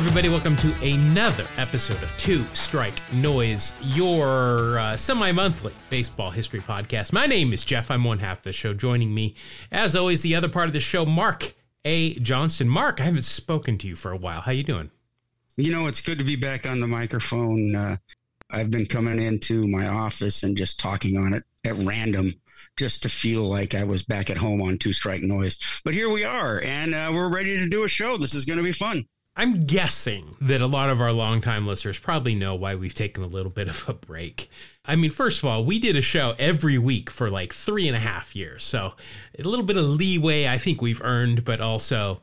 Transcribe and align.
everybody. 0.00 0.30
Welcome 0.30 0.56
to 0.56 0.72
another 0.82 1.46
episode 1.58 2.02
of 2.02 2.10
Two 2.16 2.42
Strike 2.54 2.94
Noise, 3.12 3.74
your 3.82 4.78
uh, 4.78 4.96
semi 4.96 5.30
monthly 5.30 5.74
baseball 5.90 6.30
history 6.30 6.60
podcast. 6.60 7.12
My 7.12 7.26
name 7.26 7.52
is 7.52 7.62
Jeff. 7.62 7.90
I'm 7.90 8.04
one 8.04 8.18
half 8.20 8.38
of 8.38 8.44
the 8.44 8.54
show. 8.54 8.72
Joining 8.72 9.12
me, 9.12 9.34
as 9.70 9.94
always, 9.94 10.22
the 10.22 10.34
other 10.34 10.48
part 10.48 10.68
of 10.68 10.72
the 10.72 10.80
show, 10.80 11.04
Mark 11.04 11.52
A. 11.84 12.14
Johnston. 12.14 12.66
Mark, 12.66 12.98
I 12.98 13.04
haven't 13.04 13.24
spoken 13.24 13.76
to 13.76 13.86
you 13.86 13.94
for 13.94 14.10
a 14.10 14.16
while. 14.16 14.40
How 14.40 14.52
you 14.52 14.62
doing? 14.62 14.90
You 15.58 15.70
know, 15.70 15.86
it's 15.86 16.00
good 16.00 16.18
to 16.18 16.24
be 16.24 16.36
back 16.36 16.64
on 16.64 16.80
the 16.80 16.86
microphone. 16.86 17.76
Uh, 17.76 17.96
I've 18.50 18.70
been 18.70 18.86
coming 18.86 19.20
into 19.20 19.68
my 19.68 19.86
office 19.86 20.42
and 20.42 20.56
just 20.56 20.80
talking 20.80 21.18
on 21.18 21.34
it 21.34 21.44
at 21.62 21.76
random 21.76 22.32
just 22.78 23.02
to 23.02 23.10
feel 23.10 23.42
like 23.42 23.74
I 23.74 23.84
was 23.84 24.02
back 24.02 24.30
at 24.30 24.38
home 24.38 24.62
on 24.62 24.78
Two 24.78 24.94
Strike 24.94 25.22
Noise. 25.22 25.82
But 25.84 25.92
here 25.92 26.08
we 26.08 26.24
are, 26.24 26.62
and 26.64 26.94
uh, 26.94 27.10
we're 27.12 27.28
ready 27.28 27.58
to 27.58 27.68
do 27.68 27.84
a 27.84 27.88
show. 27.88 28.16
This 28.16 28.32
is 28.32 28.46
going 28.46 28.56
to 28.56 28.64
be 28.64 28.72
fun. 28.72 29.04
I'm 29.40 29.64
guessing 29.64 30.34
that 30.42 30.60
a 30.60 30.66
lot 30.66 30.90
of 30.90 31.00
our 31.00 31.14
longtime 31.14 31.66
listeners 31.66 31.98
probably 31.98 32.34
know 32.34 32.54
why 32.54 32.74
we've 32.74 32.92
taken 32.92 33.24
a 33.24 33.26
little 33.26 33.50
bit 33.50 33.70
of 33.70 33.88
a 33.88 33.94
break. 33.94 34.50
I 34.84 34.96
mean, 34.96 35.10
first 35.10 35.38
of 35.38 35.46
all, 35.46 35.64
we 35.64 35.78
did 35.78 35.96
a 35.96 36.02
show 36.02 36.34
every 36.38 36.76
week 36.76 37.08
for 37.08 37.30
like 37.30 37.54
three 37.54 37.88
and 37.88 37.96
a 37.96 38.00
half 38.00 38.36
years. 38.36 38.64
So 38.64 38.92
a 39.38 39.42
little 39.42 39.64
bit 39.64 39.78
of 39.78 39.84
leeway 39.86 40.46
I 40.46 40.58
think 40.58 40.82
we've 40.82 41.00
earned, 41.02 41.46
but 41.46 41.58
also, 41.58 42.20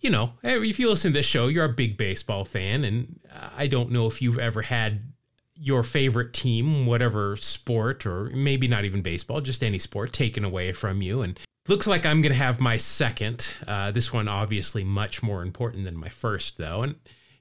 you 0.00 0.10
know, 0.10 0.34
if 0.42 0.78
you 0.78 0.90
listen 0.90 1.12
to 1.14 1.20
this 1.20 1.24
show, 1.24 1.46
you're 1.46 1.64
a 1.64 1.70
big 1.70 1.96
baseball 1.96 2.44
fan. 2.44 2.84
And 2.84 3.18
I 3.56 3.66
don't 3.66 3.90
know 3.90 4.06
if 4.06 4.20
you've 4.20 4.38
ever 4.38 4.60
had 4.60 5.14
your 5.54 5.82
favorite 5.82 6.34
team, 6.34 6.84
whatever 6.84 7.36
sport, 7.36 8.04
or 8.04 8.24
maybe 8.34 8.68
not 8.68 8.84
even 8.84 9.00
baseball, 9.00 9.40
just 9.40 9.64
any 9.64 9.78
sport, 9.78 10.12
taken 10.12 10.44
away 10.44 10.74
from 10.74 11.00
you. 11.00 11.22
And 11.22 11.40
looks 11.68 11.86
like 11.86 12.06
I'm 12.06 12.22
going 12.22 12.32
to 12.32 12.38
have 12.38 12.60
my 12.60 12.76
second. 12.76 13.54
Uh, 13.66 13.90
this 13.90 14.12
one 14.12 14.28
obviously 14.28 14.84
much 14.84 15.22
more 15.22 15.42
important 15.42 15.84
than 15.84 15.96
my 15.96 16.08
first, 16.08 16.58
though. 16.58 16.82
And 16.82 16.96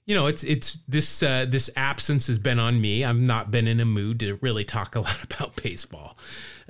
you 0.06 0.16
know, 0.16 0.26
it's 0.26 0.44
it's 0.44 0.80
this 0.88 1.22
uh, 1.22 1.46
this 1.48 1.70
absence 1.76 2.28
has 2.28 2.40
been 2.40 2.60
on 2.60 2.82
me. 2.82 3.06
I've 3.06 3.20
not 3.20 3.52
been 3.52 3.68
in 3.68 3.80
a 3.80 3.86
mood 3.86 4.20
to 4.22 4.40
really 4.42 4.64
talk 4.64 4.96
a 4.96 5.00
lot 5.02 5.24
about 5.24 5.62
baseball 5.62 6.18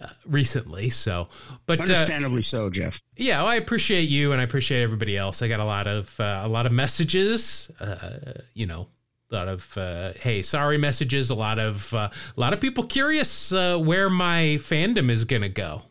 uh, 0.02 0.10
recently. 0.26 0.90
So, 0.90 1.30
but 1.66 1.80
uh, 1.80 1.84
understandably 1.84 2.42
so, 2.42 2.70
Jeff. 2.70 3.02
Yeah, 3.16 3.38
well, 3.38 3.48
I 3.48 3.56
appreciate 3.56 4.10
you 4.10 4.32
and 4.32 4.42
I 4.42 4.44
appreciate 4.44 4.84
everybody 4.84 5.18
else. 5.18 5.42
I 5.42 5.48
got 5.48 5.60
a 5.60 5.66
lot 5.66 5.88
of 5.88 6.20
uh, 6.20 6.42
a 6.44 6.50
lot 6.50 6.66
of 6.66 6.72
messages. 6.72 7.72
Uh, 7.80 8.34
you 8.54 8.66
know, 8.66 8.90
a 9.32 9.36
lot 9.36 9.48
of 9.48 9.78
uh, 9.78 10.14
hey 10.20 10.42
sorry 10.42 10.78
messages 10.78 11.30
a 11.30 11.36
lot 11.36 11.60
of 11.60 11.94
uh, 11.94 12.10
a 12.36 12.40
lot 12.40 12.54
of 12.54 12.60
people 12.60 12.84
curious 12.84 13.52
uh, 13.52 13.78
where 13.78 14.10
my 14.10 14.58
fandom 14.60 15.10
is 15.10 15.26
gonna 15.26 15.50
go 15.50 15.84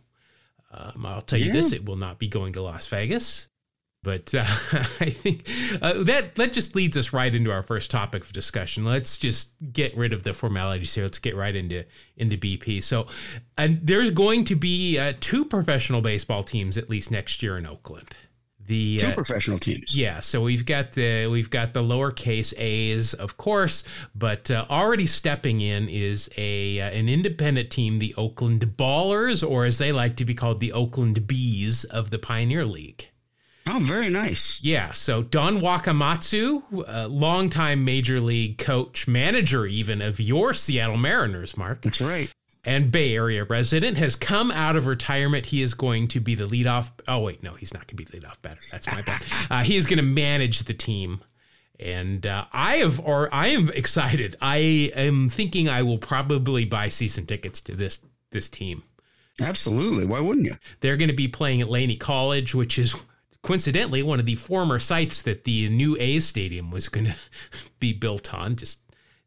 um, 0.70 1.06
i'll 1.06 1.22
tell 1.22 1.38
you 1.38 1.46
yeah. 1.46 1.52
this 1.52 1.72
it 1.72 1.86
will 1.86 1.96
not 1.96 2.18
be 2.18 2.28
going 2.28 2.52
to 2.54 2.62
las 2.62 2.86
vegas. 2.86 3.48
But 4.04 4.32
uh, 4.32 4.44
i 5.00 5.10
think 5.10 5.42
uh, 5.82 6.04
that 6.04 6.36
that 6.36 6.52
just 6.52 6.76
leads 6.76 6.96
us 6.96 7.12
right 7.12 7.34
into 7.34 7.50
our 7.50 7.64
first 7.64 7.90
topic 7.90 8.22
of 8.22 8.32
discussion. 8.32 8.84
Let's 8.84 9.18
just 9.18 9.54
get 9.72 9.96
rid 9.96 10.12
of 10.12 10.22
the 10.22 10.32
formalities 10.32 10.94
here. 10.94 11.04
Let's 11.04 11.18
get 11.18 11.34
right 11.34 11.54
into 11.54 11.84
into 12.16 12.36
bp 12.36 12.82
so 12.82 13.08
and 13.56 13.80
there's 13.82 14.10
going 14.10 14.44
to 14.44 14.54
be 14.54 14.98
uh, 14.98 15.14
two 15.18 15.44
professional 15.44 16.00
baseball 16.00 16.44
teams 16.44 16.78
at 16.78 16.88
least 16.88 17.10
next 17.10 17.42
year 17.42 17.58
in 17.58 17.66
oakland 17.66 18.16
the 18.68 18.98
two 18.98 19.06
uh, 19.08 19.14
professional 19.14 19.58
teams. 19.58 19.96
Yeah, 19.96 20.20
so 20.20 20.42
we've 20.42 20.64
got 20.64 20.92
the 20.92 21.26
we've 21.26 21.50
got 21.50 21.72
the 21.72 21.82
lowercase 21.82 22.54
a's, 22.56 23.14
of 23.14 23.36
course, 23.36 23.82
but 24.14 24.50
uh, 24.50 24.66
already 24.70 25.06
stepping 25.06 25.60
in 25.60 25.88
is 25.88 26.30
a 26.36 26.80
uh, 26.80 26.90
an 26.90 27.08
independent 27.08 27.70
team, 27.70 27.98
the 27.98 28.14
Oakland 28.16 28.60
Ballers, 28.76 29.48
or 29.48 29.64
as 29.64 29.78
they 29.78 29.90
like 29.90 30.16
to 30.16 30.24
be 30.24 30.34
called, 30.34 30.60
the 30.60 30.72
Oakland 30.72 31.26
Bees 31.26 31.84
of 31.84 32.10
the 32.10 32.18
Pioneer 32.18 32.64
League. 32.64 33.08
Oh, 33.66 33.80
very 33.82 34.08
nice. 34.08 34.60
Yeah. 34.62 34.92
So 34.92 35.22
Don 35.22 35.60
Wakamatsu, 35.60 36.84
a 36.88 37.06
longtime 37.06 37.84
major 37.84 38.18
league 38.18 38.56
coach, 38.56 39.06
manager 39.06 39.66
even 39.66 40.00
of 40.00 40.20
your 40.20 40.54
Seattle 40.54 40.96
Mariners, 40.96 41.56
Mark. 41.56 41.82
That's 41.82 42.00
right 42.00 42.30
and 42.68 42.92
Bay 42.92 43.14
Area 43.14 43.44
resident, 43.44 43.96
has 43.96 44.14
come 44.14 44.50
out 44.50 44.76
of 44.76 44.86
retirement. 44.86 45.46
He 45.46 45.62
is 45.62 45.72
going 45.72 46.06
to 46.08 46.20
be 46.20 46.34
the 46.34 46.46
leadoff. 46.46 46.90
Oh 47.08 47.20
wait, 47.20 47.42
no, 47.42 47.54
he's 47.54 47.72
not 47.72 47.86
going 47.86 47.96
to 47.96 47.96
be 47.96 48.04
the 48.04 48.18
leadoff 48.18 48.42
batter. 48.42 48.60
That's 48.70 48.86
my 48.86 49.00
bad. 49.02 49.22
Uh, 49.50 49.62
he 49.62 49.76
is 49.76 49.86
going 49.86 49.96
to 49.96 50.04
manage 50.04 50.60
the 50.60 50.74
team, 50.74 51.20
and 51.80 52.26
uh, 52.26 52.44
I 52.52 52.76
have, 52.76 53.00
or 53.00 53.32
I 53.32 53.48
am 53.48 53.70
excited. 53.70 54.36
I 54.42 54.90
am 54.94 55.30
thinking 55.30 55.68
I 55.68 55.82
will 55.82 55.96
probably 55.96 56.66
buy 56.66 56.90
season 56.90 57.24
tickets 57.24 57.62
to 57.62 57.74
this 57.74 58.04
this 58.30 58.50
team. 58.50 58.82
Absolutely, 59.40 60.04
why 60.04 60.20
wouldn't 60.20 60.44
you? 60.44 60.54
They're 60.80 60.98
going 60.98 61.08
to 61.08 61.16
be 61.16 61.28
playing 61.28 61.62
at 61.62 61.70
Laney 61.70 61.96
College, 61.96 62.54
which 62.54 62.78
is 62.78 62.94
coincidentally 63.42 64.02
one 64.02 64.20
of 64.20 64.26
the 64.26 64.34
former 64.34 64.78
sites 64.78 65.22
that 65.22 65.44
the 65.44 65.70
new 65.70 65.96
A's 65.98 66.26
stadium 66.26 66.70
was 66.70 66.90
going 66.90 67.06
to 67.06 67.16
be 67.80 67.94
built 67.94 68.34
on. 68.34 68.56
Just 68.56 68.80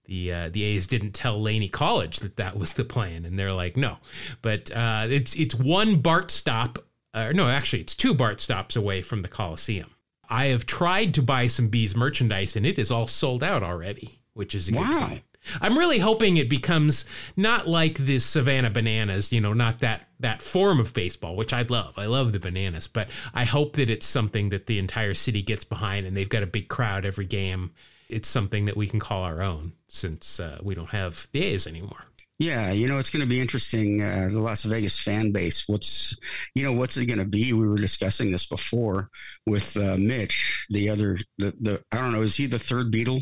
the 0.06 0.34
uh, 0.34 0.50
the 0.50 0.63
A's 0.63 0.88
didn't 0.88 1.12
tell 1.12 1.41
Laney 1.41 1.69
College 1.69 2.19
that 2.19 2.35
that 2.38 2.57
was 2.57 2.73
the 2.73 2.85
plan, 2.85 3.25
and 3.25 3.38
they're 3.38 3.53
like, 3.53 3.78
no. 3.78 3.97
But 4.41 4.72
uh, 4.75 5.07
it's 5.09 5.35
it's 5.35 5.56
one 5.56 5.97
BART 5.97 6.31
stop, 6.31 6.79
uh, 7.13 7.31
no, 7.34 7.47
actually, 7.47 7.81
it's 7.81 7.95
two 7.95 8.13
BART 8.13 8.40
stops 8.40 8.75
away 8.75 9.01
from 9.01 9.22
the 9.22 9.28
Coliseum. 9.28 9.91
I 10.29 10.47
have 10.47 10.66
tried 10.66 11.13
to 11.16 11.22
buy 11.22 11.47
some 11.47 11.67
bees 11.67 11.95
merchandise, 11.95 12.56
and 12.56 12.66
it 12.66 12.79
is 12.79 12.90
all 12.90 13.07
sold 13.07 13.44
out 13.44 13.63
already, 13.63 14.19
which 14.34 14.56
is 14.56 14.69
a 14.69 14.75
wow. 14.75 14.85
good 14.85 14.95
sign. 14.95 15.22
I'm 15.59 15.78
really 15.78 16.00
hoping 16.00 16.38
it 16.38 16.50
becomes 16.50 17.06
not 17.35 17.67
like 17.67 17.97
the 17.97 18.19
Savannah 18.19 18.69
Bananas, 18.69 19.34
you 19.34 19.41
know, 19.41 19.53
not 19.53 19.79
that 19.79 20.07
that 20.19 20.41
form 20.41 20.79
of 20.79 20.94
baseball, 20.94 21.35
which 21.35 21.51
I 21.51 21.63
love. 21.63 21.97
I 21.97 22.06
love 22.06 22.31
the 22.31 22.40
bananas, 22.40 22.88
but 22.88 23.09
I 23.34 23.45
hope 23.45 23.73
that 23.73 23.90
it's 23.90 24.06
something 24.06 24.50
that 24.50 24.67
the 24.67 24.78
entire 24.78 25.16
city 25.16 25.41
gets 25.41 25.63
behind 25.63 26.06
and 26.06 26.16
they've 26.16 26.29
got 26.29 26.44
a 26.44 26.47
big 26.47 26.67
crowd 26.67 27.06
every 27.06 27.25
game 27.25 27.72
it's 28.11 28.27
something 28.27 28.66
that 28.66 28.77
we 28.77 28.88
can 28.88 28.99
call 28.99 29.23
our 29.23 29.41
own 29.41 29.73
since 29.88 30.39
uh, 30.39 30.59
we 30.61 30.75
don't 30.75 30.89
have 30.89 31.27
the 31.31 31.44
A's 31.44 31.67
anymore. 31.67 32.05
Yeah, 32.41 32.72
you 32.72 32.88
know 32.88 32.97
it's 32.97 33.11
going 33.11 33.22
to 33.22 33.29
be 33.29 33.39
interesting. 33.39 34.01
Uh, 34.01 34.29
the 34.33 34.41
Las 34.41 34.63
Vegas 34.63 34.99
fan 34.99 35.31
base. 35.31 35.67
What's 35.67 36.17
you 36.55 36.63
know 36.63 36.73
what's 36.73 36.97
it 36.97 37.05
going 37.05 37.19
to 37.19 37.25
be? 37.25 37.53
We 37.53 37.67
were 37.67 37.77
discussing 37.77 38.31
this 38.31 38.47
before 38.47 39.09
with 39.45 39.77
uh, 39.77 39.95
Mitch, 39.99 40.66
the 40.72 40.89
other 40.89 41.19
the 41.38 41.53
the 41.61 41.83
I 41.91 41.97
don't 41.97 42.13
know. 42.13 42.22
Is 42.22 42.35
he 42.35 42.47
the 42.47 42.57
third 42.57 42.91
Beatle? 42.91 43.22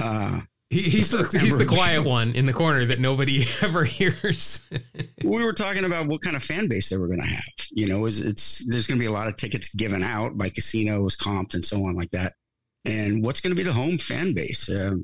Uh, 0.00 0.42
he, 0.68 0.82
he's 0.82 1.10
the, 1.10 1.18
he's 1.40 1.58
the 1.58 1.66
quiet 1.66 2.04
one 2.04 2.32
in 2.32 2.46
the 2.46 2.52
corner 2.52 2.84
that 2.84 3.00
nobody 3.00 3.44
ever 3.60 3.82
hears. 3.82 4.70
we 5.24 5.44
were 5.44 5.52
talking 5.52 5.84
about 5.84 6.06
what 6.06 6.22
kind 6.22 6.36
of 6.36 6.44
fan 6.44 6.68
base 6.68 6.90
they 6.90 6.96
were 6.96 7.08
going 7.08 7.22
to 7.22 7.26
have. 7.26 7.42
You 7.72 7.88
know, 7.88 8.06
is 8.06 8.20
it's 8.20 8.64
there's 8.70 8.86
going 8.86 8.98
to 8.98 9.02
be 9.02 9.08
a 9.08 9.12
lot 9.12 9.26
of 9.26 9.36
tickets 9.36 9.74
given 9.74 10.04
out 10.04 10.38
by 10.38 10.48
casinos, 10.48 11.16
comped, 11.16 11.54
and 11.54 11.64
so 11.64 11.76
on 11.78 11.96
like 11.96 12.12
that. 12.12 12.34
And 12.84 13.24
what's 13.24 13.40
going 13.40 13.54
to 13.54 13.56
be 13.56 13.62
the 13.62 13.72
home 13.72 13.98
fan 13.98 14.34
base? 14.34 14.68
Uh, 14.68 14.96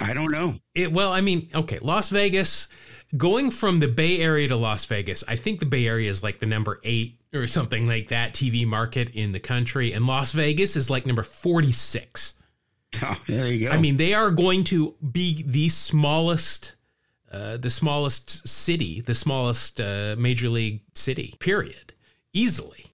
I 0.00 0.14
don't 0.14 0.30
know. 0.30 0.54
It, 0.74 0.92
well, 0.92 1.12
I 1.12 1.20
mean, 1.20 1.48
okay, 1.54 1.78
Las 1.80 2.10
Vegas, 2.10 2.68
going 3.16 3.50
from 3.50 3.80
the 3.80 3.88
Bay 3.88 4.20
Area 4.20 4.48
to 4.48 4.56
Las 4.56 4.84
Vegas, 4.84 5.24
I 5.26 5.36
think 5.36 5.60
the 5.60 5.66
Bay 5.66 5.86
Area 5.86 6.10
is 6.10 6.22
like 6.22 6.40
the 6.40 6.46
number 6.46 6.80
eight 6.84 7.20
or 7.34 7.46
something 7.46 7.86
like 7.86 8.08
that 8.08 8.32
TV 8.32 8.66
market 8.66 9.10
in 9.14 9.32
the 9.32 9.40
country, 9.40 9.92
and 9.92 10.06
Las 10.06 10.32
Vegas 10.32 10.76
is 10.76 10.90
like 10.90 11.06
number 11.06 11.22
46. 11.22 12.34
Oh, 13.02 13.20
there 13.26 13.48
you 13.48 13.68
go. 13.68 13.72
I 13.72 13.78
mean, 13.78 13.96
they 13.96 14.14
are 14.14 14.30
going 14.30 14.64
to 14.64 14.94
be 15.12 15.42
the 15.42 15.68
smallest, 15.68 16.76
uh, 17.30 17.56
the 17.56 17.70
smallest 17.70 18.46
city, 18.48 19.00
the 19.00 19.14
smallest 19.14 19.80
uh, 19.80 20.16
major 20.18 20.48
league 20.48 20.82
city, 20.94 21.34
period, 21.38 21.92
easily. 22.32 22.92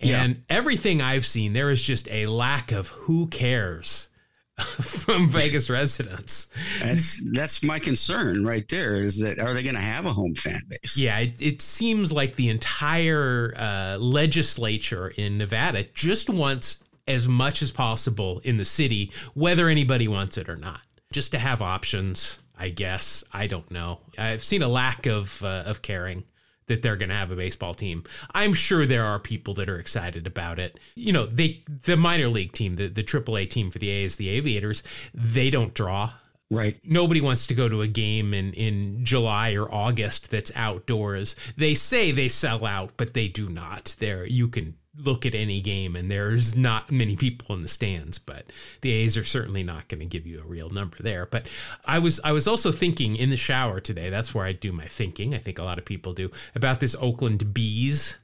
And 0.00 0.36
yeah. 0.36 0.56
everything 0.56 1.00
I've 1.02 1.26
seen, 1.26 1.52
there 1.52 1.70
is 1.70 1.82
just 1.82 2.08
a 2.10 2.26
lack 2.26 2.72
of 2.72 2.88
who 2.88 3.26
cares 3.26 4.08
from 4.58 5.28
Vegas 5.28 5.70
residents. 5.70 6.52
That's 6.80 7.20
that's 7.32 7.62
my 7.62 7.78
concern 7.78 8.44
right 8.44 8.66
there. 8.68 8.96
Is 8.96 9.20
that 9.20 9.38
are 9.38 9.54
they 9.54 9.62
going 9.62 9.76
to 9.76 9.80
have 9.80 10.04
a 10.04 10.12
home 10.12 10.34
fan 10.34 10.60
base? 10.68 10.96
Yeah, 10.96 11.18
it, 11.18 11.40
it 11.40 11.62
seems 11.62 12.12
like 12.12 12.34
the 12.34 12.48
entire 12.48 13.54
uh, 13.56 13.98
legislature 13.98 15.08
in 15.16 15.38
Nevada 15.38 15.84
just 15.94 16.28
wants 16.28 16.84
as 17.06 17.28
much 17.28 17.62
as 17.62 17.70
possible 17.70 18.40
in 18.44 18.56
the 18.56 18.64
city, 18.64 19.12
whether 19.34 19.68
anybody 19.68 20.08
wants 20.08 20.36
it 20.36 20.48
or 20.48 20.56
not, 20.56 20.80
just 21.12 21.32
to 21.32 21.38
have 21.38 21.62
options. 21.62 22.42
I 22.58 22.70
guess 22.70 23.22
I 23.32 23.46
don't 23.46 23.70
know. 23.70 24.00
I've 24.18 24.42
seen 24.42 24.62
a 24.62 24.68
lack 24.68 25.06
of 25.06 25.42
uh, 25.44 25.62
of 25.66 25.82
caring 25.82 26.24
that 26.68 26.82
they're 26.82 26.96
going 26.96 27.08
to 27.08 27.14
have 27.14 27.30
a 27.30 27.36
baseball 27.36 27.74
team. 27.74 28.04
I'm 28.32 28.54
sure 28.54 28.86
there 28.86 29.04
are 29.04 29.18
people 29.18 29.54
that 29.54 29.68
are 29.68 29.78
excited 29.78 30.26
about 30.26 30.58
it. 30.58 30.78
You 30.94 31.12
know, 31.12 31.26
they 31.26 31.64
the 31.66 31.96
minor 31.96 32.28
league 32.28 32.52
team, 32.52 32.76
the 32.76 32.88
the 32.88 33.02
AAA 33.02 33.50
team 33.50 33.70
for 33.70 33.78
the 33.78 33.90
A's, 33.90 34.16
the 34.16 34.28
Aviators, 34.30 34.82
they 35.12 35.50
don't 35.50 35.74
draw. 35.74 36.12
Right. 36.50 36.80
Nobody 36.82 37.20
wants 37.20 37.46
to 37.48 37.54
go 37.54 37.68
to 37.68 37.82
a 37.82 37.86
game 37.86 38.32
in, 38.32 38.54
in 38.54 39.04
July 39.04 39.52
or 39.52 39.72
August 39.72 40.30
that's 40.30 40.50
outdoors. 40.56 41.36
They 41.58 41.74
say 41.74 42.10
they 42.10 42.28
sell 42.28 42.64
out, 42.64 42.92
but 42.96 43.12
they 43.12 43.28
do 43.28 43.50
not. 43.50 43.96
There 43.98 44.24
you 44.24 44.48
can 44.48 44.76
look 44.98 45.24
at 45.24 45.34
any 45.34 45.60
game 45.60 45.96
and 45.96 46.10
there's 46.10 46.56
not 46.56 46.90
many 46.90 47.16
people 47.16 47.54
in 47.54 47.62
the 47.62 47.68
stands 47.68 48.18
but 48.18 48.44
the 48.80 48.90
A's 48.90 49.16
are 49.16 49.24
certainly 49.24 49.62
not 49.62 49.88
going 49.88 50.00
to 50.00 50.06
give 50.06 50.26
you 50.26 50.40
a 50.40 50.44
real 50.44 50.70
number 50.70 50.96
there 51.00 51.26
but 51.26 51.48
I 51.86 51.98
was 51.98 52.20
I 52.24 52.32
was 52.32 52.48
also 52.48 52.72
thinking 52.72 53.16
in 53.16 53.30
the 53.30 53.36
shower 53.36 53.80
today 53.80 54.10
that's 54.10 54.34
where 54.34 54.44
I 54.44 54.52
do 54.52 54.72
my 54.72 54.86
thinking 54.86 55.34
I 55.34 55.38
think 55.38 55.58
a 55.58 55.64
lot 55.64 55.78
of 55.78 55.84
people 55.84 56.12
do 56.12 56.30
about 56.54 56.80
this 56.80 56.96
Oakland 57.00 57.54
Bees 57.54 58.18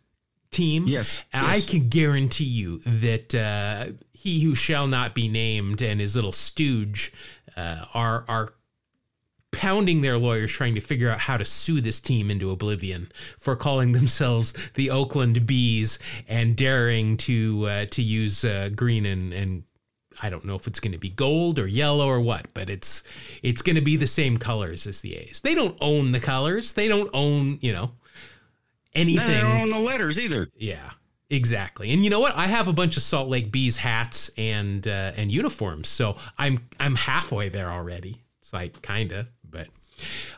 team. 0.55 0.85
Yes, 0.87 1.25
And 1.33 1.47
yes. 1.47 1.57
I 1.57 1.69
can 1.69 1.89
guarantee 1.89 2.45
you 2.45 2.79
that 2.79 3.35
uh, 3.35 3.93
he 4.13 4.43
who 4.45 4.55
shall 4.55 4.87
not 4.87 5.15
be 5.15 5.29
named 5.29 5.83
and 5.83 6.01
his 6.01 6.15
little 6.15 6.33
stooge 6.33 7.13
uh, 7.57 7.85
are 7.93 8.25
are 8.29 8.55
pounding 9.57 10.01
their 10.03 10.19
lawyers 10.19 10.53
trying 10.53 10.75
to 10.75 10.81
figure 10.81 11.09
out 11.11 11.21
how 11.21 11.37
to 11.37 11.45
sue 11.45 11.81
this 11.81 12.01
team 12.01 12.31
into 12.31 12.51
oblivion 12.51 13.11
for 13.39 13.57
calling 13.57 13.93
themselves 13.93 14.71
the 14.71 14.91
Oakland 14.91 15.47
Bees 15.47 15.99
and 16.29 16.57
daring 16.57 17.17
to 17.19 17.67
uh, 17.67 17.85
to 17.87 18.03
use 18.03 18.45
uh, 18.45 18.71
green 18.75 19.07
and 19.07 19.33
and 19.33 19.63
I 20.23 20.31
don't 20.31 20.45
know 20.45 20.55
if 20.55 20.67
it's 20.69 20.79
going 20.79 20.93
to 20.93 20.99
be 20.99 21.11
gold 21.11 21.59
or 21.59 21.67
yellow 21.67 22.07
or 22.07 22.21
what, 22.21 22.47
but 22.55 22.71
it's 22.71 23.03
it's 23.43 23.63
going 23.63 23.77
to 23.77 23.83
be 23.83 23.97
the 23.97 24.07
same 24.07 24.37
colors 24.39 24.87
as 24.87 25.01
the 25.01 25.17
A's. 25.17 25.41
They 25.41 25.55
don't 25.57 25.77
own 25.81 26.13
the 26.13 26.21
colors. 26.21 26.75
They 26.75 26.87
don't 26.87 27.11
own, 27.13 27.59
you 27.61 27.73
know, 27.73 27.87
No, 27.87 27.93
anything. 28.95 29.27
they 29.29 29.41
don't 29.41 29.61
own 29.63 29.71
the 29.71 29.79
letters 29.81 30.19
either. 30.21 30.47
Yeah, 30.57 30.91
exactly. 31.31 31.91
And 31.93 32.05
you 32.05 32.11
know 32.11 32.21
what? 32.21 32.37
I 32.37 32.47
have 32.47 32.69
a 32.69 32.73
bunch 32.73 32.97
of 32.97 33.03
Salt 33.03 33.29
Lake 33.29 33.51
Bees 33.51 33.79
hats 33.79 34.31
and 34.39 34.87
uh, 34.87 35.13
and 35.17 35.33
uniforms, 35.33 35.89
so 35.89 36.17
I'm 36.39 36.61
I'm 36.79 36.95
halfway 36.95 37.49
there 37.49 37.71
already. 37.71 38.23
It's 38.41 38.53
like 38.53 38.83
kinda, 38.83 39.27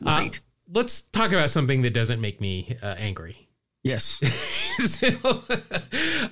but 0.01 0.09
uh, 0.09 0.29
let's 0.73 1.03
talk 1.03 1.33
about 1.33 1.51
something 1.51 1.83
that 1.83 1.95
doesn't 1.95 2.21
make 2.21 2.41
me 2.41 2.77
uh, 2.83 2.95
angry. 2.99 3.49
Yes. 3.83 4.19
so, 4.79 5.43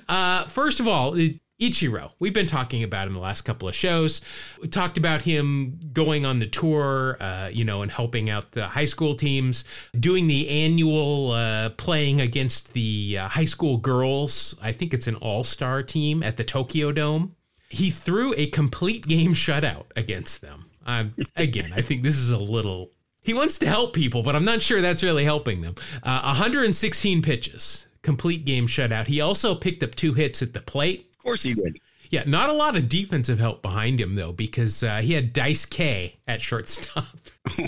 uh, 0.09 0.43
first 0.45 0.79
of 0.79 0.87
all, 0.87 1.13
it- 1.15 1.39
Ichiro, 1.59 2.11
we've 2.19 2.33
been 2.33 2.47
talking 2.47 2.83
about 2.83 3.07
him 3.07 3.13
the 3.13 3.19
last 3.21 3.43
couple 3.43 3.69
of 3.69 3.75
shows. 3.75 4.19
We 4.61 4.67
talked 4.67 4.97
about 4.97 5.21
him 5.21 5.79
going 5.93 6.25
on 6.25 6.39
the 6.39 6.47
tour, 6.47 7.15
uh, 7.21 7.49
you 7.49 7.63
know, 7.63 7.81
and 7.81 7.89
helping 7.89 8.29
out 8.29 8.51
the 8.51 8.67
high 8.67 8.83
school 8.85 9.15
teams, 9.15 9.63
doing 9.97 10.27
the 10.27 10.49
annual 10.49 11.31
uh, 11.31 11.69
playing 11.69 12.19
against 12.19 12.73
the 12.73 13.19
uh, 13.21 13.29
high 13.29 13.45
school 13.45 13.77
girls. 13.77 14.59
I 14.61 14.73
think 14.73 14.93
it's 14.93 15.07
an 15.07 15.15
all 15.15 15.45
star 15.45 15.81
team 15.81 16.23
at 16.23 16.35
the 16.35 16.43
Tokyo 16.43 16.91
Dome. 16.91 17.37
He 17.69 17.89
threw 17.89 18.33
a 18.35 18.47
complete 18.47 19.07
game 19.07 19.33
shutout 19.33 19.85
against 19.95 20.41
them. 20.41 20.65
Um, 20.85 21.13
again, 21.37 21.71
I 21.73 21.81
think 21.81 22.03
this 22.03 22.17
is 22.17 22.31
a 22.31 22.37
little. 22.37 22.91
He 23.25 23.33
wants 23.33 23.57
to 23.59 23.67
help 23.67 23.93
people, 23.93 24.23
but 24.23 24.35
I'm 24.35 24.45
not 24.45 24.61
sure 24.61 24.81
that's 24.81 25.03
really 25.03 25.25
helping 25.25 25.61
them. 25.61 25.75
Uh, 26.03 26.21
116 26.21 27.21
pitches, 27.21 27.87
complete 28.03 28.45
game 28.45 28.67
shutout. 28.67 29.07
He 29.07 29.19
also 29.19 29.55
picked 29.55 29.81
up 29.81 29.95
two 29.95 30.13
hits 30.13 30.41
at 30.41 30.53
the 30.53 30.61
plate. 30.61 31.09
Of 31.11 31.17
course 31.23 31.43
he 31.43 31.53
did. 31.55 31.79
Yeah, 32.11 32.23
not 32.27 32.49
a 32.49 32.53
lot 32.53 32.77
of 32.77 32.87
defensive 32.87 33.39
help 33.39 33.61
behind 33.61 33.99
him 33.99 34.15
though, 34.15 34.31
because 34.31 34.83
uh, 34.83 34.97
he 34.97 35.13
had 35.13 35.33
Dice 35.33 35.65
K 35.65 36.17
at 36.27 36.41
shortstop. 36.41 37.05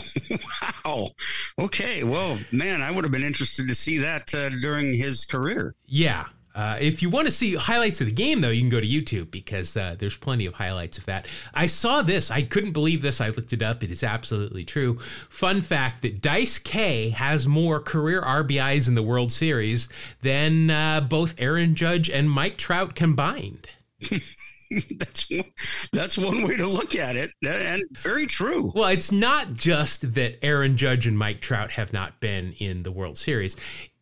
Wow. 0.85 1.09
Okay. 1.59 2.03
Well, 2.03 2.39
man, 2.51 2.81
I 2.81 2.89
would 2.91 3.03
have 3.03 3.11
been 3.11 3.23
interested 3.23 3.67
to 3.67 3.75
see 3.75 3.97
that 3.99 4.33
uh, 4.33 4.49
during 4.61 4.95
his 4.95 5.25
career. 5.25 5.73
Yeah. 5.85 6.27
Uh, 6.57 6.75
if 6.81 7.03
you 7.03 7.09
want 7.09 7.27
to 7.27 7.31
see 7.31 7.53
highlights 7.53 8.01
of 8.01 8.07
the 8.07 8.13
game, 8.13 8.41
though, 8.41 8.49
you 8.49 8.61
can 8.61 8.69
go 8.69 8.81
to 8.81 8.87
YouTube 8.87 9.29
because 9.29 9.77
uh, 9.77 9.95
there's 9.99 10.17
plenty 10.17 10.47
of 10.47 10.55
highlights 10.55 10.97
of 10.97 11.05
that. 11.05 11.27
I 11.53 11.67
saw 11.67 12.01
this. 12.01 12.31
I 12.31 12.41
couldn't 12.41 12.71
believe 12.71 13.03
this. 13.03 13.21
I 13.21 13.29
looked 13.29 13.53
it 13.53 13.61
up. 13.61 13.83
It 13.83 13.91
is 13.91 14.03
absolutely 14.03 14.65
true. 14.65 14.97
Fun 14.99 15.61
fact 15.61 16.01
that 16.01 16.19
Dice 16.19 16.57
K 16.57 17.09
has 17.09 17.45
more 17.45 17.79
career 17.79 18.21
RBIs 18.23 18.87
in 18.89 18.95
the 18.95 19.03
World 19.03 19.31
Series 19.31 19.87
than 20.23 20.71
uh, 20.71 21.01
both 21.01 21.39
Aaron 21.39 21.75
Judge 21.75 22.09
and 22.09 22.29
Mike 22.29 22.57
Trout 22.57 22.95
combined. 22.95 23.69
that's 24.97 25.29
one, 25.29 25.43
that's 25.93 26.17
one 26.17 26.43
way 26.43 26.57
to 26.57 26.67
look 26.67 26.95
at 26.95 27.15
it, 27.15 27.31
and 27.45 27.81
very 27.99 28.25
true. 28.25 28.71
Well, 28.75 28.89
it's 28.89 29.11
not 29.11 29.53
just 29.53 30.15
that 30.15 30.43
Aaron 30.43 30.75
Judge 30.75 31.07
and 31.07 31.17
Mike 31.17 31.39
Trout 31.39 31.71
have 31.71 31.93
not 31.93 32.19
been 32.19 32.53
in 32.53 32.83
the 32.83 32.91
World 32.91 33.17
Series, 33.17 33.55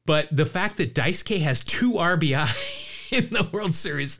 but 0.05 0.27
the 0.31 0.45
fact 0.45 0.77
that 0.77 0.93
Dice 0.93 1.23
K 1.23 1.39
has 1.39 1.63
two 1.63 1.93
RBI 1.93 3.11
in 3.11 3.29
the 3.29 3.47
World 3.51 3.73
Series 3.73 4.19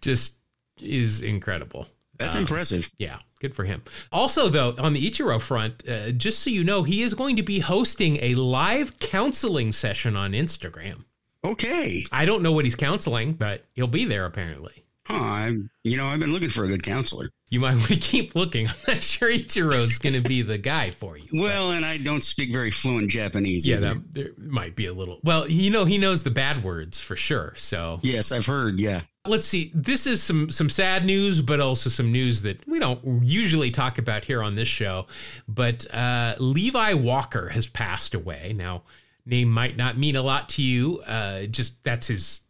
just 0.00 0.38
is 0.80 1.22
incredible. 1.22 1.88
That's 2.18 2.36
impressive. 2.36 2.92
Yeah, 2.96 3.18
good 3.40 3.56
for 3.56 3.64
him. 3.64 3.82
Also, 4.12 4.48
though, 4.48 4.74
on 4.78 4.92
the 4.92 5.10
Ichiro 5.10 5.42
front, 5.42 5.82
uh, 5.88 6.12
just 6.12 6.40
so 6.40 6.50
you 6.50 6.62
know, 6.62 6.84
he 6.84 7.02
is 7.02 7.14
going 7.14 7.36
to 7.36 7.42
be 7.42 7.58
hosting 7.58 8.18
a 8.22 8.36
live 8.36 8.98
counseling 9.00 9.72
session 9.72 10.16
on 10.16 10.32
Instagram. 10.32 11.04
Okay. 11.44 12.04
I 12.12 12.24
don't 12.24 12.42
know 12.42 12.52
what 12.52 12.64
he's 12.64 12.76
counseling, 12.76 13.34
but 13.34 13.64
he'll 13.72 13.86
be 13.86 14.04
there 14.04 14.26
apparently. 14.26 14.83
Huh. 15.06 15.22
I'm, 15.22 15.70
you 15.82 15.96
know, 15.98 16.06
I've 16.06 16.20
been 16.20 16.32
looking 16.32 16.48
for 16.48 16.64
a 16.64 16.66
good 16.68 16.82
counselor. 16.82 17.26
You 17.50 17.60
might 17.60 17.74
want 17.74 17.88
to 17.88 17.96
keep 17.96 18.34
looking. 18.34 18.68
I'm 18.68 18.74
not 18.88 19.02
sure 19.02 19.30
Ichiro's 19.30 19.98
going 19.98 20.14
to 20.14 20.26
be 20.26 20.42
the 20.42 20.56
guy 20.58 20.90
for 20.90 21.18
you. 21.18 21.28
Well, 21.34 21.72
and 21.72 21.84
I 21.84 21.98
don't 21.98 22.24
speak 22.24 22.52
very 22.52 22.70
fluent 22.70 23.10
Japanese 23.10 23.66
Yeah, 23.66 23.76
that, 23.76 24.12
there 24.12 24.30
might 24.38 24.74
be 24.76 24.86
a 24.86 24.94
little. 24.94 25.20
Well, 25.22 25.48
you 25.48 25.70
know, 25.70 25.84
he 25.84 25.98
knows 25.98 26.22
the 26.22 26.30
bad 26.30 26.64
words 26.64 27.00
for 27.00 27.16
sure. 27.16 27.52
So 27.56 28.00
Yes, 28.02 28.32
I've 28.32 28.46
heard. 28.46 28.80
Yeah. 28.80 29.02
let's 29.26 29.46
see. 29.46 29.70
This 29.74 30.06
is 30.06 30.22
some 30.22 30.48
some 30.50 30.70
sad 30.70 31.04
news, 31.04 31.42
but 31.42 31.60
also 31.60 31.90
some 31.90 32.10
news 32.10 32.42
that 32.42 32.66
we 32.66 32.78
don't 32.78 33.22
usually 33.22 33.70
talk 33.70 33.98
about 33.98 34.24
here 34.24 34.42
on 34.42 34.54
this 34.54 34.68
show. 34.68 35.06
But 35.46 35.86
uh, 35.94 36.34
Levi 36.38 36.94
Walker 36.94 37.50
has 37.50 37.66
passed 37.66 38.14
away. 38.14 38.54
Now, 38.56 38.82
name 39.26 39.50
might 39.50 39.76
not 39.76 39.98
mean 39.98 40.16
a 40.16 40.22
lot 40.22 40.48
to 40.50 40.62
you. 40.62 41.00
Uh, 41.06 41.44
just 41.44 41.84
that's 41.84 42.08
his 42.08 42.40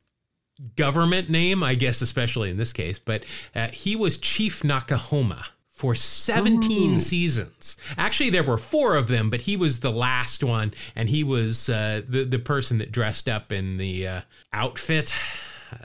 government 0.76 1.28
name, 1.28 1.62
I 1.62 1.74
guess, 1.74 2.00
especially 2.00 2.50
in 2.50 2.56
this 2.56 2.72
case. 2.72 2.98
But 2.98 3.24
uh, 3.54 3.68
he 3.68 3.96
was 3.96 4.18
Chief 4.18 4.62
Noc-A-Homa 4.62 5.46
for 5.68 5.94
17 5.94 6.98
seasons. 6.98 7.76
Actually, 7.98 8.30
there 8.30 8.44
were 8.44 8.58
four 8.58 8.94
of 8.94 9.08
them, 9.08 9.28
but 9.28 9.42
he 9.42 9.56
was 9.56 9.80
the 9.80 9.90
last 9.90 10.44
one, 10.44 10.72
and 10.94 11.08
he 11.08 11.24
was 11.24 11.68
uh, 11.68 12.00
the 12.08 12.24
the 12.24 12.38
person 12.38 12.78
that 12.78 12.92
dressed 12.92 13.28
up 13.28 13.50
in 13.52 13.76
the 13.76 14.06
uh, 14.06 14.20
outfit. 14.52 15.12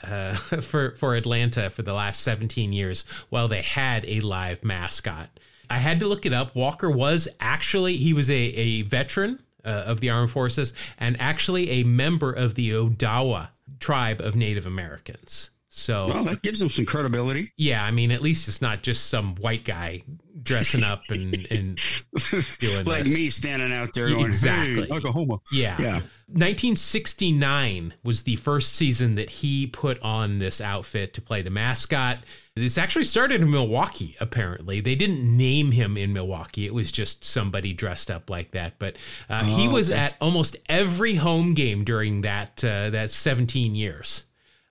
Uh, 0.03 0.35
for 0.61 0.91
for 0.91 1.15
Atlanta 1.15 1.71
for 1.71 1.81
the 1.81 1.93
last 1.93 2.21
17 2.21 2.71
years, 2.71 3.01
while 3.29 3.47
they 3.47 3.63
had 3.63 4.05
a 4.05 4.19
live 4.19 4.63
mascot, 4.63 5.29
I 5.67 5.79
had 5.79 5.99
to 6.01 6.07
look 6.07 6.27
it 6.27 6.33
up. 6.33 6.55
Walker 6.55 6.91
was 6.91 7.27
actually 7.39 7.97
he 7.97 8.13
was 8.13 8.29
a 8.29 8.33
a 8.35 8.83
veteran 8.83 9.39
uh, 9.65 9.83
of 9.87 10.01
the 10.01 10.09
armed 10.09 10.29
forces 10.29 10.73
and 10.99 11.19
actually 11.19 11.69
a 11.71 11.83
member 11.83 12.31
of 12.31 12.55
the 12.55 12.71
Odawa 12.71 13.49
tribe 13.79 14.21
of 14.21 14.35
Native 14.35 14.65
Americans. 14.65 15.51
So 15.71 16.07
Well, 16.07 16.23
that 16.25 16.41
gives 16.41 16.59
him 16.61 16.69
some 16.69 16.85
credibility. 16.85 17.51
yeah, 17.55 17.83
I 17.83 17.91
mean, 17.91 18.11
at 18.11 18.21
least 18.23 18.47
it's 18.47 18.61
not 18.61 18.81
just 18.81 19.07
some 19.07 19.35
white 19.35 19.63
guy 19.65 20.03
dressing 20.41 20.83
up 20.83 21.03
and 21.09 21.35
and 21.51 21.77
doing 22.59 22.85
like 22.85 23.03
this. 23.03 23.13
me 23.13 23.29
standing 23.29 23.71
out 23.71 23.89
there 23.93 24.09
going, 24.09 24.25
Exactly. 24.25 24.87
hey, 24.87 24.95
Oklahoma. 24.95 25.39
Yeah. 25.51 25.75
Yeah. 25.79 26.01
1969 26.29 27.93
was 28.03 28.23
the 28.23 28.35
first 28.37 28.73
season 28.73 29.15
that 29.15 29.29
he 29.29 29.67
put 29.67 29.99
on 30.01 30.39
this 30.39 30.61
outfit 30.61 31.13
to 31.15 31.21
play 31.21 31.41
the 31.41 31.49
mascot. 31.49 32.19
This 32.55 32.77
actually 32.77 33.05
started 33.05 33.41
in 33.41 33.49
Milwaukee, 33.51 34.15
apparently. 34.19 34.79
They 34.81 34.95
didn't 34.95 35.21
name 35.37 35.71
him 35.71 35.97
in 35.97 36.13
Milwaukee. 36.13 36.65
It 36.65 36.73
was 36.73 36.91
just 36.91 37.23
somebody 37.23 37.73
dressed 37.73 38.09
up 38.11 38.29
like 38.29 38.51
that. 38.51 38.79
But 38.79 38.97
uh, 39.29 39.43
he 39.43 39.67
Oh, 39.67 39.71
was 39.71 39.89
okay. 39.91 39.99
at 39.99 40.15
almost 40.21 40.57
every 40.67 41.15
home 41.15 41.53
game 41.53 41.83
during 41.83 42.21
that 42.21 42.63
uh, 42.63 42.89
that 42.91 43.09
17 43.11 43.75
years. 43.75 44.25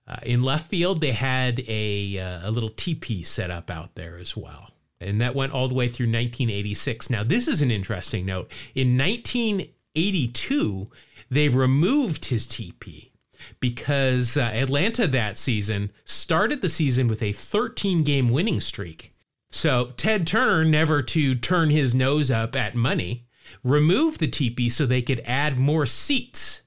Uh, 0.09 0.17
in 0.23 0.41
left 0.41 0.67
field, 0.69 1.01
they 1.01 1.11
had 1.11 1.61
a, 1.67 2.17
uh, 2.17 2.49
a 2.49 2.51
little 2.51 2.69
teepee 2.69 3.23
set 3.23 3.51
up 3.51 3.69
out 3.69 3.95
there 3.95 4.17
as 4.17 4.35
well. 4.35 4.71
And 4.99 5.21
that 5.21 5.35
went 5.35 5.53
all 5.53 5.67
the 5.67 5.75
way 5.75 5.87
through 5.87 6.07
1986. 6.07 7.09
Now, 7.09 7.23
this 7.23 7.47
is 7.47 7.61
an 7.61 7.71
interesting 7.71 8.25
note. 8.25 8.51
In 8.73 8.97
1982, 8.97 10.87
they 11.29 11.47
removed 11.47 12.25
his 12.25 12.47
teepee 12.47 13.11
because 13.59 14.35
uh, 14.35 14.41
Atlanta 14.41 15.07
that 15.07 15.37
season 15.37 15.91
started 16.05 16.61
the 16.61 16.69
season 16.69 17.07
with 17.07 17.21
a 17.21 17.31
13 17.31 18.03
game 18.03 18.29
winning 18.29 18.59
streak. 18.59 19.13
So 19.51 19.93
Ted 19.95 20.27
Turner, 20.27 20.65
never 20.65 21.01
to 21.01 21.35
turn 21.35 21.69
his 21.69 21.95
nose 21.95 22.29
up 22.29 22.55
at 22.55 22.75
money, 22.75 23.27
removed 23.63 24.19
the 24.19 24.27
teepee 24.27 24.69
so 24.69 24.85
they 24.85 25.01
could 25.01 25.21
add 25.25 25.57
more 25.57 25.85
seats 25.85 26.63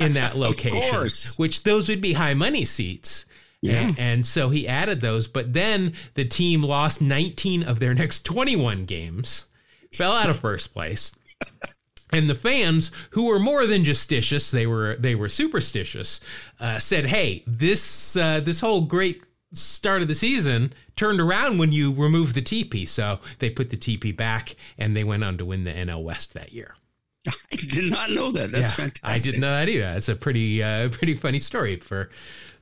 in 0.00 0.14
that 0.14 0.32
location, 0.36 1.08
which 1.36 1.62
those 1.62 1.88
would 1.88 2.00
be 2.00 2.12
high 2.14 2.34
money 2.34 2.64
seats. 2.64 3.26
Yeah. 3.60 3.88
And, 3.88 3.98
and 3.98 4.26
so 4.26 4.50
he 4.50 4.68
added 4.68 5.00
those, 5.00 5.26
but 5.26 5.52
then 5.52 5.94
the 6.14 6.24
team 6.24 6.62
lost 6.62 7.02
19 7.02 7.64
of 7.64 7.80
their 7.80 7.94
next 7.94 8.24
21 8.24 8.84
games, 8.84 9.46
fell 9.92 10.12
out 10.12 10.30
of 10.30 10.38
first 10.38 10.72
place. 10.72 11.16
And 12.10 12.30
the 12.30 12.34
fans, 12.34 12.90
who 13.10 13.26
were 13.26 13.38
more 13.38 13.66
than 13.66 13.84
justitious, 13.84 14.50
they 14.50 14.66
were 14.66 14.96
they 14.96 15.14
were 15.14 15.28
superstitious, 15.28 16.20
uh, 16.58 16.78
said, 16.78 17.04
"Hey, 17.04 17.44
this 17.46 18.16
uh, 18.16 18.40
this 18.40 18.62
whole 18.62 18.80
great 18.80 19.22
start 19.52 20.00
of 20.00 20.08
the 20.08 20.14
season 20.14 20.72
turned 20.96 21.20
around 21.20 21.58
when 21.58 21.70
you 21.70 21.92
removed 21.92 22.34
the 22.34 22.40
TP." 22.40 22.88
So 22.88 23.18
they 23.40 23.50
put 23.50 23.68
the 23.68 23.76
TP 23.76 24.16
back, 24.16 24.56
and 24.78 24.96
they 24.96 25.04
went 25.04 25.22
on 25.22 25.36
to 25.36 25.44
win 25.44 25.64
the 25.64 25.72
NL 25.72 26.02
West 26.02 26.32
that 26.32 26.50
year. 26.50 26.76
I 27.52 27.56
did 27.56 27.90
not 27.90 28.10
know 28.10 28.30
that. 28.32 28.50
That's 28.52 28.72
fantastic. 28.72 29.04
I 29.04 29.18
didn't 29.18 29.40
know 29.40 29.50
that 29.50 29.68
either. 29.68 29.92
It's 29.96 30.08
a 30.08 30.16
pretty 30.16 30.62
uh, 30.62 30.88
pretty 30.92 31.14
funny 31.14 31.38
story 31.38 31.76
for 31.76 32.10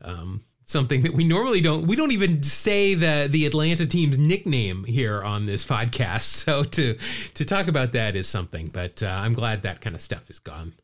um, 0.02 0.42
something 0.64 1.02
that 1.02 1.12
we 1.14 1.24
normally 1.24 1.60
don't. 1.60 1.86
We 1.86 1.96
don't 1.96 2.12
even 2.12 2.42
say 2.42 2.94
the 2.94 3.28
the 3.30 3.46
Atlanta 3.46 3.86
team's 3.86 4.18
nickname 4.18 4.84
here 4.84 5.22
on 5.22 5.46
this 5.46 5.64
podcast. 5.64 6.22
So 6.46 6.64
to 6.64 6.94
to 7.34 7.44
talk 7.44 7.68
about 7.68 7.92
that 7.92 8.16
is 8.16 8.28
something. 8.28 8.68
But 8.68 9.02
uh, 9.02 9.06
I'm 9.08 9.34
glad 9.34 9.62
that 9.62 9.80
kind 9.80 9.94
of 9.96 10.02
stuff 10.02 10.30
is 10.30 10.38
gone. 10.38 10.74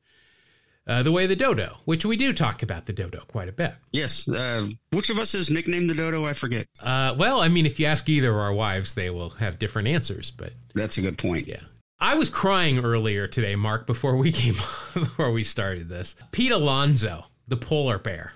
uh, 0.86 1.02
the 1.04 1.12
way 1.12 1.28
the 1.28 1.36
dodo, 1.36 1.78
which 1.84 2.04
we 2.04 2.16
do 2.16 2.32
talk 2.32 2.60
about 2.62 2.86
the 2.86 2.92
dodo 2.92 3.20
quite 3.28 3.48
a 3.48 3.52
bit. 3.52 3.74
Yes. 3.92 4.28
Uh, 4.28 4.66
which 4.90 5.10
of 5.10 5.18
us 5.18 5.32
is 5.34 5.48
nicknamed 5.50 5.88
the 5.88 5.94
dodo? 5.94 6.24
I 6.26 6.32
forget. 6.32 6.66
Uh, 6.82 7.14
well, 7.16 7.40
I 7.40 7.46
mean, 7.48 7.66
if 7.66 7.78
you 7.78 7.86
ask 7.86 8.08
either 8.08 8.30
of 8.30 8.36
our 8.36 8.52
wives, 8.52 8.94
they 8.94 9.08
will 9.10 9.30
have 9.38 9.60
different 9.60 9.86
answers, 9.86 10.32
but 10.32 10.52
That's 10.74 10.98
a 10.98 11.02
good 11.02 11.18
point. 11.18 11.46
yeah. 11.46 11.60
I 12.02 12.16
was 12.16 12.30
crying 12.30 12.84
earlier 12.84 13.28
today, 13.28 13.54
Mark, 13.54 13.86
before 13.86 14.16
we 14.16 14.32
came 14.32 14.54
before 14.94 15.30
we 15.30 15.44
started 15.44 15.88
this. 15.88 16.16
Pete 16.32 16.50
Alonso, 16.50 17.26
the 17.46 17.56
polar 17.56 17.96
bear. 17.96 18.32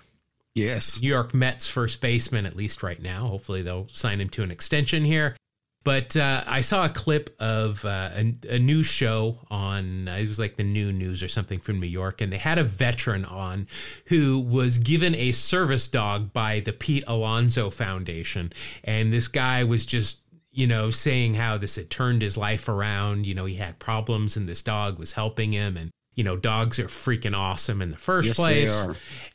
Yes. 0.55 1.03
New 1.03 1.09
York 1.09 1.35
Mets 1.35 1.69
first 1.69 2.01
baseman, 2.01 2.47
at 2.47 2.55
least 2.55 2.85
right 2.85 3.03
now. 3.03 3.27
Hopefully, 3.27 3.63
they'll 3.63 3.89
sign 3.89 4.21
him 4.21 4.29
to 4.31 4.45
an 4.45 4.53
extension 4.53 5.05
here. 5.05 5.35
But 5.83 6.17
uh, 6.17 6.45
I 6.47 6.63
saw 6.63 6.85
a 6.85 6.89
clip 6.89 7.31
of 7.41 7.85
uh, 7.85 8.11
a, 8.15 8.35
a 8.51 8.59
news 8.61 8.87
show 8.87 9.39
on, 9.51 10.09
uh, 10.09 10.15
it 10.15 10.29
was 10.29 10.39
like 10.39 10.57
the 10.57 10.65
new 10.65 10.93
news 10.93 11.23
or 11.23 11.29
something 11.29 11.59
from 11.59 11.81
New 11.81 11.87
York, 11.87 12.21
and 12.21 12.33
they 12.33 12.39
had 12.39 12.59
a 12.59 12.65
veteran 12.65 13.25
on 13.25 13.67
who 14.07 14.39
was 14.39 14.79
given 14.79 15.15
a 15.15 15.33
service 15.33 15.87
dog 15.89 16.33
by 16.33 16.61
the 16.61 16.73
Pete 16.73 17.05
Alonso 17.07 17.71
Foundation. 17.71 18.53
And 18.83 19.13
this 19.13 19.29
guy 19.29 19.63
was 19.63 19.87
just, 19.87 20.23
you 20.57 20.67
know, 20.67 20.89
saying 20.89 21.35
how 21.35 21.59
this 21.59 21.77
had 21.77 21.91
turned 21.91 22.23
his 22.23 22.39
life 22.39 22.67
around. 22.67 23.27
You 23.27 23.35
know, 23.35 23.45
he 23.45 23.57
had 23.57 23.79
problems 23.79 24.39
and 24.39 24.49
this 24.49 24.63
dog 24.63 24.99
was 24.99 25.13
helping 25.13 25.53
him. 25.53 25.77
And, 25.77 25.91
you 26.15 26.25
know, 26.25 26.35
dogs 26.39 26.79
are 26.79 26.87
freaking 26.87 27.37
awesome 27.37 27.83
in 27.83 27.91
the 27.91 27.99
first 27.99 28.29
Yes, 28.29 28.37
place. 28.37 28.89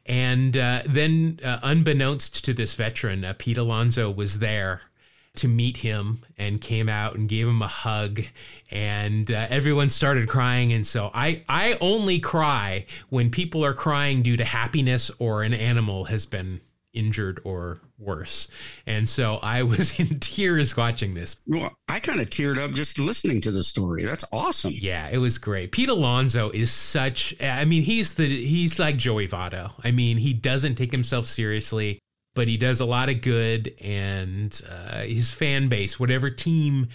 And 0.07 0.57
uh, 0.57 0.81
then, 0.87 1.39
uh, 1.45 1.59
unbeknownst 1.61 2.43
to 2.45 2.55
this 2.55 2.73
veteran, 2.73 3.23
uh, 3.23 3.35
Pete 3.37 3.59
Alonso 3.59 4.09
was 4.09 4.39
there 4.39 4.81
to 5.35 5.47
meet 5.47 5.77
him 5.77 6.23
and 6.39 6.59
came 6.59 6.89
out 6.89 7.13
and 7.13 7.29
gave 7.29 7.47
him 7.47 7.61
a 7.61 7.67
hug. 7.67 8.21
And 8.71 9.29
uh, 9.29 9.45
everyone 9.51 9.91
started 9.91 10.27
crying. 10.27 10.73
And 10.73 10.87
so 10.87 11.11
I, 11.13 11.43
I 11.47 11.77
only 11.81 12.19
cry 12.19 12.87
when 13.09 13.29
people 13.29 13.63
are 13.63 13.75
crying 13.75 14.23
due 14.23 14.37
to 14.37 14.43
happiness 14.43 15.11
or 15.19 15.43
an 15.43 15.53
animal 15.53 16.05
has 16.05 16.25
been 16.25 16.61
injured 16.93 17.39
or 17.43 17.79
worse. 18.01 18.49
And 18.85 19.07
so 19.07 19.39
I 19.41 19.63
was 19.63 19.99
in 19.99 20.19
tears 20.19 20.75
watching 20.75 21.13
this. 21.13 21.39
Well, 21.45 21.73
I 21.87 21.99
kind 21.99 22.19
of 22.19 22.29
teared 22.29 22.57
up 22.57 22.71
just 22.71 22.99
listening 22.99 23.41
to 23.41 23.51
the 23.51 23.63
story. 23.63 24.03
That's 24.03 24.25
awesome. 24.31 24.73
Yeah, 24.73 25.09
it 25.09 25.19
was 25.19 25.37
great. 25.37 25.71
Pete 25.71 25.89
Alonso 25.89 26.49
is 26.51 26.71
such 26.71 27.35
I 27.41 27.65
mean, 27.65 27.83
he's 27.83 28.15
the 28.15 28.25
he's 28.25 28.79
like 28.79 28.97
Joey 28.97 29.27
Votto. 29.27 29.73
I 29.83 29.91
mean, 29.91 30.17
he 30.17 30.33
doesn't 30.33 30.75
take 30.75 30.91
himself 30.91 31.25
seriously, 31.25 31.99
but 32.35 32.47
he 32.47 32.57
does 32.57 32.79
a 32.79 32.85
lot 32.85 33.09
of 33.09 33.21
good 33.21 33.73
and 33.81 34.59
uh, 34.69 35.01
his 35.01 35.31
fan 35.31 35.69
base, 35.69 35.99
whatever 35.99 36.29
team 36.29 36.87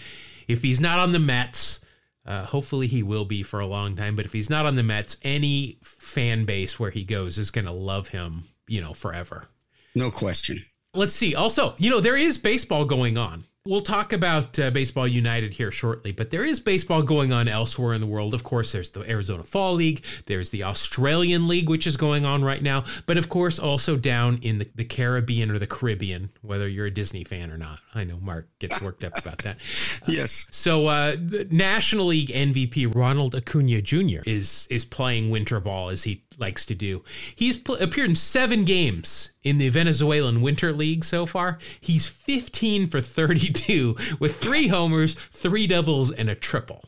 if 0.47 0.61
he's 0.61 0.79
not 0.79 0.99
on 0.99 1.11
the 1.11 1.19
Mets, 1.19 1.85
uh, 2.25 2.45
hopefully 2.45 2.87
he 2.87 3.03
will 3.03 3.25
be 3.25 3.43
for 3.43 3.59
a 3.59 3.67
long 3.67 3.95
time, 3.95 4.15
but 4.15 4.25
if 4.25 4.33
he's 4.33 4.49
not 4.49 4.65
on 4.65 4.75
the 4.75 4.83
Mets, 4.83 5.17
any 5.23 5.77
fan 5.83 6.45
base 6.45 6.79
where 6.79 6.91
he 6.91 7.03
goes 7.03 7.37
is 7.37 7.51
going 7.51 7.65
to 7.65 7.71
love 7.71 8.09
him, 8.09 8.45
you 8.67 8.81
know, 8.81 8.93
forever. 8.93 9.47
No 9.93 10.11
question. 10.11 10.57
Let's 10.97 11.15
see. 11.15 11.35
Also, 11.35 11.75
you 11.77 11.89
know, 11.89 11.99
there 11.99 12.17
is 12.17 12.37
baseball 12.37 12.85
going 12.85 13.17
on. 13.17 13.45
We'll 13.67 13.81
talk 13.81 14.13
about 14.13 14.57
uh, 14.57 14.71
Baseball 14.71 15.05
United 15.05 15.51
here 15.51 15.71
shortly, 15.71 16.13
but 16.13 16.31
there 16.31 16.45
is 16.45 16.61
baseball 16.61 17.01
going 17.01 17.33
on 17.33 17.49
elsewhere 17.49 17.93
in 17.93 17.99
the 17.99 18.07
world. 18.07 18.33
Of 18.33 18.41
course, 18.41 18.71
there's 18.71 18.91
the 18.91 19.01
Arizona 19.01 19.43
Fall 19.43 19.73
League, 19.73 20.05
there's 20.25 20.51
the 20.51 20.63
Australian 20.63 21.49
League, 21.49 21.69
which 21.69 21.85
is 21.85 21.97
going 21.97 22.23
on 22.23 22.45
right 22.45 22.63
now, 22.63 22.85
but 23.07 23.17
of 23.17 23.27
course, 23.27 23.59
also 23.59 23.97
down 23.97 24.39
in 24.41 24.59
the, 24.59 24.69
the 24.73 24.85
Caribbean 24.85 25.51
or 25.51 25.59
the 25.59 25.67
Caribbean, 25.67 26.29
whether 26.41 26.65
you're 26.65 26.85
a 26.85 26.91
Disney 26.91 27.25
fan 27.25 27.51
or 27.51 27.57
not. 27.57 27.81
I 27.93 28.05
know 28.05 28.19
Mark 28.21 28.47
gets 28.59 28.81
worked 28.81 29.03
up 29.03 29.17
about 29.17 29.39
that. 29.39 29.57
Yes. 30.07 30.47
So, 30.51 30.87
uh, 30.87 31.11
the 31.11 31.47
National 31.51 32.05
League 32.07 32.29
MVP 32.29 32.95
Ronald 32.95 33.35
Acuna 33.35 33.81
Jr. 33.81 34.21
is 34.25 34.67
is 34.71 34.85
playing 34.85 35.29
winter 35.29 35.59
ball 35.59 35.89
as 35.89 36.03
he 36.03 36.23
likes 36.37 36.65
to 36.65 36.75
do. 36.75 37.03
He's 37.35 37.57
pl- 37.57 37.75
appeared 37.75 38.09
in 38.09 38.15
seven 38.15 38.63
games 38.63 39.31
in 39.43 39.57
the 39.57 39.69
Venezuelan 39.69 40.41
Winter 40.41 40.71
League 40.71 41.03
so 41.03 41.25
far. 41.25 41.57
He's 41.81 42.05
15 42.05 42.87
for 42.87 43.01
32 43.01 43.95
with 44.19 44.37
three 44.37 44.67
homers, 44.67 45.13
three 45.13 45.67
doubles, 45.67 46.11
and 46.11 46.29
a 46.29 46.35
triple. 46.35 46.85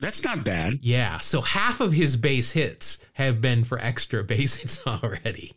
That's 0.00 0.24
not 0.24 0.44
bad. 0.44 0.80
Yeah, 0.82 1.18
so 1.18 1.40
half 1.40 1.80
of 1.80 1.92
his 1.92 2.16
base 2.16 2.52
hits 2.52 3.08
have 3.14 3.40
been 3.40 3.64
for 3.64 3.78
extra 3.78 4.22
base 4.24 4.56
hits 4.56 4.86
already. 4.86 5.54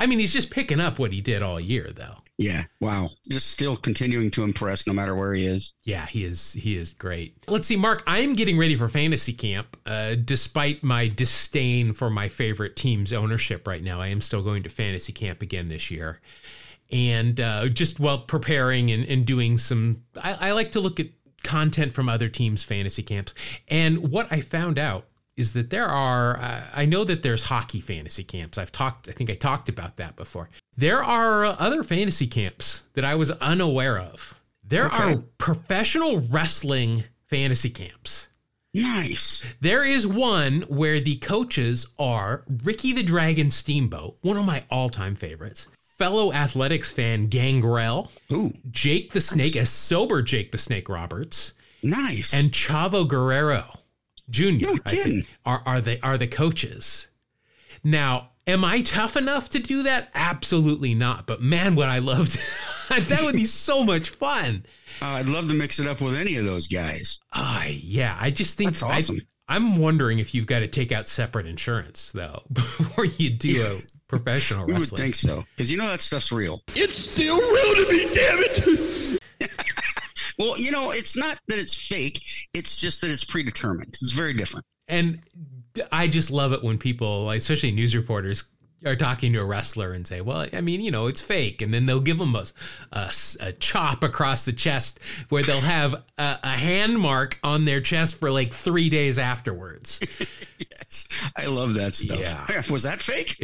I 0.00 0.06
mean, 0.06 0.18
he's 0.18 0.32
just 0.32 0.50
picking 0.50 0.80
up 0.80 0.98
what 0.98 1.12
he 1.12 1.20
did 1.20 1.42
all 1.42 1.60
year, 1.60 1.90
though. 1.94 2.16
Yeah. 2.38 2.64
Wow. 2.80 3.10
Just 3.28 3.48
still 3.48 3.76
continuing 3.76 4.30
to 4.30 4.42
impress 4.42 4.86
no 4.86 4.94
matter 4.94 5.14
where 5.14 5.34
he 5.34 5.44
is. 5.44 5.74
Yeah, 5.84 6.06
he 6.06 6.24
is. 6.24 6.54
He 6.54 6.74
is 6.74 6.94
great. 6.94 7.36
Let's 7.46 7.68
see, 7.68 7.76
Mark. 7.76 8.02
I 8.06 8.20
am 8.20 8.32
getting 8.32 8.56
ready 8.56 8.76
for 8.76 8.88
fantasy 8.88 9.34
camp. 9.34 9.76
Uh, 9.84 10.14
despite 10.14 10.82
my 10.82 11.06
disdain 11.06 11.92
for 11.92 12.08
my 12.08 12.28
favorite 12.28 12.76
team's 12.76 13.12
ownership 13.12 13.68
right 13.68 13.84
now, 13.84 14.00
I 14.00 14.06
am 14.06 14.22
still 14.22 14.42
going 14.42 14.62
to 14.62 14.70
fantasy 14.70 15.12
camp 15.12 15.42
again 15.42 15.68
this 15.68 15.90
year, 15.90 16.22
and 16.90 17.38
uh, 17.38 17.68
just 17.68 18.00
while 18.00 18.20
preparing 18.20 18.90
and, 18.90 19.04
and 19.04 19.26
doing 19.26 19.58
some. 19.58 20.04
I, 20.16 20.48
I 20.48 20.52
like 20.52 20.70
to 20.72 20.80
look 20.80 20.98
at 20.98 21.08
content 21.42 21.92
from 21.92 22.08
other 22.08 22.30
teams' 22.30 22.62
fantasy 22.62 23.02
camps, 23.02 23.34
and 23.68 24.10
what 24.10 24.32
I 24.32 24.40
found 24.40 24.78
out 24.78 25.09
is 25.40 25.52
that 25.54 25.70
there 25.70 25.86
are 25.88 26.38
uh, 26.38 26.62
I 26.74 26.84
know 26.84 27.02
that 27.04 27.22
there's 27.24 27.44
hockey 27.44 27.80
fantasy 27.80 28.22
camps. 28.22 28.58
I've 28.58 28.70
talked 28.70 29.08
I 29.08 29.12
think 29.12 29.30
I 29.30 29.34
talked 29.34 29.68
about 29.68 29.96
that 29.96 30.14
before. 30.14 30.48
There 30.76 31.02
are 31.02 31.44
other 31.44 31.82
fantasy 31.82 32.26
camps 32.28 32.84
that 32.94 33.04
I 33.04 33.14
was 33.16 33.30
unaware 33.32 33.98
of. 33.98 34.34
There 34.62 34.86
Okay. 34.86 35.14
are 35.14 35.16
professional 35.38 36.20
wrestling 36.30 37.04
fantasy 37.28 37.70
camps. 37.70 38.28
Nice. 38.72 39.54
There 39.60 39.84
is 39.84 40.06
one 40.06 40.62
where 40.68 41.00
the 41.00 41.16
coaches 41.16 41.88
are 41.98 42.44
Ricky 42.62 42.92
the 42.92 43.02
Dragon 43.02 43.50
Steamboat, 43.50 44.16
one 44.20 44.36
of 44.36 44.44
my 44.44 44.62
all-time 44.70 45.16
favorites. 45.16 45.66
Fellow 45.98 46.32
athletics 46.32 46.92
fan 46.92 47.26
Gangrel, 47.26 48.10
Ooh, 48.32 48.52
Jake 48.70 49.12
the 49.12 49.20
Snake, 49.20 49.56
a 49.56 49.66
sober 49.66 50.22
Jake 50.22 50.52
the 50.52 50.56
Snake 50.58 50.88
Roberts, 50.88 51.52
nice. 51.82 52.32
and 52.32 52.52
Chavo 52.52 53.06
Guerrero 53.06 53.79
Jr. 54.30 54.50
No 54.60 54.72
I 54.72 54.90
think, 54.90 55.02
kidding. 55.04 55.22
are 55.44 55.62
are 55.66 55.80
they 55.80 56.00
are 56.00 56.16
the 56.16 56.26
coaches. 56.26 57.08
Now, 57.82 58.30
am 58.46 58.64
I 58.64 58.82
tough 58.82 59.16
enough 59.16 59.48
to 59.50 59.58
do 59.58 59.84
that? 59.84 60.10
Absolutely 60.14 60.94
not. 60.94 61.26
But 61.26 61.40
man, 61.40 61.74
would 61.76 61.88
I 61.88 61.98
love 61.98 62.28
to. 62.30 62.38
that 63.00 63.22
would 63.22 63.34
be 63.34 63.44
so 63.44 63.84
much 63.84 64.10
fun. 64.10 64.64
Uh, 65.00 65.06
I'd 65.06 65.28
love 65.28 65.48
to 65.48 65.54
mix 65.54 65.78
it 65.78 65.86
up 65.86 66.00
with 66.00 66.14
any 66.14 66.36
of 66.36 66.44
those 66.44 66.66
guys. 66.66 67.20
Ah, 67.32 67.66
yeah. 67.66 68.16
I 68.20 68.30
just 68.30 68.58
think 68.58 68.72
That's 68.72 68.82
awesome. 68.82 69.18
I, 69.48 69.56
am 69.56 69.76
wondering 69.76 70.18
if 70.18 70.34
you've 70.34 70.46
got 70.46 70.60
to 70.60 70.68
take 70.68 70.92
out 70.92 71.06
separate 71.06 71.46
insurance 71.46 72.12
though 72.12 72.42
before 72.52 73.06
you 73.06 73.30
do 73.30 73.62
a 73.62 73.78
professional 74.08 74.66
We 74.66 74.74
would 74.74 74.82
think 74.82 75.14
so. 75.14 75.44
Because 75.56 75.70
you 75.70 75.78
know 75.78 75.86
that 75.86 76.00
stuff's 76.00 76.30
real. 76.30 76.60
It's 76.74 76.94
still 76.94 77.38
real 77.38 77.86
to 77.86 77.92
me, 77.92 78.02
damn 78.12 78.38
it! 78.40 79.09
Well, 80.40 80.58
you 80.58 80.70
know, 80.70 80.90
it's 80.90 81.16
not 81.16 81.38
that 81.48 81.58
it's 81.58 81.74
fake. 81.74 82.22
It's 82.54 82.80
just 82.80 83.02
that 83.02 83.10
it's 83.10 83.24
predetermined. 83.24 83.98
It's 84.00 84.12
very 84.12 84.32
different. 84.32 84.64
and 84.88 85.20
I 85.92 86.08
just 86.08 86.30
love 86.30 86.52
it 86.52 86.64
when 86.64 86.78
people, 86.78 87.30
especially 87.30 87.70
news 87.72 87.94
reporters, 87.94 88.44
are 88.86 88.96
talking 88.96 89.34
to 89.34 89.40
a 89.40 89.44
wrestler 89.44 89.92
and 89.92 90.06
say, 90.06 90.22
"Well, 90.22 90.46
I 90.52 90.62
mean, 90.62 90.80
you 90.80 90.90
know, 90.90 91.06
it's 91.06 91.20
fake," 91.20 91.60
and 91.60 91.74
then 91.74 91.84
they'll 91.84 92.00
give 92.00 92.16
them 92.18 92.34
a, 92.34 92.46
a, 92.92 93.12
a 93.40 93.52
chop 93.52 94.02
across 94.02 94.46
the 94.46 94.52
chest 94.54 94.98
where 95.28 95.42
they'll 95.42 95.60
have 95.60 95.94
a, 96.16 96.38
a 96.42 96.48
hand 96.56 96.98
mark 96.98 97.38
on 97.44 97.66
their 97.66 97.82
chest 97.82 98.18
for 98.18 98.30
like 98.30 98.54
three 98.54 98.88
days 98.88 99.18
afterwards. 99.18 100.00
Yes. 100.70 101.08
I 101.36 101.46
love 101.46 101.74
that 101.74 101.94
stuff. 101.94 102.18
Yeah. 102.18 102.62
Was 102.70 102.82
that 102.82 103.00
fake? 103.00 103.36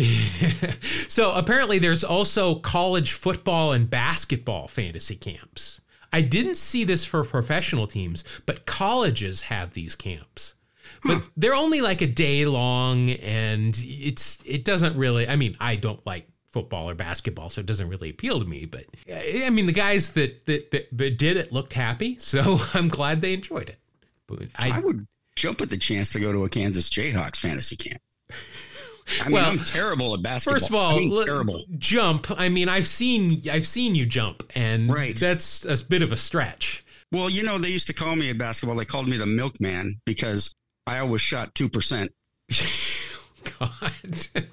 so 1.08 1.32
apparently, 1.32 1.78
there's 1.78 2.02
also 2.02 2.56
college 2.56 3.12
football 3.12 3.72
and 3.72 3.88
basketball 3.88 4.66
fantasy 4.68 5.14
camps. 5.16 5.80
I 6.16 6.22
didn't 6.22 6.56
see 6.56 6.82
this 6.84 7.04
for 7.04 7.22
professional 7.24 7.86
teams, 7.86 8.24
but 8.46 8.64
colleges 8.64 9.42
have 9.42 9.74
these 9.74 9.94
camps. 9.94 10.54
But 11.04 11.18
hmm. 11.18 11.28
they're 11.36 11.54
only 11.54 11.82
like 11.82 12.00
a 12.00 12.06
day 12.06 12.46
long, 12.46 13.10
and 13.10 13.76
it's 13.84 14.42
it 14.46 14.64
doesn't 14.64 14.96
really. 14.96 15.28
I 15.28 15.36
mean, 15.36 15.58
I 15.60 15.76
don't 15.76 16.04
like 16.06 16.26
football 16.46 16.88
or 16.88 16.94
basketball, 16.94 17.50
so 17.50 17.60
it 17.60 17.66
doesn't 17.66 17.90
really 17.90 18.08
appeal 18.08 18.40
to 18.40 18.46
me. 18.46 18.64
But 18.64 18.86
I 19.12 19.50
mean, 19.50 19.66
the 19.66 19.74
guys 19.74 20.14
that 20.14 20.46
that, 20.46 20.70
that, 20.70 20.88
that 20.90 21.18
did 21.18 21.36
it 21.36 21.52
looked 21.52 21.74
happy, 21.74 22.18
so 22.18 22.60
I'm 22.72 22.88
glad 22.88 23.20
they 23.20 23.34
enjoyed 23.34 23.68
it. 23.68 23.78
But 24.26 24.44
I 24.56 24.70
I, 24.70 24.78
would 24.78 25.06
jump 25.34 25.60
at 25.60 25.68
the 25.68 25.76
chance 25.76 26.12
to 26.12 26.20
go 26.20 26.32
to 26.32 26.44
a 26.44 26.48
Kansas 26.48 26.88
Jayhawks 26.88 27.36
fantasy 27.36 27.76
camp. 27.76 28.00
I 29.20 29.24
mean, 29.24 29.32
Well, 29.34 29.50
I'm 29.50 29.58
terrible 29.60 30.14
at 30.14 30.22
basketball. 30.22 30.54
First 30.54 30.68
of 30.70 30.74
all, 30.74 30.96
I 30.96 30.98
mean, 31.00 31.24
terrible. 31.24 31.64
jump. 31.78 32.26
I 32.36 32.48
mean, 32.48 32.68
I've 32.68 32.86
seen 32.88 33.40
I've 33.50 33.66
seen 33.66 33.94
you 33.94 34.06
jump, 34.06 34.42
and 34.54 34.90
Right. 34.90 35.14
that's 35.16 35.64
a 35.64 35.76
bit 35.84 36.02
of 36.02 36.12
a 36.12 36.16
stretch. 36.16 36.82
Well, 37.12 37.30
you 37.30 37.42
know, 37.44 37.56
they 37.58 37.68
used 37.70 37.86
to 37.86 37.92
call 37.94 38.16
me 38.16 38.30
at 38.30 38.38
basketball. 38.38 38.76
They 38.76 38.84
called 38.84 39.08
me 39.08 39.16
the 39.16 39.26
milkman 39.26 40.00
because 40.04 40.54
I 40.86 40.98
always 40.98 41.22
shot 41.22 41.54
2%. 41.54 42.08
God. 43.58 43.70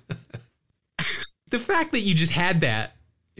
the 1.50 1.60
fact 1.60 1.92
that 1.92 2.02
you 2.02 2.14
just 2.14 2.34
had 2.34 2.62
that, 2.62 2.96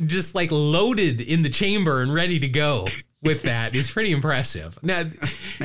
just 0.06 0.34
like 0.36 0.52
loaded 0.52 1.22
in 1.22 1.44
the 1.44 1.50
chamber 1.50 2.02
and 2.02 2.12
ready 2.14 2.40
to 2.40 2.48
go 2.48 2.88
with 3.22 3.44
that 3.44 3.76
is 3.76 3.90
pretty 3.92 4.12
impressive. 4.12 4.78
Now, 4.82 5.04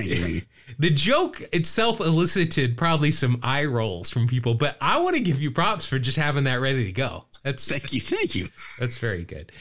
Thank 0.68 0.80
you, 0.80 0.90
thank 0.90 0.90
you. 0.90 0.90
The 0.90 0.94
joke 0.94 1.42
itself 1.52 2.00
elicited 2.00 2.76
probably 2.76 3.10
some 3.10 3.40
eye 3.42 3.64
rolls 3.64 4.10
from 4.10 4.26
people, 4.26 4.54
but 4.54 4.76
I 4.80 4.98
want 5.00 5.16
to 5.16 5.22
give 5.22 5.40
you 5.40 5.50
props 5.50 5.86
for 5.86 5.98
just 5.98 6.18
having 6.18 6.44
that 6.44 6.60
ready 6.60 6.84
to 6.84 6.92
go. 6.92 7.24
That's 7.44 7.68
thank 7.68 7.92
you, 7.92 8.00
thank 8.00 8.34
you. 8.34 8.48
That's 8.78 8.98
very 8.98 9.24
good. 9.24 9.52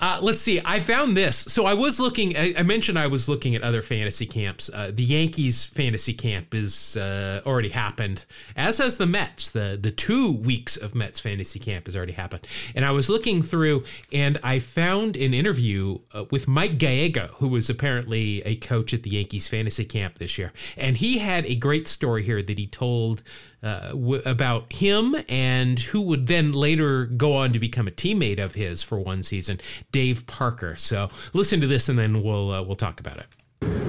Uh, 0.00 0.18
let's 0.20 0.40
see. 0.40 0.60
I 0.64 0.80
found 0.80 1.16
this. 1.16 1.36
So 1.36 1.64
I 1.64 1.74
was 1.74 2.00
looking. 2.00 2.36
I, 2.36 2.54
I 2.58 2.62
mentioned 2.62 2.98
I 2.98 3.06
was 3.06 3.28
looking 3.28 3.54
at 3.54 3.62
other 3.62 3.82
fantasy 3.82 4.26
camps. 4.26 4.70
Uh, 4.72 4.90
the 4.92 5.04
Yankees 5.04 5.64
fantasy 5.64 6.12
camp 6.12 6.54
is 6.54 6.96
uh, 6.96 7.40
already 7.46 7.70
happened, 7.70 8.24
as 8.56 8.78
has 8.78 8.98
the 8.98 9.06
Mets. 9.06 9.50
The 9.50 9.78
the 9.80 9.90
two 9.90 10.36
weeks 10.36 10.76
of 10.76 10.94
Mets 10.94 11.20
fantasy 11.20 11.58
camp 11.58 11.86
has 11.86 11.96
already 11.96 12.12
happened. 12.12 12.46
And 12.74 12.84
I 12.84 12.90
was 12.90 13.08
looking 13.08 13.42
through, 13.42 13.84
and 14.12 14.38
I 14.42 14.58
found 14.58 15.16
an 15.16 15.32
interview 15.32 15.98
uh, 16.12 16.24
with 16.30 16.48
Mike 16.48 16.78
Gallego, 16.78 17.28
who 17.36 17.48
was 17.48 17.70
apparently 17.70 18.42
a 18.42 18.56
coach 18.56 18.92
at 18.92 19.02
the 19.02 19.10
Yankees 19.10 19.48
fantasy 19.48 19.84
camp 19.84 20.18
this 20.18 20.36
year, 20.36 20.49
and 20.76 20.96
he 20.96 21.18
had 21.18 21.44
a 21.46 21.54
great 21.54 21.88
story 21.88 22.22
here 22.22 22.42
that 22.42 22.58
he 22.58 22.66
told 22.66 23.22
uh, 23.62 23.88
w- 23.88 24.22
about 24.24 24.72
him 24.72 25.16
and 25.28 25.78
who 25.80 26.00
would 26.02 26.26
then 26.26 26.52
later 26.52 27.06
go 27.06 27.34
on 27.34 27.52
to 27.52 27.58
become 27.58 27.86
a 27.86 27.90
teammate 27.90 28.42
of 28.42 28.54
his 28.54 28.82
for 28.82 28.98
one 28.98 29.22
season, 29.22 29.60
Dave 29.92 30.26
Parker. 30.26 30.76
So 30.76 31.10
listen 31.32 31.60
to 31.60 31.66
this, 31.66 31.88
and 31.88 31.98
then 31.98 32.22
we'll 32.22 32.50
uh, 32.50 32.62
we'll 32.62 32.76
talk 32.76 33.00
about 33.00 33.18
it. 33.18 33.26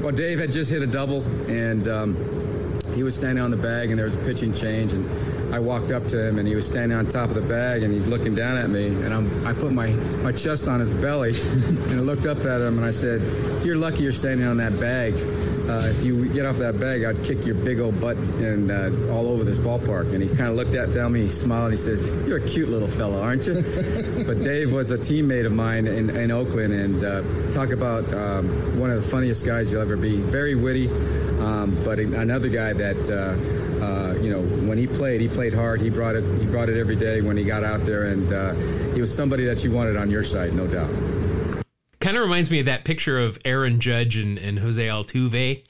Well, 0.02 0.12
Dave 0.12 0.40
had 0.40 0.52
just 0.52 0.72
hit 0.72 0.82
a 0.82 0.88
double, 0.88 1.22
and 1.48 1.88
um, 1.88 2.80
he 2.96 3.04
was 3.04 3.16
standing 3.16 3.44
on 3.44 3.52
the 3.52 3.58
bag, 3.58 3.92
and 3.92 4.00
there 4.00 4.06
was 4.06 4.16
a 4.16 4.18
pitching 4.18 4.52
change, 4.52 4.94
and 4.94 5.54
I 5.54 5.60
walked 5.60 5.92
up 5.92 6.08
to 6.08 6.28
him, 6.28 6.40
and 6.40 6.48
he 6.48 6.56
was 6.56 6.68
standing 6.68 6.98
on 6.98 7.08
top 7.08 7.30
of 7.30 7.36
the 7.36 7.42
bag, 7.42 7.84
and 7.84 7.94
he's 7.94 8.08
looking 8.08 8.34
down 8.34 8.58
at 8.58 8.70
me, 8.70 8.88
and 8.88 9.14
I'm, 9.14 9.46
I 9.46 9.54
put 9.54 9.72
my, 9.72 9.92
my 10.24 10.32
chest 10.32 10.68
on 10.68 10.80
his 10.80 10.92
belly, 10.92 11.40
and 11.54 11.92
I 11.92 12.02
looked 12.02 12.26
up 12.26 12.40
at 12.40 12.62
him, 12.62 12.78
and 12.78 12.86
I 12.86 12.92
said, 12.92 13.22
"You're 13.64 13.78
lucky 13.78 14.04
you're 14.04 14.12
standing 14.12 14.48
on 14.48 14.58
that 14.58 14.80
bag." 14.80 15.14
uh, 15.72 15.88
if 15.88 16.04
you 16.04 16.26
get 16.30 16.46
off 16.46 16.58
that 16.58 16.80
bag, 16.80 17.04
I'd 17.04 17.24
kick 17.24 17.46
your 17.46 17.56
big 17.56 17.80
old 17.80 18.00
butt 18.02 18.18
and 18.18 18.72
uh, 18.72 19.14
all 19.14 19.28
over 19.28 19.44
this 19.44 19.58
ballpark. 19.58 20.14
And 20.14 20.22
he 20.22 20.28
kind 20.28 20.50
of 20.50 20.56
looked 20.56 20.76
at 20.76 20.90
me, 21.12 21.22
he 21.22 21.30
smiled, 21.30 21.72
and 21.72 21.74
he 21.74 21.78
says, 21.78 22.08
"You're 22.28 22.38
a 22.38 22.48
cute 22.48 22.70
little 22.70 22.88
fella, 22.88 23.22
aren't 23.22 23.48
you?" 23.48 23.54
but 24.26 24.42
Dave 24.42 24.74
was 24.74 24.92
a 24.92 24.98
teammate 24.98 25.46
of 25.46 25.54
mine 25.54 25.88
in, 25.88 26.10
in 26.10 26.32
Oakland, 26.32 26.74
and 26.74 27.04
uh, 27.04 27.52
talk 27.52 27.70
about 27.70 28.12
um, 28.14 28.80
one 28.80 28.90
of 28.90 29.04
the 29.04 29.10
funniest 29.10 29.46
guys 29.46 29.61
you'll 29.70 29.82
ever 29.82 29.98
be. 29.98 30.18
Very 30.18 30.56
witty, 30.56 30.88
um, 31.40 31.78
but 31.84 32.00
another 32.00 32.50
guy 32.50 32.74
that. 32.74 33.10
Uh, 33.10 33.62
uh, 33.82 34.14
you 34.22 34.30
know, 34.30 34.42
when 34.68 34.78
he 34.78 34.86
played, 34.86 35.20
he 35.22 35.28
played 35.28 35.56
hard. 35.56 35.82
He 35.82 35.90
brought 35.90 36.16
it. 36.16 36.24
He 36.40 36.46
brought 36.46 36.70
it 36.70 36.80
every 36.80 36.96
day 36.96 37.22
when 37.22 37.36
he 37.36 37.44
got 37.44 37.64
out 37.64 37.84
there, 37.84 38.10
and 38.10 38.32
uh, 38.32 38.54
he 38.94 39.02
was 39.02 39.12
somebody 39.12 39.44
that 39.46 39.64
you 39.64 39.72
wanted 39.72 39.98
on 39.98 40.12
your 40.12 40.22
side, 40.24 40.54
no 40.54 40.68
doubt 40.68 40.92
kind 42.02 42.18
of 42.18 42.24
reminds 42.24 42.52
me 42.52 42.60
of 42.60 42.66
that 42.66 42.84
picture 42.84 43.20
of 43.20 43.40
Aaron 43.46 43.80
Judge 43.80 44.18
and, 44.18 44.38
and 44.38 44.60
Jose 44.60 44.86
Altuve 44.86 45.64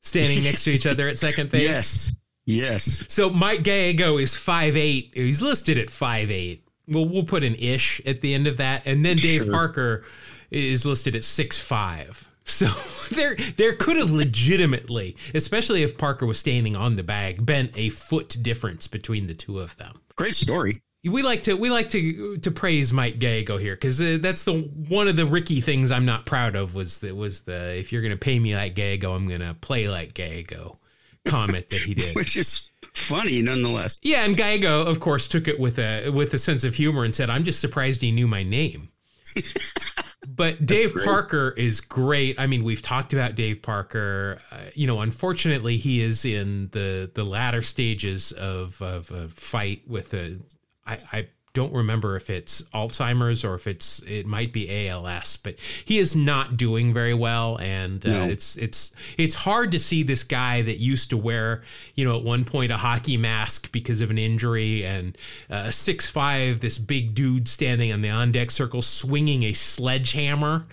standing 0.00 0.42
next 0.42 0.64
to 0.64 0.72
each 0.72 0.86
other 0.86 1.06
at 1.06 1.18
second 1.18 1.50
base. 1.50 1.62
Yes. 1.62 2.16
Yes. 2.46 3.04
So 3.08 3.30
Mike 3.30 3.62
Gallego 3.62 4.18
is 4.18 4.36
five 4.36 4.76
eight. 4.76 5.12
He's 5.14 5.40
listed 5.40 5.78
at 5.78 5.88
five 5.88 6.30
eight. 6.30 6.66
Well, 6.88 7.06
we'll 7.06 7.24
put 7.24 7.44
an 7.44 7.54
ish 7.54 8.00
at 8.04 8.20
the 8.20 8.34
end 8.34 8.46
of 8.46 8.58
that. 8.58 8.82
And 8.86 9.04
then 9.04 9.16
Dave 9.16 9.44
sure. 9.44 9.52
Parker 9.52 10.04
is 10.50 10.84
listed 10.84 11.14
at 11.14 11.24
six 11.24 11.60
five. 11.60 12.28
So 12.44 12.66
there 13.14 13.36
there 13.56 13.74
could 13.74 13.96
have 13.96 14.10
legitimately, 14.10 15.16
especially 15.34 15.82
if 15.82 15.98
Parker 15.98 16.26
was 16.26 16.38
standing 16.38 16.76
on 16.76 16.96
the 16.96 17.02
bag, 17.02 17.44
been 17.44 17.70
a 17.74 17.90
foot 17.90 18.36
difference 18.42 18.86
between 18.86 19.26
the 19.26 19.34
two 19.34 19.60
of 19.60 19.76
them. 19.76 20.00
Great 20.16 20.34
story 20.34 20.82
we 21.04 21.22
like 21.22 21.42
to 21.42 21.54
we 21.54 21.70
like 21.70 21.90
to 21.90 22.38
to 22.38 22.50
praise 22.50 22.92
Mike 22.92 23.18
Gallego 23.18 23.58
here 23.58 23.74
because 23.74 24.00
uh, 24.00 24.18
that's 24.20 24.44
the 24.44 24.54
one 24.88 25.06
of 25.06 25.16
the 25.16 25.26
Ricky 25.26 25.60
things 25.60 25.92
I'm 25.92 26.06
not 26.06 26.24
proud 26.24 26.56
of 26.56 26.74
was 26.74 27.00
that 27.00 27.14
was 27.14 27.40
the 27.40 27.78
if 27.78 27.92
you're 27.92 28.02
gonna 28.02 28.16
pay 28.16 28.38
me 28.38 28.56
like 28.56 28.74
Gallego 28.74 29.12
I'm 29.12 29.28
gonna 29.28 29.54
play 29.54 29.88
like 29.88 30.14
Gallego 30.14 30.78
comment 31.26 31.68
that 31.70 31.80
he 31.80 31.94
did, 31.94 32.14
which 32.16 32.36
is 32.36 32.70
funny 32.94 33.42
nonetheless. 33.42 33.98
Yeah, 34.02 34.24
and 34.24 34.36
Gallego 34.36 34.82
of 34.82 35.00
course 35.00 35.28
took 35.28 35.46
it 35.46 35.60
with 35.60 35.78
a 35.78 36.08
with 36.08 36.32
a 36.32 36.38
sense 36.38 36.64
of 36.64 36.74
humor 36.74 37.04
and 37.04 37.14
said, 37.14 37.28
"I'm 37.28 37.44
just 37.44 37.60
surprised 37.60 38.00
he 38.00 38.10
knew 38.10 38.26
my 38.26 38.42
name." 38.42 38.88
but 40.28 40.64
Dave 40.64 40.94
Parker 41.04 41.54
is 41.56 41.80
great. 41.80 42.38
I 42.38 42.46
mean, 42.46 42.64
we've 42.64 42.82
talked 42.82 43.12
about 43.12 43.34
Dave 43.34 43.62
Parker. 43.62 44.40
Uh, 44.50 44.56
you 44.74 44.86
know, 44.86 45.00
unfortunately, 45.00 45.76
he 45.76 46.02
is 46.02 46.24
in 46.24 46.68
the 46.72 47.10
the 47.12 47.24
latter 47.24 47.62
stages 47.62 48.32
of 48.32 48.80
of 48.82 49.10
a 49.10 49.28
fight 49.28 49.82
with 49.86 50.14
a 50.14 50.38
I, 50.86 50.98
I 51.12 51.28
don't 51.54 51.72
remember 51.72 52.16
if 52.16 52.28
it's 52.28 52.62
Alzheimer's 52.74 53.44
or 53.44 53.54
if 53.54 53.66
it's 53.66 54.00
it 54.02 54.26
might 54.26 54.52
be 54.52 54.88
ALS, 54.88 55.36
but 55.36 55.58
he 55.58 55.98
is 55.98 56.14
not 56.14 56.56
doing 56.56 56.92
very 56.92 57.14
well, 57.14 57.56
and 57.60 58.04
uh, 58.04 58.10
no. 58.10 58.24
it's 58.24 58.56
it's 58.58 58.94
it's 59.16 59.34
hard 59.34 59.72
to 59.72 59.78
see 59.78 60.02
this 60.02 60.24
guy 60.24 60.60
that 60.62 60.76
used 60.76 61.10
to 61.10 61.16
wear 61.16 61.62
you 61.94 62.04
know 62.04 62.16
at 62.16 62.22
one 62.22 62.44
point 62.44 62.72
a 62.72 62.76
hockey 62.76 63.16
mask 63.16 63.72
because 63.72 64.00
of 64.00 64.10
an 64.10 64.18
injury 64.18 64.84
and 64.84 65.16
uh, 65.48 65.70
six 65.70 66.10
five 66.10 66.60
this 66.60 66.76
big 66.76 67.14
dude 67.14 67.48
standing 67.48 67.90
on 67.92 68.02
the 68.02 68.10
on 68.10 68.32
deck 68.32 68.50
circle 68.50 68.82
swinging 68.82 69.44
a 69.44 69.52
sledgehammer 69.52 70.66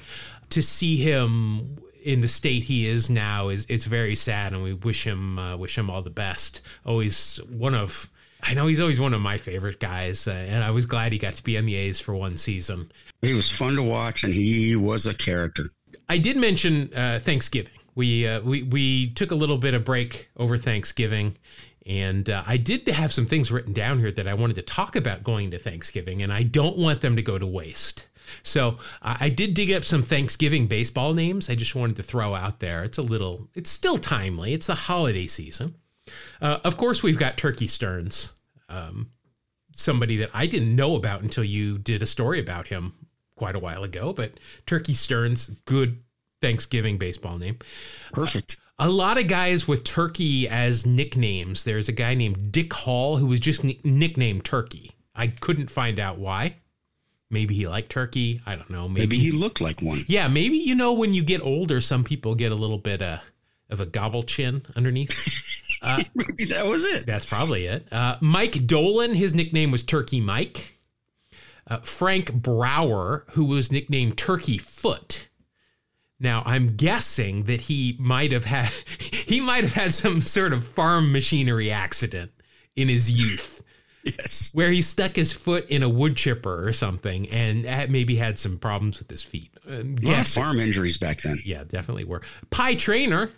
to 0.50 0.62
see 0.62 0.98
him 0.98 1.78
in 2.04 2.22
the 2.22 2.28
state 2.28 2.64
he 2.64 2.88
is 2.88 3.10
now 3.10 3.50
is 3.50 3.66
it's 3.70 3.86
very 3.86 4.16
sad. 4.16 4.54
And 4.54 4.64
we 4.64 4.74
wish 4.74 5.06
him 5.06 5.38
uh, 5.38 5.58
wish 5.58 5.78
him 5.78 5.90
all 5.90 6.02
the 6.02 6.10
best. 6.10 6.62
Always 6.86 7.38
one 7.50 7.76
of 7.76 8.10
I 8.44 8.54
know 8.54 8.68
he's 8.68 8.80
always 8.80 9.00
one 9.00 9.14
of 9.14 9.22
my 9.22 9.38
favorite 9.38 9.80
guys, 9.80 10.28
uh, 10.28 10.32
and 10.32 10.64
I 10.64 10.72
was 10.72 10.86
glad 10.86 11.12
he 11.12 11.18
got 11.18 11.34
to 11.36 11.44
be 11.44 11.58
on 11.58 11.66
the 11.66 11.76
A's 11.76 12.00
for 12.00 12.16
one 12.16 12.38
season. 12.38 12.92
He 13.22 13.34
was 13.34 13.52
fun 13.52 13.76
to 13.76 13.84
watch, 13.84 14.24
and 14.24 14.34
he 14.34 14.76
was 14.76 15.06
a 15.06 15.14
character. 15.14 15.66
I 16.10 16.18
did 16.18 16.38
mention 16.38 16.94
uh, 16.94 17.20
Thanksgiving. 17.22 17.74
We 17.96 18.28
uh, 18.28 18.42
we 18.42 18.64
we 18.64 19.12
took 19.14 19.32
a 19.32 19.36
little 19.36 19.58
bit 19.58 19.74
of 19.74 19.86
break 19.86 20.30
over 20.38 20.58
Thanksgiving, 20.58 21.38
and 21.86 22.30
uh, 22.30 22.44
I 22.48 22.58
did 22.58 22.88
have 22.88 23.12
some 23.14 23.26
things 23.26 23.52
written 23.52 23.74
down 23.74 24.00
here 24.00 24.12
that 24.12 24.28
I 24.28 24.34
wanted 24.34 24.56
to 24.56 24.62
talk 24.62 24.96
about 24.96 25.24
going 25.24 25.52
to 25.52 25.60
Thanksgiving, 25.60 26.22
and 26.22 26.32
I 26.32 26.44
don't 26.44 26.78
want 26.78 27.02
them 27.02 27.16
to 27.16 27.22
go 27.22 27.38
to 27.38 27.46
waste. 27.46 28.08
So 28.44 28.78
I 29.02 29.28
did 29.28 29.54
dig 29.54 29.74
up 29.74 29.84
some 29.84 30.02
Thanksgiving 30.02 30.68
baseball 30.68 31.14
names. 31.14 31.50
I 31.50 31.56
just 31.56 31.76
wanted 31.76 31.98
to 31.98 32.04
throw 32.04 32.34
out 32.34 32.60
there. 32.60 32.84
It's 32.84 32.98
a 32.98 33.02
little, 33.02 33.50
it's 33.56 33.70
still 33.70 33.98
timely. 33.98 34.54
It's 34.54 34.68
the 34.68 34.76
holiday 34.76 35.28
season. 35.28 35.76
Uh, 36.42 36.60
of 36.64 36.78
course, 36.78 37.04
we've 37.04 37.18
got 37.18 37.38
Turkey 37.38 37.68
Stearnes, 37.68 38.32
um, 38.70 39.12
somebody 39.74 40.18
that 40.18 40.30
I 40.34 40.48
didn't 40.48 40.76
know 40.76 40.96
about 40.96 41.22
until 41.22 41.44
you 41.44 41.78
did 41.78 42.02
a 42.02 42.06
story 42.06 42.40
about 42.40 42.68
him 42.68 42.94
quite 43.36 43.56
a 43.56 43.60
while 43.60 43.84
ago. 43.84 44.14
But 44.14 44.40
Turkey 44.66 44.94
Stearnes, 44.94 45.64
good 45.66 46.02
Thanksgiving 46.42 46.98
baseball 46.98 47.38
name. 47.38 47.60
Perfect. 48.12 48.58
A 48.80 48.90
lot 48.90 49.20
of 49.20 49.28
guys 49.28 49.68
with 49.68 49.84
Turkey 49.84 50.48
as 50.48 50.86
nicknames. 50.86 51.64
There's 51.64 51.88
a 51.88 51.94
guy 51.94 52.16
named 52.16 52.52
Dick 52.52 52.74
Hall 52.74 53.18
who 53.18 53.28
was 53.28 53.40
just 53.40 53.64
nicknamed 53.64 54.44
Turkey. 54.44 54.92
I 55.14 55.28
couldn't 55.28 55.70
find 55.70 56.00
out 56.00 56.18
why. 56.18 56.56
Maybe 57.32 57.56
he 57.56 57.68
liked 57.68 57.90
turkey. 57.90 58.42
I 58.46 58.56
don't 58.56 58.70
know. 58.70 58.90
Maybe, 58.90 59.02
maybe 59.02 59.20
he 59.20 59.32
looked 59.32 59.62
like 59.62 59.82
one. 59.82 60.02
Yeah, 60.08 60.28
maybe 60.28 60.58
you 60.58 60.76
know 60.76 60.92
when 60.92 61.14
you 61.14 61.24
get 61.24 61.42
older, 61.42 61.80
some 61.80 62.04
people 62.04 62.36
get 62.36 62.52
a 62.52 62.56
little 62.56 62.78
bit 62.78 63.02
uh, 63.02 63.20
of 63.70 63.80
a 63.80 63.86
gobble 63.86 64.24
chin 64.24 64.66
underneath. 64.76 65.12
Uh, 65.82 66.04
Maybe 66.16 66.46
that 66.46 66.68
was 66.68 66.84
it. 66.84 67.06
That's 67.06 67.26
probably 67.26 67.66
it. 67.66 67.88
Uh, 67.92 68.18
Mike 68.22 68.54
Donlin, 68.54 69.16
his 69.16 69.34
nickname 69.34 69.72
was 69.72 69.84
Turkey 69.84 70.22
Mike. 70.22 70.80
Uh, 71.68 71.78
Frank 71.78 72.34
Brower, 72.34 73.26
who 73.32 73.46
was 73.46 73.72
nicknamed 73.72 74.18
Turkey 74.18 74.58
Foot. 74.58 75.30
Now 76.20 76.44
I'm 76.46 76.76
guessing 76.76 77.44
that 77.44 77.62
he 77.62 77.96
might 78.00 78.32
have 78.32 78.46
had 78.46 78.70
he 79.00 79.42
might 79.42 79.64
have 79.64 79.74
had 79.74 79.94
some 79.94 80.22
sort 80.22 80.54
of 80.54 80.66
farm 80.66 81.12
machinery 81.12 81.72
accident 81.72 82.32
in 82.76 82.90
his 82.90 83.10
youth. 83.10 83.64
yes. 84.04 84.52
Where 84.54 84.72
he 84.72 84.82
stuck 84.82 85.16
his 85.16 85.32
foot 85.32 85.68
in 85.70 85.84
a 85.84 85.90
wood 85.90 86.16
chipper 86.16 86.68
or 86.68 86.74
something 86.74 87.28
and 87.30 87.64
maybe 87.92 88.16
had 88.16 88.38
some 88.38 88.58
problems 88.58 89.00
with 89.00 89.10
his 89.10 89.22
feet. 89.24 89.52
Uh, 89.68 89.84
lot 90.02 90.20
of 90.22 90.28
farm 90.28 90.60
injuries 90.60 90.98
back 90.98 91.22
then. 91.22 91.38
Yeah, 91.46 91.64
definitely 91.64 92.06
were. 92.06 92.22
Pie 92.50 92.76
Traynor, 92.76 93.32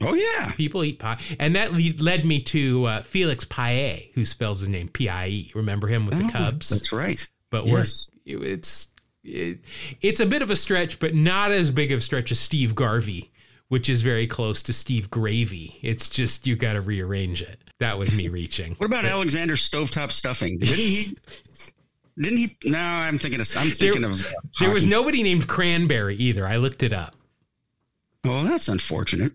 Oh 0.00 0.14
yeah, 0.14 0.52
people 0.52 0.84
eat 0.84 1.00
pie, 1.00 1.18
and 1.40 1.56
that 1.56 1.72
led 2.00 2.24
me 2.24 2.40
to 2.42 2.84
uh, 2.84 3.02
Felix 3.02 3.44
Pie, 3.44 4.10
who 4.14 4.24
spells 4.24 4.60
his 4.60 4.68
name 4.68 4.88
P 4.88 5.08
I 5.08 5.26
E. 5.26 5.52
Remember 5.54 5.88
him 5.88 6.06
with 6.06 6.14
oh, 6.14 6.18
the 6.18 6.32
Cubs? 6.32 6.68
That's 6.68 6.92
right. 6.92 7.26
But 7.50 7.66
yes. 7.66 8.08
we're 8.24 8.44
it's 8.44 8.92
it, 9.24 9.60
it's 10.00 10.20
a 10.20 10.26
bit 10.26 10.42
of 10.42 10.50
a 10.50 10.56
stretch, 10.56 11.00
but 11.00 11.14
not 11.14 11.50
as 11.50 11.70
big 11.70 11.90
of 11.90 11.98
a 11.98 12.00
stretch 12.00 12.30
as 12.30 12.38
Steve 12.38 12.74
Garvey, 12.74 13.32
which 13.68 13.88
is 13.88 14.02
very 14.02 14.26
close 14.26 14.62
to 14.64 14.72
Steve 14.72 15.10
Gravy. 15.10 15.78
It's 15.82 16.08
just 16.08 16.46
you 16.46 16.54
got 16.54 16.74
to 16.74 16.80
rearrange 16.80 17.42
it. 17.42 17.58
That 17.78 17.98
was 17.98 18.16
me 18.16 18.28
reaching. 18.32 18.74
what 18.74 18.86
about 18.86 19.02
but, 19.02 19.10
Alexander 19.10 19.54
Stovetop 19.54 20.12
Stuffing? 20.12 20.58
Didn't 20.58 20.76
he? 20.76 21.16
Didn't 22.16 22.38
he? 22.38 22.56
No, 22.64 22.78
I'm 22.78 23.18
thinking 23.18 23.40
of. 23.40 23.48
I'm 23.56 23.68
thinking 23.68 24.02
there, 24.02 24.10
of. 24.10 24.24
Uh, 24.24 24.40
there 24.60 24.70
was 24.70 24.86
nobody 24.86 25.22
named 25.22 25.48
Cranberry 25.48 26.14
either. 26.16 26.46
I 26.46 26.56
looked 26.56 26.82
it 26.82 26.92
up. 26.92 27.14
Oh, 28.24 28.44
that's 28.44 28.68
unfortunate. 28.68 29.32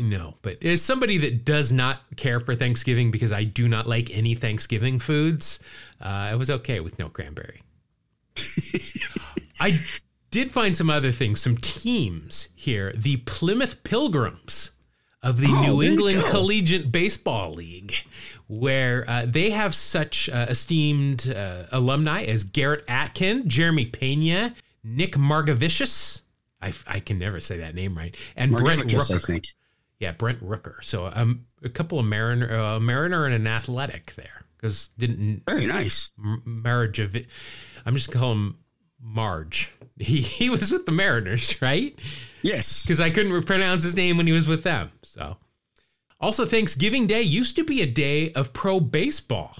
No, 0.00 0.36
but 0.42 0.62
as 0.62 0.80
somebody 0.82 1.18
that 1.18 1.44
does 1.44 1.72
not 1.72 2.02
care 2.16 2.38
for 2.40 2.54
Thanksgiving 2.54 3.10
because 3.10 3.32
I 3.32 3.44
do 3.44 3.68
not 3.68 3.88
like 3.88 4.10
any 4.16 4.34
Thanksgiving 4.34 4.98
foods, 4.98 5.58
uh, 6.00 6.06
I 6.06 6.34
was 6.36 6.50
okay 6.50 6.78
with 6.80 6.98
no 6.98 7.08
cranberry. 7.08 7.62
I 9.60 9.78
did 10.30 10.50
find 10.50 10.76
some 10.76 10.90
other 10.90 11.10
things, 11.10 11.40
some 11.40 11.56
teams 11.56 12.48
here. 12.54 12.92
The 12.94 13.16
Plymouth 13.18 13.82
Pilgrims, 13.82 14.70
of 15.22 15.40
the 15.40 15.48
Oh, 15.50 15.62
New 15.62 15.82
England. 15.82 16.24
Collegiate 16.26 16.92
Baseball 16.92 17.52
League, 17.52 17.92
where 18.46 19.04
uh, 19.08 19.24
they 19.26 19.50
have 19.50 19.74
such 19.74 20.28
uh, 20.28 20.46
esteemed 20.48 21.28
uh, 21.34 21.64
alumni 21.72 22.22
as 22.24 22.44
Garrett 22.44 22.84
Atkin, 22.86 23.48
Jeremy 23.48 23.86
Pena, 23.86 24.54
Nick 24.84 25.14
Margevicius. 25.14 26.22
I, 26.62 26.72
I 26.86 27.00
can 27.00 27.18
never 27.18 27.40
say 27.40 27.58
that 27.58 27.74
name 27.74 27.96
right. 27.96 28.14
And 28.36 28.52
Brent 28.52 28.82
Margevicus, 28.82 29.10
I 29.10 29.14
Rooker. 29.14 29.26
think. 29.26 29.44
Yeah, 30.00 30.12
Brent 30.12 30.40
Rooker. 30.42 30.82
So 30.82 31.10
um, 31.14 31.46
a 31.62 31.68
couple 31.68 31.98
of 31.98 32.06
Mariner, 32.06 32.56
uh, 32.56 32.80
Mariner 32.80 33.24
and 33.24 33.34
an 33.34 33.46
Athletic 33.46 34.14
there 34.14 34.44
because 34.56 34.88
didn't 34.98 35.42
Very 35.48 35.66
nice. 35.66 36.10
Marge. 36.16 37.00
I'm 37.00 37.94
just 37.94 38.08
gonna 38.10 38.20
call 38.20 38.32
him 38.32 38.58
Marge. 39.00 39.72
He 39.98 40.20
he 40.20 40.50
was 40.54 40.70
with 40.70 40.86
the 40.86 40.92
Mariners, 40.92 41.60
right? 41.60 41.98
Yes. 42.42 42.82
Because 42.82 43.00
I 43.00 43.10
couldn't 43.10 43.42
pronounce 43.44 43.82
his 43.82 43.96
name 43.96 44.16
when 44.16 44.26
he 44.26 44.32
was 44.32 44.46
with 44.46 44.62
them. 44.62 44.92
So, 45.02 45.36
also 46.20 46.44
Thanksgiving 46.44 47.06
Day 47.08 47.22
used 47.22 47.56
to 47.56 47.64
be 47.64 47.82
a 47.82 47.86
day 47.86 48.30
of 48.32 48.52
pro 48.52 48.78
baseball. 48.80 49.56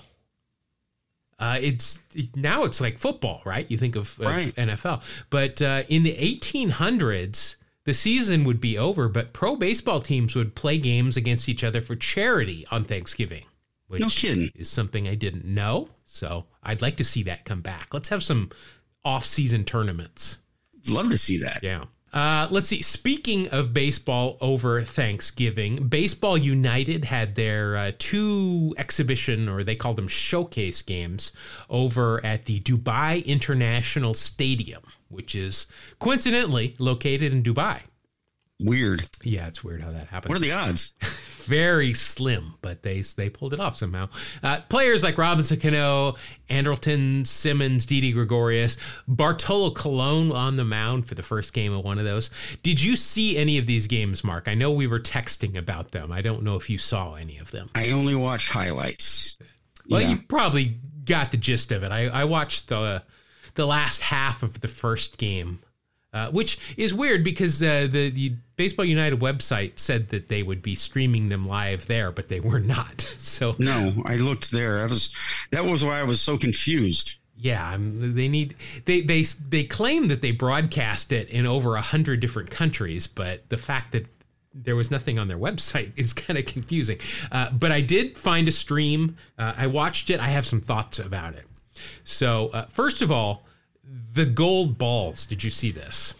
Uh, 1.40 1.58
it's 1.60 2.04
now 2.34 2.64
it's 2.64 2.80
like 2.80 2.98
football, 2.98 3.40
right? 3.44 3.68
You 3.70 3.78
think 3.78 3.94
of, 3.94 4.18
of 4.20 4.26
Right. 4.26 4.52
NFL, 4.56 5.24
but 5.30 5.62
uh, 5.62 5.82
in 5.88 6.02
the 6.02 6.14
1800s, 6.14 7.56
the 7.88 7.94
season 7.94 8.44
would 8.44 8.60
be 8.60 8.76
over, 8.76 9.08
but 9.08 9.32
pro 9.32 9.56
baseball 9.56 10.02
teams 10.02 10.36
would 10.36 10.54
play 10.54 10.76
games 10.76 11.16
against 11.16 11.48
each 11.48 11.64
other 11.64 11.80
for 11.80 11.96
charity 11.96 12.66
on 12.70 12.84
Thanksgiving. 12.84 13.44
Which 13.86 14.02
No 14.02 14.08
kidding. 14.08 14.50
is 14.54 14.68
something 14.68 15.08
I 15.08 15.14
didn't 15.14 15.46
know. 15.46 15.88
So 16.04 16.44
I'd 16.62 16.82
like 16.82 16.98
to 16.98 17.04
see 17.04 17.22
that 17.22 17.46
come 17.46 17.62
back. 17.62 17.94
Let's 17.94 18.10
have 18.10 18.22
some 18.22 18.50
off-season 19.06 19.64
tournaments. 19.64 20.40
Love 20.90 21.10
to 21.10 21.16
see 21.16 21.38
that. 21.38 21.60
Yeah. 21.62 21.84
Uh, 22.12 22.46
let's 22.50 22.68
see. 22.68 22.82
Speaking 22.82 23.48
of 23.48 23.72
baseball 23.72 24.36
over 24.42 24.82
Thanksgiving, 24.82 25.88
Baseball 25.88 26.36
United 26.36 27.06
had 27.06 27.34
their 27.36 27.74
uh, 27.76 27.92
two 27.98 28.74
exhibition, 28.76 29.48
or 29.48 29.64
they 29.64 29.76
call 29.76 29.94
them 29.94 30.08
showcase 30.08 30.82
games, 30.82 31.32
over 31.70 32.22
at 32.24 32.44
the 32.44 32.60
Dubai 32.60 33.24
International 33.24 34.12
Stadium, 34.12 34.82
which 35.08 35.34
is 35.34 35.66
coincidentally 35.98 36.74
located 36.78 37.32
in 37.32 37.42
Dubai. 37.42 37.80
Weird. 38.60 39.04
Yeah, 39.22 39.46
it's 39.46 39.62
weird 39.62 39.82
how 39.82 39.90
that 39.90 40.08
happens 40.08 40.30
What 40.30 40.38
are 40.38 40.42
the 40.42 40.50
odds? 40.52 40.94
very 41.46 41.94
slim, 41.94 42.54
but 42.60 42.82
they 42.82 43.00
they 43.00 43.30
pulled 43.30 43.54
it 43.54 43.60
off 43.60 43.76
somehow. 43.76 44.08
Uh, 44.42 44.60
players 44.68 45.02
like 45.04 45.16
Robinson 45.16 45.60
Cano, 45.60 46.14
Andrelton 46.50 47.24
Simmons, 47.24 47.86
Didi 47.86 48.12
Gregorius, 48.12 48.76
Bartolo 49.06 49.70
Colon 49.70 50.32
on 50.32 50.56
the 50.56 50.64
mound 50.64 51.06
for 51.06 51.14
the 51.14 51.22
first 51.22 51.52
game 51.52 51.72
of 51.72 51.84
one 51.84 51.98
of 52.00 52.04
those. 52.04 52.30
Did 52.62 52.82
you 52.82 52.96
see 52.96 53.36
any 53.38 53.58
of 53.58 53.66
these 53.66 53.86
games, 53.86 54.24
Mark? 54.24 54.48
I 54.48 54.54
know 54.54 54.72
we 54.72 54.88
were 54.88 55.00
texting 55.00 55.56
about 55.56 55.92
them. 55.92 56.10
I 56.10 56.20
don't 56.20 56.42
know 56.42 56.56
if 56.56 56.68
you 56.68 56.78
saw 56.78 57.14
any 57.14 57.38
of 57.38 57.52
them. 57.52 57.70
I 57.76 57.90
only 57.92 58.16
watched 58.16 58.50
highlights. 58.50 59.36
Well, 59.88 60.00
Yeah. 60.02 60.10
you 60.10 60.16
probably 60.28 60.80
got 61.06 61.30
the 61.30 61.36
gist 61.38 61.70
of 61.72 61.84
it. 61.84 61.92
I, 61.92 62.08
I 62.08 62.24
watched 62.24 62.68
the 62.68 63.04
the 63.58 63.66
last 63.66 64.02
half 64.04 64.42
of 64.44 64.60
the 64.60 64.68
first 64.68 65.18
game, 65.18 65.58
uh, 66.12 66.30
which 66.30 66.74
is 66.78 66.94
weird 66.94 67.24
because 67.24 67.60
uh, 67.60 67.88
the 67.90 68.08
the 68.08 68.32
Baseball 68.54 68.84
United 68.84 69.18
website 69.20 69.78
said 69.78 70.08
that 70.10 70.28
they 70.28 70.42
would 70.42 70.62
be 70.62 70.74
streaming 70.74 71.28
them 71.28 71.46
live 71.46 71.86
there, 71.88 72.10
but 72.10 72.28
they 72.28 72.40
were 72.40 72.60
not. 72.60 73.02
So 73.18 73.56
No, 73.58 73.92
I 74.06 74.16
looked 74.16 74.50
there. 74.52 74.78
I 74.78 74.86
was 74.86 75.12
that 75.50 75.64
was 75.64 75.84
why 75.84 75.98
I 76.00 76.04
was 76.04 76.20
so 76.20 76.38
confused. 76.38 77.18
yeah, 77.36 77.68
I'm, 77.68 78.14
they 78.14 78.28
need 78.28 78.54
they 78.84 79.00
they 79.02 79.22
they 79.22 79.64
claim 79.64 80.08
that 80.08 80.22
they 80.22 80.30
broadcast 80.30 81.12
it 81.12 81.28
in 81.28 81.44
over 81.44 81.74
a 81.74 81.82
hundred 81.82 82.20
different 82.20 82.50
countries, 82.50 83.06
but 83.08 83.48
the 83.48 83.58
fact 83.58 83.92
that 83.92 84.06
there 84.54 84.76
was 84.76 84.90
nothing 84.90 85.18
on 85.18 85.28
their 85.28 85.36
website 85.38 85.92
is 85.96 86.12
kind 86.12 86.38
of 86.38 86.46
confusing. 86.46 86.98
Uh, 87.30 87.50
but 87.50 87.70
I 87.72 87.80
did 87.80 88.16
find 88.16 88.46
a 88.48 88.52
stream. 88.52 89.16
Uh, 89.36 89.54
I 89.56 89.66
watched 89.66 90.10
it. 90.10 90.20
I 90.20 90.28
have 90.28 90.46
some 90.46 90.60
thoughts 90.60 90.98
about 91.00 91.34
it. 91.34 91.44
So 92.04 92.48
uh, 92.52 92.66
first 92.66 93.02
of 93.02 93.10
all, 93.12 93.46
the 94.12 94.26
gold 94.26 94.78
balls. 94.78 95.26
Did 95.26 95.44
you 95.44 95.50
see 95.50 95.70
this? 95.70 96.14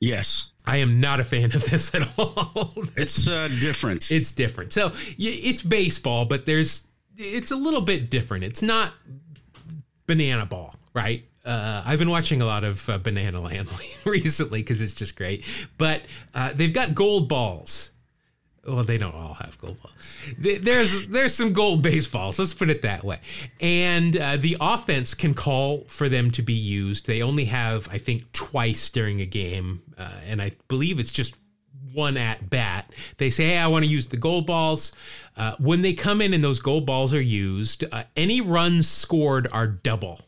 Yes. 0.00 0.52
I 0.66 0.78
am 0.78 1.00
not 1.00 1.20
a 1.20 1.24
fan 1.24 1.46
of 1.54 1.64
this 1.70 1.94
at 1.94 2.08
all. 2.18 2.72
It's 2.96 3.28
uh, 3.28 3.48
different. 3.60 4.10
it's 4.10 4.32
different. 4.32 4.72
So 4.72 4.92
it's 5.18 5.62
baseball, 5.62 6.24
but 6.24 6.46
there's 6.46 6.88
it's 7.16 7.50
a 7.50 7.56
little 7.56 7.80
bit 7.80 8.10
different. 8.10 8.44
It's 8.44 8.62
not 8.62 8.92
banana 10.06 10.46
ball, 10.46 10.74
right? 10.94 11.24
Uh, 11.44 11.82
I've 11.84 11.98
been 11.98 12.10
watching 12.10 12.40
a 12.42 12.46
lot 12.46 12.64
of 12.64 12.88
uh, 12.88 12.98
Banana 12.98 13.40
Land 13.40 13.68
recently 14.04 14.60
because 14.60 14.80
it's 14.80 14.94
just 14.94 15.16
great. 15.16 15.68
But 15.78 16.02
uh, 16.34 16.52
they've 16.54 16.72
got 16.72 16.94
gold 16.94 17.28
balls. 17.28 17.91
Well, 18.66 18.84
they 18.84 18.96
don't 18.96 19.14
all 19.14 19.34
have 19.34 19.58
gold 19.58 19.82
balls. 19.82 19.94
There's 20.38 21.08
there's 21.08 21.34
some 21.34 21.52
gold 21.52 21.82
baseballs. 21.82 22.38
Let's 22.38 22.54
put 22.54 22.70
it 22.70 22.82
that 22.82 23.02
way. 23.02 23.18
And 23.60 24.16
uh, 24.16 24.36
the 24.36 24.56
offense 24.60 25.14
can 25.14 25.34
call 25.34 25.84
for 25.88 26.08
them 26.08 26.30
to 26.32 26.42
be 26.42 26.52
used. 26.52 27.06
They 27.06 27.22
only 27.22 27.46
have, 27.46 27.88
I 27.90 27.98
think, 27.98 28.30
twice 28.30 28.88
during 28.88 29.20
a 29.20 29.26
game, 29.26 29.82
uh, 29.98 30.08
and 30.26 30.40
I 30.40 30.52
believe 30.68 31.00
it's 31.00 31.12
just 31.12 31.34
one 31.92 32.16
at 32.16 32.48
bat. 32.50 32.88
They 33.16 33.30
say, 33.30 33.46
"Hey, 33.46 33.58
I 33.58 33.66
want 33.66 33.84
to 33.84 33.90
use 33.90 34.06
the 34.06 34.16
gold 34.16 34.46
balls." 34.46 34.96
Uh, 35.36 35.56
when 35.58 35.82
they 35.82 35.92
come 35.92 36.20
in 36.20 36.32
and 36.32 36.44
those 36.44 36.60
gold 36.60 36.86
balls 36.86 37.12
are 37.12 37.20
used, 37.20 37.84
uh, 37.90 38.04
any 38.16 38.40
runs 38.40 38.86
scored 38.86 39.48
are 39.52 39.66
double. 39.66 40.20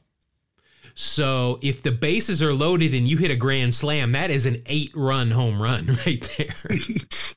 So 0.97 1.59
if 1.61 1.83
the 1.83 1.91
bases 1.91 2.43
are 2.43 2.53
loaded 2.53 2.95
and 2.95 3.09
you 3.09 3.17
hit 3.17 3.31
a 3.31 3.37
grand 3.37 3.75
slam, 3.75 4.13
that 4.13 4.31
is 4.31 4.47
an 4.47 4.63
eight-run 4.67 5.33
home 5.33 5.61
run 5.61 5.87
right 6.07 6.23
there. 6.39 6.55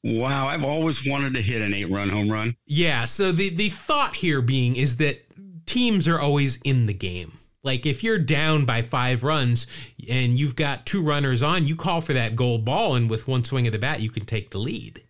wow, 0.22 0.48
I've 0.48 0.64
always 0.64 1.08
wanted 1.08 1.34
to 1.34 1.42
hit 1.42 1.62
an 1.64 1.74
eight 1.74 1.90
run 1.90 2.10
home 2.10 2.30
run. 2.30 2.54
Yeah. 2.66 3.04
So 3.06 3.32
the 3.32 3.50
the 3.50 3.70
thought 3.70 4.16
here 4.18 4.42
being 4.42 4.76
is 4.76 4.98
that 4.98 5.26
teams 5.66 6.08
are 6.08 6.20
always 6.20 6.58
in 6.62 6.86
the 6.86 6.94
game. 6.94 7.40
Like 7.64 7.86
if 7.88 8.04
you're 8.04 8.20
down 8.20 8.64
by 8.66 8.84
five 8.84 9.24
runs 9.24 9.66
and 10.08 10.38
you've 10.40 10.56
got 10.56 10.86
two 10.86 11.02
runners 11.04 11.42
on, 11.42 11.66
you 11.68 11.76
call 11.76 12.00
for 12.02 12.14
that 12.14 12.36
gold 12.36 12.64
ball, 12.64 12.96
and 12.96 13.10
with 13.10 13.28
one 13.28 13.44
swing 13.44 13.66
of 13.66 13.74
the 13.74 13.80
bat, 13.80 14.00
you 14.02 14.10
can 14.12 14.24
take 14.24 14.52
the 14.52 14.60
lead. 14.60 15.02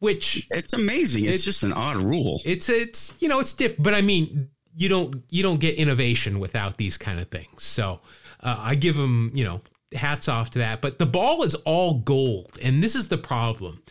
Which 0.00 0.46
It's 0.50 0.72
amazing. 0.72 1.24
It's, 1.24 1.34
It's- 1.34 1.44
just 1.44 1.62
an 1.62 1.72
odd 1.72 1.98
rule. 1.98 2.40
it's 2.44 2.68
it's 2.68 3.14
you 3.20 3.28
know 3.28 3.38
it's 3.38 3.52
diff, 3.52 3.76
but 3.78 3.94
I 3.94 4.00
mean 4.00 4.48
you 4.74 4.88
don't 4.88 5.24
you 5.30 5.42
don't 5.42 5.60
get 5.60 5.76
innovation 5.76 6.40
without 6.40 6.76
these 6.76 6.96
kind 6.96 7.20
of 7.20 7.28
things. 7.28 7.62
So 7.62 8.00
uh, 8.40 8.56
I 8.58 8.74
give 8.74 8.96
them 8.96 9.30
you 9.34 9.44
know 9.44 9.60
hats 9.94 10.28
off 10.28 10.50
to 10.50 10.58
that. 10.58 10.80
But 10.80 10.98
the 10.98 11.06
ball 11.06 11.42
is 11.44 11.54
all 11.54 11.94
gold, 11.94 12.58
and 12.62 12.82
this 12.82 12.94
is 12.94 13.08
the 13.08 13.18
problem. 13.18 13.82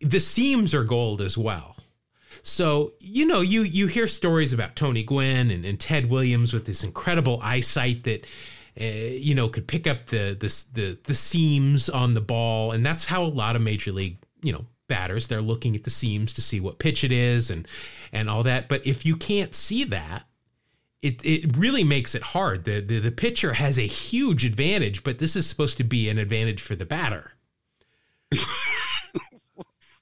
The 0.00 0.20
seams 0.20 0.74
are 0.74 0.84
gold 0.84 1.20
as 1.20 1.38
well. 1.38 1.76
So 2.42 2.92
you 3.00 3.24
know 3.24 3.40
you 3.40 3.62
you 3.62 3.86
hear 3.86 4.06
stories 4.06 4.52
about 4.52 4.76
Tony 4.76 5.02
Gwynn 5.02 5.50
and, 5.50 5.64
and 5.64 5.78
Ted 5.78 6.10
Williams 6.10 6.52
with 6.52 6.66
this 6.66 6.84
incredible 6.84 7.40
eyesight 7.42 8.04
that. 8.04 8.26
Uh, 8.76 8.82
you 8.82 9.36
know, 9.36 9.48
could 9.48 9.68
pick 9.68 9.86
up 9.86 10.06
the, 10.06 10.36
the 10.36 10.48
the 10.72 10.98
the 11.04 11.14
seams 11.14 11.88
on 11.88 12.14
the 12.14 12.20
ball, 12.20 12.72
and 12.72 12.84
that's 12.84 13.06
how 13.06 13.22
a 13.22 13.26
lot 13.26 13.54
of 13.54 13.62
major 13.62 13.92
league, 13.92 14.18
you 14.42 14.52
know, 14.52 14.66
batters 14.86 15.28
they're 15.28 15.40
looking 15.40 15.74
at 15.74 15.84
the 15.84 15.90
seams 15.90 16.32
to 16.32 16.42
see 16.42 16.60
what 16.60 16.78
pitch 16.78 17.04
it 17.04 17.12
is 17.12 17.50
and 17.50 17.66
and 18.12 18.28
all 18.28 18.42
that. 18.42 18.68
But 18.68 18.86
if 18.86 19.04
you 19.04 19.16
can't 19.16 19.54
see 19.54 19.84
that, 19.84 20.26
it 21.02 21.24
it 21.24 21.56
really 21.56 21.84
makes 21.84 22.14
it 22.14 22.22
hard. 22.22 22.64
The 22.64 22.80
the, 22.80 22.98
the 22.98 23.12
pitcher 23.12 23.54
has 23.54 23.78
a 23.78 23.86
huge 23.86 24.44
advantage, 24.44 25.04
but 25.04 25.18
this 25.18 25.36
is 25.36 25.46
supposed 25.46 25.76
to 25.78 25.84
be 25.84 26.08
an 26.08 26.18
advantage 26.18 26.60
for 26.62 26.76
the 26.76 26.86
batter. 26.86 27.32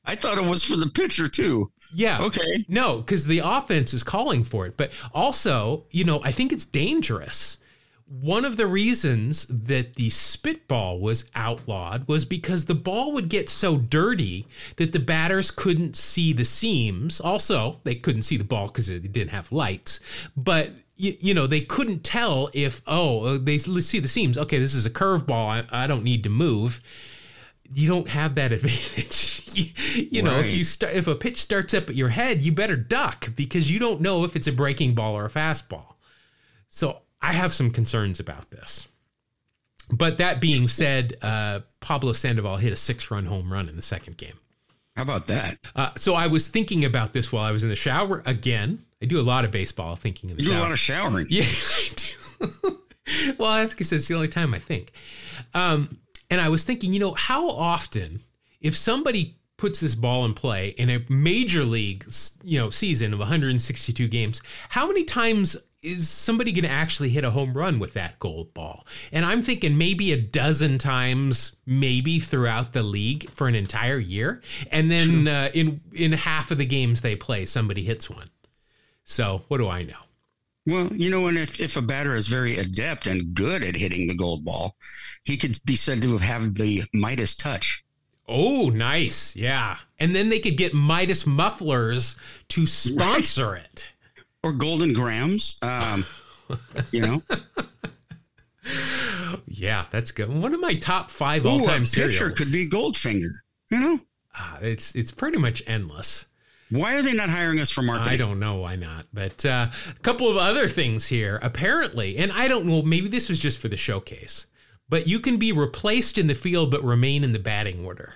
I 0.05 0.17
thought 0.17 0.37
it 0.39 0.45
was 0.45 0.65
for 0.65 0.77
the 0.77 0.89
pitcher 0.89 1.29
too. 1.29 1.71
Yeah. 1.95 2.23
Okay. 2.23 2.65
No, 2.69 2.99
because 2.99 3.27
the 3.27 3.41
offense 3.45 3.95
is 3.95 4.03
calling 4.03 4.43
for 4.45 4.67
it. 4.67 4.77
But 4.77 4.93
also, 5.15 5.85
you 5.91 6.05
know, 6.05 6.21
I 6.25 6.33
think 6.33 6.53
it's 6.53 6.65
dangerous. 6.65 7.59
One 8.21 8.45
of 8.45 8.59
the 8.59 8.67
reasons 8.67 9.47
that 9.47 9.95
the 9.95 10.11
spitball 10.11 11.01
was 11.01 11.31
outlawed 11.35 12.07
was 12.07 12.27
because 12.27 12.67
the 12.67 12.75
ball 12.75 13.13
would 13.13 13.31
get 13.31 13.49
so 13.49 13.79
dirty 13.79 14.47
that 14.77 14.93
the 14.93 14.99
batters 14.99 15.51
couldn't 15.51 15.97
see 15.97 16.35
the 16.35 16.45
seams. 16.45 17.23
Also, 17.23 17.81
they 17.85 17.95
couldn't 17.95 18.23
see 18.23 18.37
the 18.37 18.45
ball 18.45 18.67
because 18.67 18.91
it 18.91 19.11
didn't 19.13 19.31
have 19.31 19.51
lights. 19.51 20.29
But 20.37 20.73
you, 20.97 21.17
you 21.21 21.33
know, 21.33 21.47
they 21.47 21.63
couldn't 21.63 22.05
tell 22.05 22.51
if 22.53 22.83
oh 22.87 23.25
uh, 23.25 23.39
they 23.41 23.57
see 23.57 23.99
the 23.99 24.09
seams. 24.09 24.37
Okay, 24.37 24.59
this 24.59 24.75
is 24.75 24.85
a 24.85 24.91
curveball. 24.91 25.65
I, 25.73 25.85
I 25.85 25.87
don't 25.87 26.05
need 26.05 26.23
to 26.25 26.31
move 26.31 26.83
you 27.75 27.89
don't 27.89 28.09
have 28.09 28.35
that 28.35 28.53
advantage. 28.53 29.41
you, 29.55 30.07
you 30.11 30.23
know, 30.23 30.39
if 30.39 30.55
you 30.55 30.65
start 30.65 30.93
if 30.93 31.07
a 31.07 31.15
pitch 31.15 31.41
starts 31.41 31.73
up 31.73 31.89
at 31.89 31.95
your 31.95 32.11
head, 32.11 32.43
you 32.43 32.53
better 32.53 32.77
duck 32.77 33.35
because 33.35 33.71
you 33.71 33.79
don't 33.79 34.03
know 34.03 34.25
if 34.25 34.37
it's 34.37 34.47
a 34.47 34.53
breaking 34.53 34.95
ball 34.95 35.17
or 35.17 35.25
a 35.25 35.31
fastball. 35.31 35.95
So 36.69 37.01
I 37.23 37.33
have 37.33 37.53
some 37.53 37.71
concerns 37.71 38.19
about 38.21 38.51
this. 38.51 38.89
But 39.91 40.19
that 40.19 40.41
being 40.41 40.67
said, 40.81 41.17
uh, 41.23 41.61
Pablo 41.81 42.13
Sandoval 42.13 42.57
hit 42.57 42.73
a 42.73 42.77
six-run 42.77 43.27
home 43.27 43.53
run 43.53 43.69
in 43.69 43.77
the 43.77 43.83
second 43.83 44.17
game. 44.17 44.39
How 44.97 45.03
about 45.03 45.27
that? 45.29 45.57
Uh, 45.75 45.91
so 45.97 46.15
I 46.15 46.27
was 46.27 46.49
thinking 46.49 46.85
about 46.85 47.15
this 47.15 47.33
while 47.33 47.45
I 47.45 47.51
was 47.53 47.65
in 47.65 47.71
the 47.71 47.77
shower 47.77 48.23
again. 48.27 48.85
I 49.01 49.07
do 49.07 49.19
a 49.19 49.23
lot 49.23 49.45
of 49.47 49.51
baseball 49.51 49.97
thinking 49.97 50.29
in 50.31 50.37
the 50.37 50.43
You 50.43 50.49
do 50.51 50.53
shower. 50.55 50.61
a 50.61 50.65
lot 50.65 50.73
of 50.73 50.79
showering. 50.79 51.27
Yeah, 51.31 51.45
I 51.45 51.89
do. 51.95 52.79
well, 53.39 53.55
that's 53.57 53.73
because 53.73 53.93
it's 53.93 54.07
the 54.09 54.15
only 54.15 54.29
time 54.29 54.53
I 54.53 54.59
think. 54.59 54.93
Um, 55.55 55.99
and 56.31 56.41
I 56.41 56.49
was 56.51 56.65
thinking, 56.65 56.93
you 56.93 57.01
know, 57.01 57.15
how 57.15 57.49
often, 57.51 58.21
if 58.61 58.77
somebody 58.77 59.37
puts 59.57 59.81
this 59.81 59.95
ball 59.95 60.25
in 60.25 60.35
play 60.35 60.69
in 60.71 60.91
a 60.91 61.05
major 61.09 61.65
league, 61.65 62.05
you 62.43 62.59
know, 62.61 62.69
season 62.71 63.13
of 63.13 63.19
162 63.19 64.09
games, 64.09 64.43
how 64.71 64.87
many 64.87 65.05
times 65.05 65.57
is 65.83 66.09
somebody 66.09 66.53
going 66.53 66.65
to 66.65 66.71
actually 66.71 67.09
hit 67.09 67.25
a 67.25 67.31
home 67.31 67.53
run 67.55 67.79
with 67.79 67.95
that 67.95 68.19
gold 68.19 68.55
ball? 68.55 68.87
And 69.11 69.25
I'm 69.25 69.43
thinking 69.43 69.77
maybe 69.77 70.13
a 70.13 70.21
dozen 70.21 70.79
times, 70.79 71.57
maybe 71.67 72.21
throughout 72.21 72.73
the 72.73 72.83
league 72.83 73.29
for 73.31 73.49
an 73.49 73.55
entire 73.55 73.99
year, 73.99 74.43
and 74.71 74.91
then 74.91 75.29
uh, 75.29 75.51
in 75.53 75.81
in 75.93 76.13
half 76.13 76.51
of 76.51 76.59
the 76.59 76.67
games 76.67 77.01
they 77.01 77.17
play, 77.17 77.45
somebody 77.45 77.83
hits 77.83 78.09
one. 78.09 78.29
So 79.05 79.43
what 79.49 79.59
do 79.59 79.69
I 79.69 79.83
know? 79.83 79.95
Well, 80.67 80.93
you 80.93 81.11
know, 81.11 81.27
and 81.27 81.37
if, 81.37 81.61
if 81.61 81.77
a 81.77 81.83
batter 81.83 82.15
is 82.15 82.29
very 82.29 82.57
adept 82.57 83.09
and 83.09 83.35
good 83.35 83.65
at 83.65 83.75
hitting 83.75 84.07
the 84.07 84.15
gold 84.15 84.45
ball, 84.45 84.77
he 85.25 85.37
could 85.37 85.59
be 85.65 85.75
said 85.75 86.03
to 86.03 86.19
have 86.19 86.55
the 86.55 86.85
Midas 86.95 87.35
touch. 87.35 87.85
Oh, 88.29 88.71
nice. 88.71 89.35
Yeah. 89.35 89.79
And 89.99 90.15
then 90.15 90.29
they 90.29 90.39
could 90.39 90.57
get 90.57 90.73
Midas 90.73 91.27
mufflers 91.27 92.17
to 92.49 92.65
sponsor 92.65 93.53
right. 93.53 93.65
it. 93.65 93.93
Or 94.43 94.53
Golden 94.53 94.93
Grahams. 94.93 95.59
Um, 95.63 96.05
you 96.91 97.01
know? 97.01 97.23
Yeah, 99.47 99.87
that's 99.91 100.13
good. 100.13 100.29
One 100.29 100.55
of 100.55 100.61
my 100.61 100.75
top 100.75 101.11
five 101.11 101.47
all 101.47 101.65
time 101.65 101.87
cereals. 101.87 102.15
Pitcher 102.15 102.31
could 102.31 102.53
be 102.53 102.69
Goldfinger, 102.69 103.31
you 103.71 103.81
know? 103.81 103.99
Uh, 104.39 104.59
it's 104.61 104.95
it's 104.95 105.11
pretty 105.11 105.39
much 105.39 105.63
endless. 105.67 106.27
Why 106.71 106.97
are 106.97 107.03
they 107.03 107.13
not 107.13 107.29
hiring 107.29 107.61
us 107.61 107.71
for 107.71 107.83
marketing? 107.83 108.13
I 108.15 108.17
don't 108.17 108.41
know 108.41 108.57
why 108.57 108.77
not. 108.77 109.07
But 109.13 109.45
uh, 109.45 109.69
a 109.91 109.99
couple 110.01 110.31
of 110.31 110.37
other 110.39 110.69
things 110.69 111.09
here. 111.09 111.39
Apparently, 111.43 112.17
and 112.17 112.33
I 112.33 112.49
don't 112.49 112.65
know, 112.65 112.83
maybe 112.83 113.09
this 113.09 113.29
was 113.29 113.41
just 113.41 113.61
for 113.61 113.69
the 113.69 113.77
showcase, 113.77 114.47
but 114.89 115.07
you 115.07 115.21
can 115.21 115.37
be 115.37 115.53
replaced 115.53 116.17
in 116.17 116.29
the 116.29 116.35
field 116.35 116.71
but 116.71 116.83
remain 116.83 117.25
in 117.25 117.33
the 117.33 117.39
batting 117.39 117.85
order. 117.85 118.15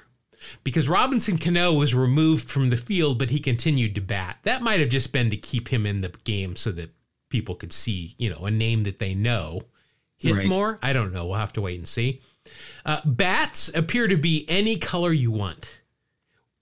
Because 0.64 0.88
Robinson 0.88 1.38
Cano 1.38 1.72
was 1.72 1.94
removed 1.94 2.50
from 2.50 2.68
the 2.68 2.76
field, 2.76 3.18
but 3.18 3.30
he 3.30 3.40
continued 3.40 3.94
to 3.94 4.00
bat. 4.00 4.38
That 4.42 4.62
might 4.62 4.80
have 4.80 4.88
just 4.88 5.12
been 5.12 5.30
to 5.30 5.37
keep 5.37 5.68
him 5.68 5.87
in 5.87 6.00
the 6.00 6.12
game 6.24 6.56
so 6.56 6.70
that 6.72 6.92
people 7.28 7.54
could 7.54 7.72
see, 7.72 8.14
you 8.18 8.30
know, 8.30 8.44
a 8.44 8.50
name 8.50 8.85
that 8.85 8.98
they 8.98 9.14
know 9.14 9.62
hit 10.18 10.35
right. 10.35 10.46
more. 10.46 10.78
I 10.82 10.92
don't 10.92 11.12
know. 11.12 11.26
We'll 11.26 11.37
have 11.38 11.52
to 11.54 11.61
wait 11.61 11.78
and 11.78 11.88
see. 11.88 12.20
Uh, 12.85 13.00
bats 13.04 13.74
appear 13.74 14.09
to 14.09 14.16
be 14.16 14.44
any 14.48 14.76
color 14.76 15.12
you 15.12 15.30
want. 15.30 15.78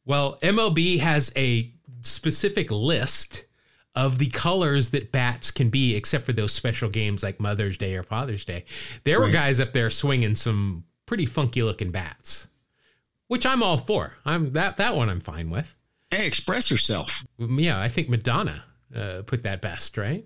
Well, 0.05 0.39
MLB 0.43 1.01
has 1.01 1.33
a 1.37 1.73
specific 2.03 2.71
list 2.71 3.45
of 3.95 4.19
the 4.19 4.29
colors 4.29 4.91
that 4.91 5.13
bats 5.13 5.51
can 5.51 5.71
be, 5.71 5.95
except 5.95 6.25
for 6.25 6.33
those 6.33 6.53
special 6.53 6.91
games 6.91 7.23
like 7.23 7.39
Mother's 7.39 7.79
Day 7.79 7.97
or 7.97 8.03
Father's 8.03 8.45
Day. 8.45 8.65
There 9.05 9.21
were 9.21 9.31
guys 9.31 9.61
up 9.61 9.73
there 9.73 9.89
swinging 9.89 10.35
some 10.35 10.85
pretty 11.07 11.27
funky 11.27 11.63
looking 11.63 11.93
bats, 11.93 12.49
which 13.29 13.47
I'm 13.47 13.63
all 13.63 13.77
for. 13.77 14.17
I'm 14.25 14.51
that 14.51 14.77
that 14.77 14.97
one 14.97 15.09
I'm 15.09 15.21
fine 15.21 15.51
with. 15.51 15.77
Hey, 16.11 16.27
express 16.27 16.71
yourself. 16.71 17.25
Yeah, 17.39 17.81
I 17.81 17.89
think 17.89 18.09
Madonna 18.09 18.65
uh, 18.95 19.23
put 19.27 19.43
that 19.43 19.61
best, 19.61 19.97
right? 19.97 20.25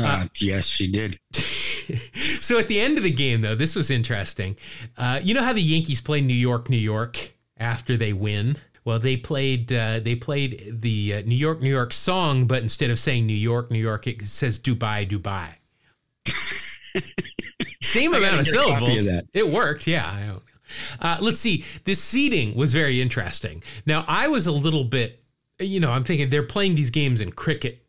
Uh, 0.00 0.04
uh, 0.04 0.24
yes, 0.40 0.66
she 0.66 0.90
did. 0.90 1.18
so 1.34 2.58
at 2.58 2.68
the 2.68 2.80
end 2.80 2.98
of 2.98 3.04
the 3.04 3.10
game, 3.10 3.40
though, 3.40 3.54
this 3.54 3.74
was 3.76 3.90
interesting. 3.90 4.56
Uh, 4.96 5.20
you 5.22 5.34
know 5.34 5.42
how 5.42 5.52
the 5.52 5.62
Yankees 5.62 6.00
play 6.00 6.20
New 6.20 6.34
York, 6.34 6.68
New 6.68 6.76
York 6.76 7.34
after 7.56 7.96
they 7.96 8.12
win? 8.12 8.56
Well, 8.84 8.98
they 8.98 9.16
played 9.16 9.72
uh, 9.72 10.00
they 10.00 10.14
played 10.14 10.62
the 10.80 11.16
uh, 11.16 11.22
New 11.26 11.34
York 11.34 11.60
New 11.60 11.70
York 11.70 11.92
song, 11.92 12.46
but 12.46 12.62
instead 12.62 12.90
of 12.90 12.98
saying 12.98 13.26
New 13.26 13.34
York 13.34 13.70
New 13.70 13.78
York, 13.78 14.06
it 14.06 14.26
says 14.26 14.58
Dubai 14.58 15.06
Dubai. 15.06 15.54
Same 17.82 18.14
amount 18.14 18.40
of 18.40 18.46
syllables. 18.46 19.06
Of 19.06 19.28
it 19.34 19.48
worked, 19.48 19.86
yeah. 19.86 20.36
Uh, 21.00 21.18
let's 21.20 21.40
see. 21.40 21.64
The 21.84 21.94
seating 21.94 22.54
was 22.54 22.72
very 22.72 23.00
interesting. 23.00 23.62
Now, 23.86 24.04
I 24.06 24.28
was 24.28 24.46
a 24.46 24.52
little 24.52 24.84
bit, 24.84 25.22
you 25.58 25.80
know, 25.80 25.90
I'm 25.90 26.04
thinking 26.04 26.30
they're 26.30 26.42
playing 26.42 26.74
these 26.74 26.90
games 26.90 27.20
in 27.20 27.32
cricket 27.32 27.84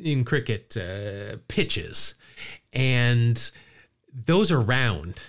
in 0.00 0.24
cricket 0.24 0.76
uh, 0.76 1.36
pitches, 1.48 2.14
and 2.72 3.50
those 4.12 4.50
are 4.52 4.60
round. 4.60 5.22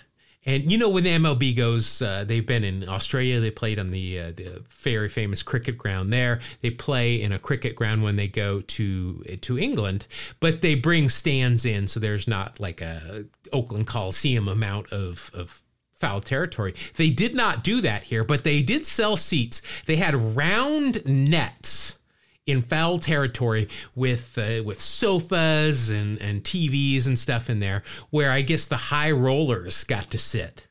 And 0.46 0.70
you 0.70 0.78
know 0.78 0.90
when 0.90 1.06
the 1.06 1.12
MLB 1.12 1.56
goes, 1.56 2.02
uh, 2.02 2.26
they've 2.26 2.46
been 2.46 2.66
in 2.66 2.88
Australia. 2.90 3.40
They 3.40 3.52
played 3.52 3.80
on 3.80 3.92
the 3.92 4.20
uh, 4.20 4.32
the 4.32 4.64
very 4.68 5.08
famous 5.08 5.42
cricket 5.42 5.78
ground 5.78 6.12
there. 6.12 6.42
They 6.62 6.70
play 6.70 7.22
in 7.22 7.32
a 7.32 7.40
cricket 7.40 7.76
ground 7.76 8.04
when 8.04 8.18
they 8.18 8.28
go 8.28 8.60
to 8.60 9.24
to 9.24 9.58
England, 9.58 10.08
but 10.42 10.62
they 10.62 10.76
bring 10.76 11.08
stands 11.08 11.66
in, 11.66 11.88
so 11.88 12.00
there's 12.00 12.28
not 12.28 12.60
like 12.60 12.82
a 12.82 13.26
Oakland 13.54 13.88
Coliseum 13.88 14.50
amount 14.50 14.92
of 14.92 15.32
of 15.34 15.63
foul 16.04 16.20
territory. 16.20 16.74
They 16.96 17.10
did 17.10 17.34
not 17.34 17.64
do 17.64 17.80
that 17.80 18.04
here, 18.04 18.26
but 18.26 18.44
they 18.44 18.62
did 18.62 18.86
sell 18.86 19.16
seats. 19.16 19.82
They 19.84 19.96
had 19.96 20.36
round 20.36 21.06
nets 21.06 21.98
in 22.46 22.62
foul 22.62 22.98
territory 22.98 23.70
with 23.96 24.38
uh, 24.38 24.64
with 24.64 24.82
sofas 24.82 25.90
and 25.90 26.20
and 26.20 26.44
TVs 26.44 27.08
and 27.08 27.18
stuff 27.18 27.50
in 27.50 27.60
there, 27.60 27.84
where 28.10 28.32
I 28.32 28.42
guess 28.42 28.66
the 28.66 28.76
high 28.76 29.12
rollers 29.12 29.86
got 29.86 30.12
to 30.12 30.18
sit. 30.18 30.68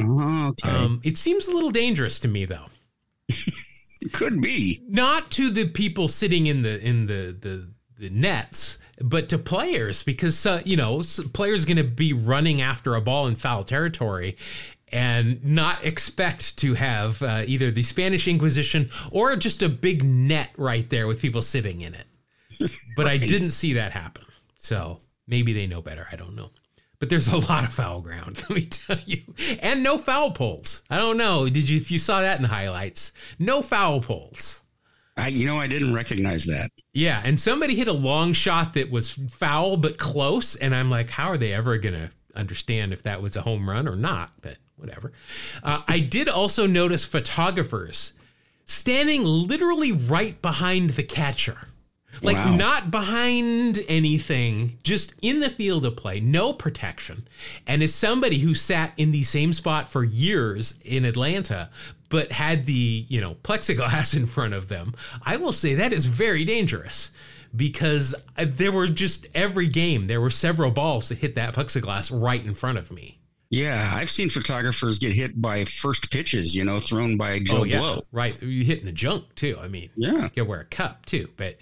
Oh, 0.00 0.50
okay. 0.50 0.70
Um, 0.70 1.00
it 1.02 1.18
seems 1.18 1.48
a 1.48 1.52
little 1.52 1.70
dangerous 1.70 2.20
to 2.20 2.28
me, 2.28 2.44
though. 2.44 2.66
it 3.28 4.12
could 4.12 4.40
be 4.40 4.80
not 4.88 5.28
to 5.32 5.50
the 5.50 5.68
people 5.68 6.06
sitting 6.06 6.46
in 6.46 6.62
the 6.62 6.80
in 6.80 7.06
the 7.06 7.36
the, 7.38 7.68
the 7.98 8.10
nets, 8.10 8.78
but 9.02 9.28
to 9.28 9.38
players 9.38 10.02
because 10.02 10.46
uh, 10.46 10.62
you 10.64 10.76
know 10.76 11.02
players 11.32 11.64
going 11.64 11.76
to 11.76 11.84
be 11.84 12.12
running 12.12 12.60
after 12.60 12.94
a 12.94 13.00
ball 13.00 13.26
in 13.26 13.34
foul 13.34 13.64
territory 13.64 14.36
and 14.92 15.42
not 15.42 15.84
expect 15.84 16.58
to 16.58 16.74
have 16.74 17.22
uh, 17.22 17.42
either 17.46 17.70
the 17.70 17.82
Spanish 17.82 18.28
Inquisition 18.28 18.88
or 19.10 19.34
just 19.36 19.62
a 19.62 19.68
big 19.68 20.04
net 20.04 20.50
right 20.56 20.88
there 20.90 21.06
with 21.06 21.20
people 21.20 21.42
sitting 21.42 21.80
in 21.80 21.94
it. 21.94 22.06
But 22.96 23.06
right. 23.06 23.14
I 23.14 23.26
didn't 23.26 23.52
see 23.52 23.72
that 23.72 23.92
happen. 23.92 24.24
So 24.58 25.00
maybe 25.26 25.54
they 25.54 25.66
know 25.66 25.80
better. 25.80 26.06
I 26.12 26.16
don't 26.16 26.36
know. 26.36 26.50
But 26.98 27.08
there's 27.08 27.26
a 27.26 27.38
lot 27.38 27.64
of 27.64 27.72
foul 27.72 28.00
ground, 28.00 28.40
let 28.48 28.50
me 28.50 28.66
tell 28.66 28.98
you. 29.06 29.22
And 29.60 29.82
no 29.82 29.98
foul 29.98 30.30
poles. 30.30 30.82
I 30.88 30.98
don't 30.98 31.16
know. 31.16 31.48
Did 31.48 31.68
you 31.68 31.78
if 31.78 31.90
you 31.90 31.98
saw 31.98 32.20
that 32.20 32.36
in 32.36 32.42
the 32.42 32.48
highlights? 32.48 33.12
No 33.38 33.62
foul 33.62 34.00
poles. 34.00 34.61
I, 35.16 35.28
you 35.28 35.46
know, 35.46 35.56
I 35.56 35.66
didn't 35.66 35.94
recognize 35.94 36.46
that. 36.46 36.70
Yeah, 36.92 37.20
and 37.24 37.38
somebody 37.38 37.74
hit 37.74 37.88
a 37.88 37.92
long 37.92 38.32
shot 38.32 38.74
that 38.74 38.90
was 38.90 39.10
foul 39.10 39.76
but 39.76 39.98
close, 39.98 40.56
and 40.56 40.74
I'm 40.74 40.90
like, 40.90 41.10
how 41.10 41.28
are 41.28 41.36
they 41.36 41.52
ever 41.52 41.76
gonna 41.78 42.10
understand 42.34 42.92
if 42.92 43.02
that 43.02 43.20
was 43.20 43.36
a 43.36 43.42
home 43.42 43.68
run 43.68 43.86
or 43.86 43.96
not? 43.96 44.32
But 44.40 44.56
whatever. 44.76 45.12
Uh, 45.62 45.82
I 45.86 46.00
did 46.00 46.28
also 46.28 46.66
notice 46.66 47.04
photographers 47.04 48.14
standing 48.64 49.24
literally 49.24 49.92
right 49.92 50.40
behind 50.42 50.90
the 50.90 51.02
catcher. 51.02 51.68
Like 52.20 52.36
wow. 52.36 52.54
not 52.54 52.90
behind 52.90 53.80
anything, 53.88 54.76
just 54.82 55.14
in 55.22 55.40
the 55.40 55.48
field 55.48 55.86
of 55.86 55.96
play, 55.96 56.20
no 56.20 56.52
protection. 56.52 57.26
And 57.66 57.82
as 57.82 57.94
somebody 57.94 58.40
who 58.40 58.54
sat 58.54 58.92
in 58.98 59.12
the 59.12 59.22
same 59.22 59.54
spot 59.54 59.88
for 59.88 60.04
years 60.04 60.78
in 60.84 61.06
Atlanta, 61.06 61.70
but 62.12 62.30
had 62.30 62.66
the, 62.66 63.06
you 63.08 63.22
know, 63.22 63.36
plexiglass 63.42 64.14
in 64.14 64.26
front 64.26 64.52
of 64.52 64.68
them, 64.68 64.94
I 65.24 65.38
will 65.38 65.50
say 65.50 65.74
that 65.74 65.94
is 65.94 66.04
very 66.04 66.44
dangerous 66.44 67.10
because 67.56 68.14
uh, 68.36 68.44
there 68.46 68.70
were 68.70 68.86
just 68.86 69.26
every 69.34 69.66
game, 69.66 70.08
there 70.08 70.20
were 70.20 70.30
several 70.30 70.70
balls 70.70 71.08
that 71.08 71.18
hit 71.18 71.34
that 71.36 71.54
plexiglass 71.54 72.12
right 72.12 72.44
in 72.44 72.52
front 72.52 72.76
of 72.76 72.92
me. 72.92 73.18
Yeah, 73.48 73.92
I've 73.94 74.10
seen 74.10 74.28
photographers 74.28 74.98
get 74.98 75.12
hit 75.12 75.40
by 75.40 75.64
first 75.64 76.10
pitches, 76.10 76.54
you 76.54 76.64
know, 76.64 76.78
thrown 76.80 77.16
by 77.16 77.32
oh, 77.32 77.40
Joe 77.40 77.56
oh, 77.60 77.64
yeah. 77.64 77.78
Blow. 77.78 78.00
Right. 78.12 78.40
You 78.42 78.64
hit 78.64 78.80
in 78.80 78.86
the 78.86 78.92
junk 78.92 79.34
too. 79.34 79.58
I 79.60 79.68
mean, 79.68 79.88
yeah. 79.96 80.28
You 80.34 80.44
wear 80.44 80.60
a 80.60 80.64
cup 80.66 81.06
too. 81.06 81.28
But 81.36 81.56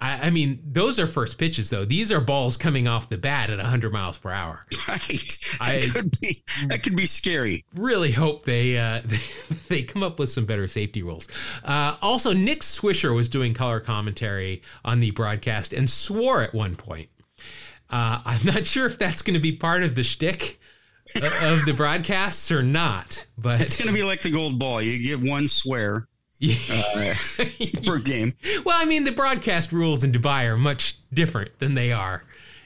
I, 0.00 0.28
I, 0.28 0.30
mean, 0.30 0.60
those 0.64 1.00
are 1.00 1.06
first 1.06 1.38
pitches 1.38 1.70
though. 1.70 1.84
These 1.84 2.12
are 2.12 2.20
balls 2.20 2.56
coming 2.56 2.86
off 2.86 3.08
the 3.08 3.18
bat 3.18 3.50
at 3.50 3.58
100 3.58 3.92
miles 3.92 4.18
per 4.18 4.30
hour. 4.30 4.64
Right. 4.88 5.38
I 5.60 5.90
could 5.92 6.18
be 6.18 6.42
that 6.68 6.82
could 6.82 6.96
be 6.96 7.04
scary. 7.04 7.64
Really 7.76 8.12
hope 8.12 8.42
they 8.42 8.78
uh, 8.78 9.02
they 9.68 9.82
come 9.82 10.02
up 10.02 10.18
with 10.18 10.30
some 10.30 10.46
better 10.46 10.66
safety 10.66 11.02
rules. 11.02 11.28
Uh, 11.62 11.96
also, 12.00 12.32
Nick 12.32 12.60
Swisher 12.60 13.14
was 13.14 13.28
doing 13.28 13.52
color 13.52 13.80
commentary 13.80 14.62
on 14.84 15.00
the 15.00 15.10
broadcast 15.10 15.74
and 15.74 15.90
swore 15.90 16.40
at 16.40 16.54
one 16.54 16.74
point. 16.74 17.10
Uh, 17.90 18.22
I'm 18.24 18.44
not 18.46 18.66
sure 18.66 18.86
if 18.86 18.98
that's 18.98 19.20
going 19.20 19.34
to 19.34 19.40
be 19.40 19.52
part 19.52 19.82
of 19.82 19.94
the 19.94 20.04
shtick 20.04 20.58
of 21.14 21.64
the 21.66 21.74
broadcasts 21.76 22.50
or 22.50 22.62
not. 22.62 23.26
But 23.36 23.60
it's 23.60 23.76
going 23.76 23.88
to 23.88 23.94
be 23.94 24.04
like 24.04 24.20
the 24.20 24.30
gold 24.30 24.58
ball. 24.58 24.80
You 24.80 25.02
get 25.02 25.28
one 25.28 25.48
swear 25.48 26.07
uh, 26.42 27.14
per 27.84 27.98
game. 27.98 28.34
Well, 28.64 28.76
I 28.78 28.84
mean, 28.84 29.04
the 29.04 29.12
broadcast 29.12 29.72
rules 29.72 30.04
in 30.04 30.12
Dubai 30.12 30.48
are 30.48 30.56
much 30.56 30.98
different 31.12 31.58
than 31.58 31.74
they 31.74 31.92
are 31.92 32.24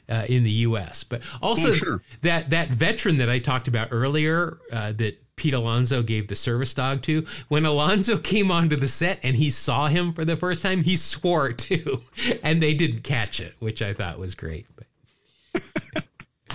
uh, 0.09 0.25
in 0.29 0.45
the 0.45 0.51
U.S. 0.51 1.05
But 1.05 1.23
also 1.41 1.71
oh, 1.71 1.75
sure. 1.75 2.03
that 2.23 2.51
that 2.51 2.69
veteran 2.69 3.19
that 3.19 3.29
I 3.31 3.39
talked 3.39 3.69
about 3.69 3.89
earlier 3.91 4.59
uh, 4.73 4.93
that 4.93 5.19
Pete 5.37 5.55
Alonso 5.55 6.03
gave 6.03 6.29
the 6.29 6.35
service 6.35 6.75
dog 6.75 7.03
to. 7.03 7.25
When 7.49 7.65
Alonso 7.65 8.19
came 8.33 8.51
onto 8.51 8.77
the 8.77 8.89
set 8.89 9.19
and 9.23 9.37
he 9.37 9.51
saw 9.51 9.89
him 9.89 10.13
for 10.13 10.25
the 10.25 10.37
first 10.37 10.63
time, 10.63 10.83
he 10.83 10.97
swore 10.97 11.53
too, 11.53 12.03
and 12.43 12.63
they 12.63 12.75
didn't 12.75 13.03
catch 13.03 13.41
it, 13.41 13.55
which 13.59 13.83
I 13.83 13.95
thought 13.95 14.19
was 14.19 14.35
great. 14.35 14.67
But 14.77 16.05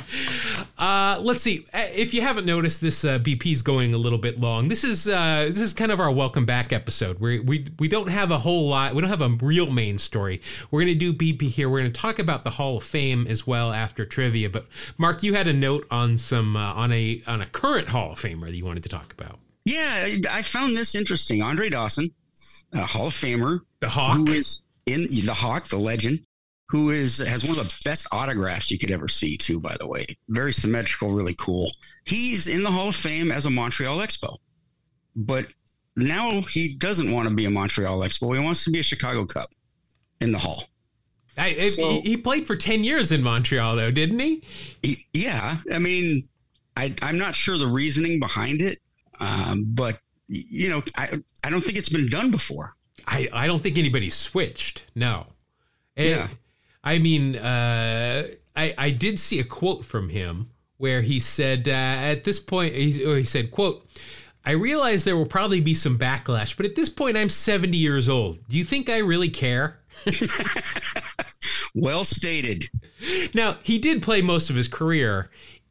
Uh, 0.79 1.19
let's 1.23 1.41
see. 1.41 1.65
Uh, 1.73 1.87
if 1.95 2.13
you 2.13 2.21
haven't 2.21 2.45
noticed, 2.45 2.81
this 2.81 3.03
uh, 3.03 3.17
BP's 3.17 3.63
going 3.63 3.95
a 3.95 3.97
little 3.97 4.19
bit 4.19 4.39
long. 4.39 4.67
This 4.67 4.83
is 4.83 5.07
uh, 5.07 5.45
this 5.47 5.59
is 5.59 5.73
kind 5.73 5.91
of 5.91 5.99
our 5.99 6.11
welcome 6.11 6.45
back 6.45 6.71
episode. 6.71 7.19
We 7.19 7.39
we 7.39 7.65
we 7.79 7.87
don't 7.87 8.09
have 8.09 8.29
a 8.29 8.37
whole 8.37 8.69
lot. 8.69 8.93
We 8.93 9.01
don't 9.01 9.09
have 9.09 9.23
a 9.23 9.29
real 9.41 9.71
main 9.71 9.97
story. 9.97 10.39
We're 10.69 10.81
going 10.81 10.99
to 10.99 10.99
do 10.99 11.13
BP 11.13 11.49
here. 11.49 11.67
We're 11.67 11.79
going 11.79 11.91
to 11.91 11.99
talk 11.99 12.19
about 12.19 12.43
the 12.43 12.51
Hall 12.51 12.77
of 12.77 12.83
Fame 12.83 13.25
as 13.27 13.47
well 13.47 13.73
after 13.73 14.05
trivia. 14.05 14.51
But 14.51 14.67
Mark, 14.99 15.23
you 15.23 15.33
had 15.33 15.47
a 15.47 15.53
note 15.53 15.87
on 15.89 16.19
some 16.19 16.55
uh, 16.55 16.73
on 16.73 16.91
a 16.91 17.23
on 17.25 17.41
a 17.41 17.47
current 17.47 17.87
Hall 17.87 18.11
of 18.11 18.19
Famer 18.19 18.45
that 18.45 18.55
you 18.55 18.63
wanted 18.65 18.83
to 18.83 18.89
talk 18.89 19.11
about. 19.13 19.39
Yeah, 19.65 20.09
I 20.29 20.43
found 20.43 20.77
this 20.77 20.93
interesting. 20.93 21.41
Andre 21.41 21.69
Dawson, 21.69 22.11
a 22.71 22.85
Hall 22.85 23.07
of 23.07 23.13
Famer, 23.13 23.61
the 23.79 23.89
Hawk, 23.89 24.17
who 24.17 24.27
is 24.27 24.61
in 24.85 25.07
the 25.25 25.33
Hawk, 25.33 25.69
the 25.69 25.79
legend 25.79 26.19
who 26.69 26.89
is 26.89 27.19
has 27.19 27.43
one 27.43 27.57
of 27.57 27.67
the 27.67 27.81
best 27.85 28.07
autographs 28.11 28.69
you 28.69 28.77
could 28.77 28.91
ever 28.91 29.07
see 29.07 29.37
too 29.37 29.59
by 29.59 29.75
the 29.79 29.87
way. 29.87 30.05
Very 30.29 30.53
symmetrical 30.53 31.11
really 31.11 31.35
cool. 31.37 31.71
He's 32.05 32.47
in 32.47 32.63
the 32.63 32.71
hall 32.71 32.89
of 32.89 32.95
fame 32.95 33.31
as 33.31 33.45
a 33.45 33.49
montreal 33.49 33.97
expo 33.97 34.37
but 35.17 35.47
now 35.95 36.41
he 36.41 36.77
doesn't 36.77 37.11
want 37.11 37.27
to 37.27 37.33
be 37.33 37.45
a 37.45 37.49
montreal 37.49 37.99
expo. 38.01 38.37
He 38.37 38.43
wants 38.43 38.63
to 38.65 38.69
be 38.69 38.79
a 38.79 38.83
chicago 38.83 39.25
cub 39.25 39.49
in 40.21 40.31
the 40.31 40.37
hall. 40.37 40.65
I, 41.39 41.53
so, 41.53 42.01
he 42.01 42.17
played 42.17 42.47
for 42.47 42.55
10 42.55 42.83
years 42.83 43.11
in 43.11 43.21
montreal 43.21 43.75
though 43.75 43.91
didn't 43.91 44.19
he, 44.19 44.43
he 44.81 45.05
yeah. 45.13 45.57
I 45.71 45.77
mean 45.77 46.21
I, 46.75 46.95
i'm 47.03 47.19
not 47.19 47.35
sure 47.35 47.57
the 47.59 47.67
reasoning 47.67 48.19
behind 48.19 48.61
it 48.61 48.79
um, 49.19 49.65
but 49.67 49.99
you 50.27 50.69
know 50.69 50.81
I, 50.95 51.21
I 51.43 51.49
don't 51.49 51.61
think 51.61 51.77
it's 51.77 51.89
been 51.89 52.09
done 52.09 52.31
before. 52.31 52.73
I, 53.05 53.29
I 53.31 53.47
don't 53.47 53.61
think 53.61 53.77
anybody 53.77 54.09
switched 54.09 54.85
no. 54.95 55.27
Yeah 55.95 56.27
I 56.87 56.99
mean, 56.99 57.35
uh, 57.35 58.23
I 58.55 58.73
I 58.77 58.89
did 58.91 59.19
see 59.19 59.39
a 59.39 59.43
quote 59.43 59.83
from 59.83 60.07
him 60.07 60.51
where 60.77 61.01
he 61.01 61.19
said 61.19 61.67
uh, 61.67 61.71
at 61.71 62.23
this 62.23 62.39
point 62.39 62.75
he, 62.75 62.91
he 62.91 63.23
said 63.25 63.51
quote. 63.51 63.85
I 64.45 64.51
realize 64.51 65.03
there 65.03 65.17
will 65.17 65.25
probably 65.25 65.59
be 65.59 65.73
some 65.73 65.99
backlash, 65.99 66.55
but 66.55 66.65
at 66.65 66.77
this 66.77 66.87
point, 66.87 67.17
I'm 67.17 67.27
70 67.27 67.75
years 67.75 68.07
old. 68.07 68.39
Do 68.47 68.57
you 68.57 68.63
think 68.63 68.89
I 68.89 68.99
really 68.99 69.27
care? 69.27 69.81
well 71.75 72.05
stated. 72.05 72.63
Now, 73.35 73.57
he 73.61 73.77
did 73.77 74.01
play 74.01 74.21
most 74.21 74.49
of 74.49 74.55
his 74.55 74.69
career 74.69 75.27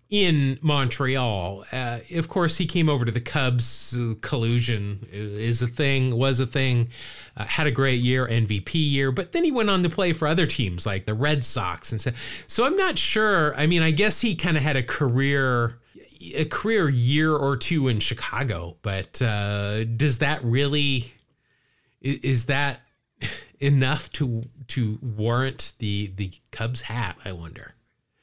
in 0.09 0.59
Montreal. 0.63 1.65
Uh, 1.73 1.99
of 2.15 2.29
course, 2.29 2.59
he 2.59 2.67
came 2.67 2.89
over 2.89 3.05
to 3.05 3.11
the 3.11 3.21
Cubs. 3.21 3.99
Uh, 3.99 4.15
collusion 4.21 5.07
is 5.11 5.63
a 5.63 5.67
thing, 5.67 6.17
was 6.17 6.39
a 6.39 6.47
thing. 6.47 6.91
Uh, 7.37 7.45
had 7.45 7.67
a 7.67 7.71
great 7.71 8.01
year, 8.01 8.27
MVP 8.27 8.75
year, 8.75 9.11
but 9.11 9.33
then 9.33 9.45
he 9.45 9.51
went 9.51 9.71
on 9.71 9.83
to 9.83 9.89
play 9.89 10.13
for 10.13 10.29
other 10.29 10.47
teams 10.47 10.87
like 10.87 11.07
the 11.07 11.15
Red 11.15 11.45
Sox 11.45 11.93
and 11.93 12.01
so. 12.01 12.13
So 12.47 12.65
I'm 12.65 12.77
not 12.77 12.99
sure. 12.99 13.55
I 13.57 13.67
mean, 13.67 13.83
I 13.83 13.91
guess 13.91 14.21
he 14.21 14.37
kind 14.37 14.57
of 14.57 14.63
had 14.63 14.77
a 14.77 14.83
career. 14.83 15.79
A 16.35 16.47
career 16.47 16.89
year 16.89 17.33
or 17.37 17.57
two 17.57 17.89
in 17.89 18.01
Chicago, 18.01 18.79
but 18.83 19.21
uh, 19.21 19.85
does 19.85 20.19
that 20.19 20.43
really 20.43 21.13
is 22.01 22.47
that 22.47 22.81
enough 23.61 24.11
to 24.13 24.43
to 24.69 24.99
warrant 25.03 25.75
the 25.79 26.13
the 26.17 26.33
Cubs 26.51 26.83
hat? 26.83 27.17
I 27.25 27.33
wonder. 27.33 27.76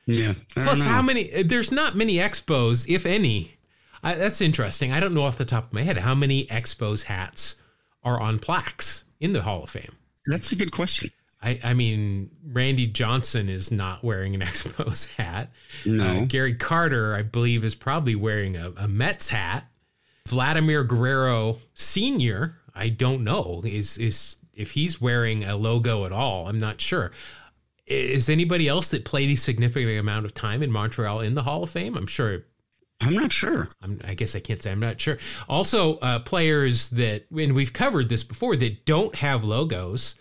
Yeah. 0.06 0.34
Plus, 0.54 0.84
how 0.84 1.02
many? 1.02 1.44
There's 1.44 1.72
not 1.72 1.96
many 1.96 2.16
expos, 2.16 2.90
if 2.90 3.06
any. 3.06 3.58
I, 4.04 4.16
that's 4.16 4.42
interesting. 4.42 4.92
I 4.92 5.00
don't 5.00 5.14
know 5.14 5.24
off 5.24 5.38
the 5.38 5.46
top 5.46 5.66
of 5.66 5.74
my 5.74 5.84
head 5.84 6.00
how 6.00 6.14
many 6.14 6.46
expos 6.48 7.06
hats 7.06 7.62
are 8.04 8.20
on 8.20 8.40
plaques 8.40 9.06
in 9.20 9.34
the 9.34 9.44
Hall 9.44 9.64
of 9.64 9.70
Fame. 9.70 9.96
That's 10.26 10.52
a 10.52 10.56
good 10.56 10.72
question. 10.72 11.10
I, 11.42 11.60
I 11.64 11.74
mean, 11.74 12.32
Randy 12.46 12.88
Johnson 12.88 13.50
is 13.50 13.72
not 13.72 14.04
wearing 14.04 14.34
an 14.34 14.42
Expos 14.42 15.16
hat. 15.16 15.52
No. 15.86 16.04
Uh, 16.04 16.26
Gary 16.26 16.56
Carter, 16.56 17.16
I 17.16 17.22
believe, 17.22 17.64
is 17.64 17.76
probably 17.76 18.16
wearing 18.16 18.56
a, 18.56 18.72
a 18.78 18.88
Mets 18.88 19.30
hat. 19.30 19.68
Vladimir 20.26 20.86
Guerrero 20.86 21.58
Sr., 21.74 22.58
I 22.74 22.90
don't 22.90 23.24
know, 23.24 23.62
is 23.66 23.98
is 23.98 24.38
if 24.54 24.72
he's 24.72 25.02
wearing 25.02 25.44
a 25.44 25.58
logo 25.58 26.06
at 26.06 26.14
all. 26.14 26.48
I'm 26.48 26.58
not 26.58 26.80
sure 26.80 27.12
is 27.86 28.30
anybody 28.30 28.68
else 28.68 28.90
that 28.90 29.06
played 29.06 29.30
a 29.30 29.36
significant 29.36 30.00
amount 30.00 30.26
of 30.26 30.34
time 30.34 30.64
in 30.64 30.72
Montreal 30.72 31.20
in 31.20 31.34
the 31.34 31.44
Hall 31.44 31.64
of 31.64 31.70
Fame? 31.70 31.96
I'm 31.96 32.08
sure. 32.08 32.46
I'm 33.02 33.14
not 33.14 33.32
sure. 33.32 33.68
I'm, 33.82 34.00
i 34.06 34.14
guess 34.14 34.36
I 34.36 34.40
can't 34.40 34.62
say 34.62 34.72
I'm 34.72 34.80
not 34.80 35.02
sure. 35.02 35.18
Also, 35.50 35.98
uh, 35.98 36.20
players 36.20 36.90
that, 36.92 37.26
and 37.32 37.54
we've 37.54 37.74
covered 37.74 38.10
this 38.10 38.24
before, 38.24 38.56
that 38.56 38.86
don't 38.86 39.16
have 39.16 39.44
logos. 39.44 40.16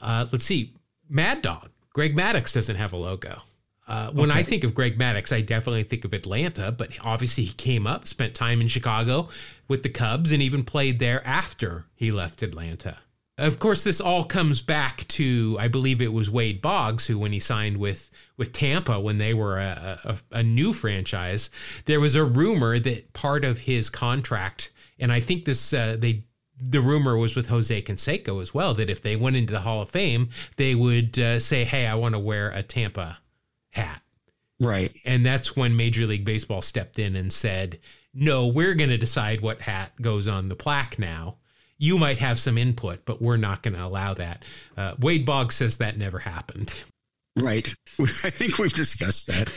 Uh, 0.00 0.26
let's 0.30 0.44
see, 0.44 0.74
Mad 1.08 1.42
Dog. 1.42 1.70
Greg 1.92 2.16
Maddux 2.16 2.52
doesn't 2.52 2.76
have 2.76 2.92
a 2.92 2.96
logo. 2.96 3.42
Uh, 3.88 4.10
when 4.10 4.30
okay. 4.30 4.40
I 4.40 4.42
think 4.42 4.62
of 4.62 4.74
Greg 4.74 4.98
Maddux, 4.98 5.34
I 5.34 5.40
definitely 5.40 5.82
think 5.82 6.04
of 6.04 6.12
Atlanta, 6.12 6.70
but 6.70 6.90
obviously 7.04 7.44
he 7.44 7.54
came 7.54 7.86
up, 7.86 8.06
spent 8.06 8.34
time 8.34 8.60
in 8.60 8.68
Chicago 8.68 9.30
with 9.66 9.82
the 9.82 9.88
Cubs, 9.88 10.30
and 10.30 10.42
even 10.42 10.62
played 10.62 10.98
there 10.98 11.26
after 11.26 11.86
he 11.94 12.12
left 12.12 12.42
Atlanta. 12.42 12.98
Of 13.38 13.60
course, 13.60 13.84
this 13.84 14.00
all 14.00 14.24
comes 14.24 14.60
back 14.60 15.06
to 15.08 15.56
I 15.60 15.68
believe 15.68 16.02
it 16.02 16.12
was 16.12 16.28
Wade 16.28 16.60
Boggs 16.60 17.06
who, 17.06 17.18
when 17.18 17.32
he 17.32 17.38
signed 17.38 17.76
with 17.76 18.10
with 18.36 18.52
Tampa 18.52 18.98
when 18.98 19.18
they 19.18 19.32
were 19.32 19.58
a, 19.58 20.00
a, 20.04 20.38
a 20.38 20.42
new 20.42 20.72
franchise, 20.72 21.48
there 21.86 22.00
was 22.00 22.16
a 22.16 22.24
rumor 22.24 22.80
that 22.80 23.12
part 23.12 23.44
of 23.44 23.60
his 23.60 23.90
contract, 23.90 24.72
and 24.98 25.12
I 25.12 25.20
think 25.20 25.44
this 25.44 25.72
uh, 25.72 25.96
they 25.96 26.24
the 26.60 26.80
rumor 26.80 27.16
was 27.16 27.36
with 27.36 27.48
Jose 27.48 27.82
Canseco 27.82 28.42
as 28.42 28.52
well 28.52 28.74
that 28.74 28.90
if 28.90 29.00
they 29.00 29.14
went 29.14 29.36
into 29.36 29.52
the 29.52 29.60
Hall 29.60 29.82
of 29.82 29.88
Fame, 29.88 30.30
they 30.56 30.74
would 30.74 31.16
uh, 31.16 31.38
say, 31.38 31.64
"Hey, 31.64 31.86
I 31.86 31.94
want 31.94 32.16
to 32.16 32.18
wear 32.18 32.50
a 32.50 32.64
Tampa 32.64 33.18
hat." 33.70 34.02
Right. 34.60 34.92
And 35.04 35.24
that's 35.24 35.54
when 35.54 35.76
Major 35.76 36.06
League 36.06 36.24
Baseball 36.24 36.62
stepped 36.62 36.98
in 36.98 37.14
and 37.14 37.32
said, 37.32 37.78
"No, 38.12 38.48
we're 38.48 38.74
going 38.74 38.90
to 38.90 38.98
decide 38.98 39.42
what 39.42 39.60
hat 39.60 39.92
goes 40.02 40.26
on 40.26 40.48
the 40.48 40.56
plaque 40.56 40.98
now." 40.98 41.36
You 41.78 41.98
might 41.98 42.18
have 42.18 42.38
some 42.38 42.58
input, 42.58 43.04
but 43.04 43.22
we're 43.22 43.36
not 43.36 43.62
going 43.62 43.74
to 43.74 43.84
allow 43.84 44.14
that. 44.14 44.44
Uh, 44.76 44.94
Wade 44.98 45.24
Boggs 45.24 45.54
says 45.54 45.78
that 45.78 45.96
never 45.96 46.18
happened. 46.18 46.74
Right. 47.36 47.68
I 48.00 48.30
think 48.30 48.58
we've 48.58 48.72
discussed 48.72 49.28
that. 49.28 49.52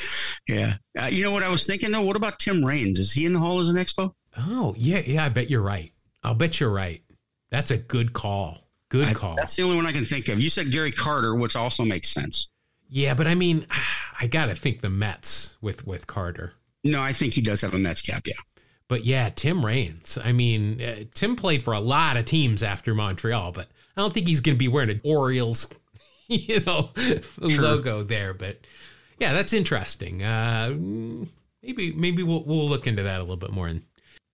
Yeah. 0.47 0.75
Uh, 0.99 1.07
you 1.07 1.23
know 1.23 1.31
what 1.31 1.43
I 1.43 1.49
was 1.49 1.65
thinking 1.65 1.91
though? 1.91 2.01
What 2.03 2.15
about 2.15 2.39
Tim 2.39 2.63
Raines? 2.63 2.99
Is 2.99 3.12
he 3.12 3.25
in 3.25 3.34
the 3.34 3.39
hall 3.39 3.60
as 3.60 3.69
an 3.69 3.75
expo? 3.75 4.13
Oh, 4.38 4.75
yeah. 4.77 5.01
Yeah. 5.05 5.25
I 5.25 5.29
bet 5.29 5.49
you're 5.49 5.62
right. 5.62 5.91
I'll 6.23 6.36
bet 6.36 6.60
you're 6.60 6.71
right. 6.71 7.01
That's 7.49 7.71
a 7.71 7.77
good 7.77 8.13
call. 8.13 8.67
Good 8.89 9.07
I, 9.07 9.13
call. 9.13 9.36
That's 9.36 9.55
the 9.55 9.63
only 9.63 9.77
one 9.77 9.86
I 9.86 9.93
can 9.93 10.05
think 10.05 10.27
of. 10.27 10.39
You 10.39 10.49
said 10.49 10.71
Gary 10.71 10.91
Carter, 10.91 11.34
which 11.34 11.55
also 11.55 11.84
makes 11.84 12.10
sense. 12.10 12.49
Yeah, 12.89 13.13
but 13.13 13.25
I 13.25 13.36
mean, 13.36 13.65
I 14.19 14.27
got 14.27 14.45
to 14.45 14.55
think 14.55 14.81
the 14.81 14.89
Mets 14.89 15.57
with 15.62 15.88
with 15.88 16.07
Carter. 16.07 16.53
No, 16.84 17.01
I 17.01 17.13
think 17.13 17.34
he 17.34 17.41
does 17.41 17.62
have 17.62 17.73
a 17.73 17.77
Mets 17.77 18.01
cap. 18.01 18.23
Yeah. 18.25 18.34
But 18.91 19.06
yeah, 19.06 19.30
Tim 19.30 19.65
Raines. 19.65 20.17
I 20.21 20.34
mean, 20.34 20.82
uh, 20.82 21.06
Tim 21.13 21.38
played 21.38 21.63
for 21.63 21.73
a 21.73 21.80
lot 21.80 22.17
of 22.17 22.25
teams 22.25 22.62
after 22.62 22.93
Montreal, 22.93 23.54
but 23.54 23.67
I 23.95 24.01
don't 24.01 24.13
think 24.13 24.27
he's 24.27 24.41
going 24.41 24.58
to 24.58 24.60
be 24.60 24.67
wearing 24.67 24.89
an 24.89 24.99
Orioles, 25.06 25.73
you 26.27 26.60
know, 26.60 26.89
sure. 26.97 27.62
logo 27.62 28.04
there. 28.04 28.34
But 28.34 28.60
yeah, 29.17 29.32
that's 29.32 29.54
interesting. 29.54 30.21
Uh, 30.23 30.73
maybe 31.63 31.93
maybe 31.93 32.21
we'll 32.21 32.43
we'll 32.43 32.67
look 32.67 32.86
into 32.86 33.04
that 33.04 33.19
a 33.19 33.23
little 33.23 33.38
bit 33.38 33.54
more. 33.54 33.67
And 33.67 33.84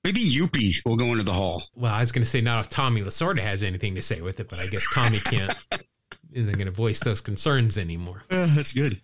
maybe 0.04 0.22
Youppi 0.22 0.84
will 0.88 0.98
go 0.98 1.12
into 1.12 1.22
the 1.22 1.34
hall. 1.34 1.62
Well, 1.76 1.94
I 1.94 2.00
was 2.00 2.12
going 2.12 2.24
to 2.24 2.30
say 2.30 2.42
not 2.42 2.66
if 2.66 2.72
Tommy 2.72 3.02
Lasorda 3.02 3.42
has 3.42 3.62
anything 3.62 3.94
to 3.94 4.02
say 4.02 4.22
with 4.22 4.40
it, 4.40 4.50
but 4.50 4.58
I 4.58 4.66
guess 4.72 4.88
Tommy 4.92 5.20
can't 5.20 5.56
isn't 6.34 6.56
going 6.56 6.68
to 6.68 6.72
voice 6.72 7.00
those 7.00 7.22
concerns 7.22 7.78
anymore. 7.78 8.24
Uh, 8.30 8.48
that's 8.56 8.74
good. 8.74 9.02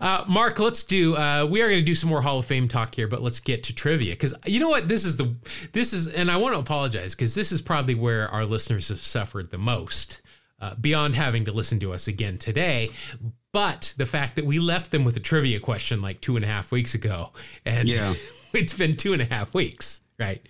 Uh, 0.00 0.24
Mark, 0.28 0.58
let's 0.58 0.84
do. 0.84 1.16
Uh, 1.16 1.46
we 1.48 1.62
are 1.62 1.68
going 1.68 1.80
to 1.80 1.84
do 1.84 1.94
some 1.94 2.10
more 2.10 2.22
Hall 2.22 2.38
of 2.38 2.46
Fame 2.46 2.68
talk 2.68 2.94
here, 2.94 3.08
but 3.08 3.22
let's 3.22 3.40
get 3.40 3.64
to 3.64 3.74
trivia 3.74 4.12
because 4.14 4.34
you 4.46 4.60
know 4.60 4.68
what? 4.68 4.88
This 4.88 5.04
is 5.04 5.16
the 5.16 5.34
this 5.72 5.92
is, 5.92 6.12
and 6.12 6.30
I 6.30 6.36
want 6.36 6.54
to 6.54 6.60
apologize 6.60 7.14
because 7.14 7.34
this 7.34 7.52
is 7.52 7.62
probably 7.62 7.94
where 7.94 8.28
our 8.28 8.44
listeners 8.44 8.88
have 8.88 9.00
suffered 9.00 9.50
the 9.50 9.58
most. 9.58 10.22
Uh, 10.58 10.74
beyond 10.80 11.14
having 11.14 11.44
to 11.44 11.52
listen 11.52 11.78
to 11.78 11.92
us 11.92 12.08
again 12.08 12.38
today, 12.38 12.90
but 13.52 13.92
the 13.98 14.06
fact 14.06 14.36
that 14.36 14.46
we 14.46 14.58
left 14.58 14.90
them 14.90 15.04
with 15.04 15.14
a 15.14 15.20
trivia 15.20 15.60
question 15.60 16.00
like 16.00 16.18
two 16.22 16.34
and 16.34 16.46
a 16.46 16.48
half 16.48 16.72
weeks 16.72 16.94
ago, 16.94 17.30
and 17.66 17.90
yeah. 17.90 18.14
it's 18.54 18.72
been 18.72 18.96
two 18.96 19.12
and 19.12 19.20
a 19.20 19.26
half 19.26 19.52
weeks 19.52 20.00
right? 20.18 20.46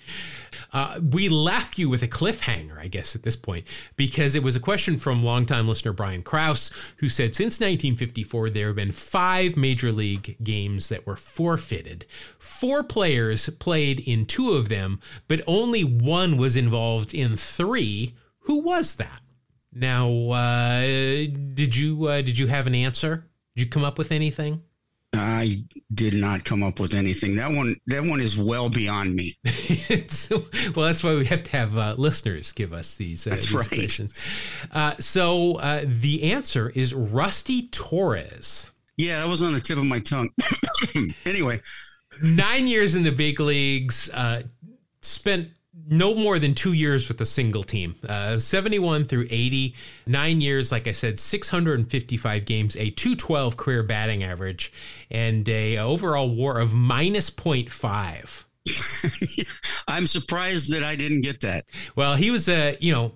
Uh, 0.73 1.01
we 1.13 1.29
left 1.29 1.79
you 1.79 1.89
with 1.89 2.03
a 2.03 2.09
cliffhanger, 2.09 2.79
I 2.79 2.89
guess, 2.89 3.15
at 3.17 3.23
this 3.23 3.37
point, 3.37 3.67
because 3.97 4.35
it 4.35 4.43
was 4.43 4.57
a 4.57 4.61
question 4.61 4.97
from 4.97 5.23
longtime 5.23 5.67
listener 5.67 5.93
Brian 5.93 6.23
Kraus, 6.23 6.95
who 6.99 7.09
said 7.09 7.35
since 7.35 7.59
1954, 7.61 8.51
there 8.51 8.69
have 8.69 8.77
been 8.77 8.93
five 8.93 9.57
major 9.57 9.93
league 9.93 10.37
games 10.43 10.89
that 10.89 11.07
were 11.07 11.17
forfeited. 11.17 12.05
Four 12.39 12.83
players 12.83 13.49
played 13.59 14.01
in 14.01 14.27
two 14.27 14.53
of 14.53 14.69
them, 14.69 15.01
but 15.29 15.43
only 15.47 15.83
one 15.83 16.37
was 16.37 16.57
involved 16.57 17.15
in 17.15 17.37
three. 17.37 18.15
Who 18.41 18.61
was 18.61 18.97
that? 18.97 19.23
Now, 19.73 20.09
uh, 20.31 20.81
did 20.81 21.77
you 21.77 22.07
uh, 22.07 22.23
did 22.23 22.39
you 22.39 22.47
have 22.47 22.67
an 22.67 22.75
answer? 22.75 23.27
Did 23.55 23.65
you 23.65 23.71
come 23.71 23.85
up 23.85 23.99
with 23.99 24.11
anything? 24.11 24.63
I 25.17 25.57
did 25.93 26.15
not 26.15 26.45
come 26.45 26.63
up 26.63 26.81
with 26.81 26.95
anything. 26.95 27.37
That 27.37 27.53
one, 27.53 27.77
that 27.87 28.05
one 28.05 28.21
is 28.21 28.39
well 28.39 28.69
beyond 28.69 29.15
me. 29.15 29.37
well, 30.75 30.87
that's 30.87 31.03
why 31.03 31.15
we 31.15 31.27
have 31.27 31.43
to 31.45 31.53
have 31.53 31.77
uh, 31.77 31.95
listeners 31.97 32.53
give 32.53 32.73
us 32.73 32.97
these, 32.97 33.27
uh, 33.27 33.31
that's 33.31 33.47
these 33.47 33.55
right. 33.55 33.69
questions. 33.69 34.67
Uh, 34.73 34.95
so 34.99 35.55
uh, 35.57 35.83
the 35.85 36.33
answer 36.33 36.71
is 36.71 36.95
Rusty 36.95 37.69
Torres. 37.69 38.71
Yeah, 38.97 39.21
that 39.21 39.29
was 39.29 39.43
on 39.43 39.53
the 39.53 39.61
tip 39.61 39.79
of 39.79 39.85
my 39.85 40.01
tongue. 40.01 40.31
anyway, 41.27 41.61
nine 42.23 42.67
years 42.67 42.95
in 42.95 43.03
the 43.03 43.13
big 43.13 43.41
leagues, 43.41 44.11
uh, 44.11 44.43
spent 45.03 45.51
no 45.89 46.15
more 46.15 46.39
than 46.39 46.55
two 46.55 46.73
years 46.73 47.09
with 47.09 47.21
a 47.21 47.25
single 47.25 47.63
team. 47.63 47.95
Uh, 48.09 48.39
71 48.39 49.05
through 49.05 49.27
80, 49.31 49.75
nine 50.07 50.41
years, 50.41 50.73
like 50.73 50.89
I 50.89 50.93
said, 50.93 51.19
655 51.19 52.45
games, 52.45 52.77
a 52.77 52.91
212 52.91 53.57
career 53.57 53.83
batting 53.83 54.25
average, 54.25 54.73
and 55.11 55.49
a 55.49 55.79
overall 55.79 56.29
war 56.29 56.59
of 56.59 56.75
minus 56.75 57.31
0.5. 57.31 58.45
I'm 59.89 60.07
surprised 60.07 60.73
that 60.73 60.83
I 60.83 60.97
didn't 60.97 61.21
get 61.21 61.41
that. 61.41 61.67
Well, 61.95 62.17
he 62.17 62.31
was 62.31 62.49
a, 62.49 62.77
you 62.81 62.93
know, 62.93 63.13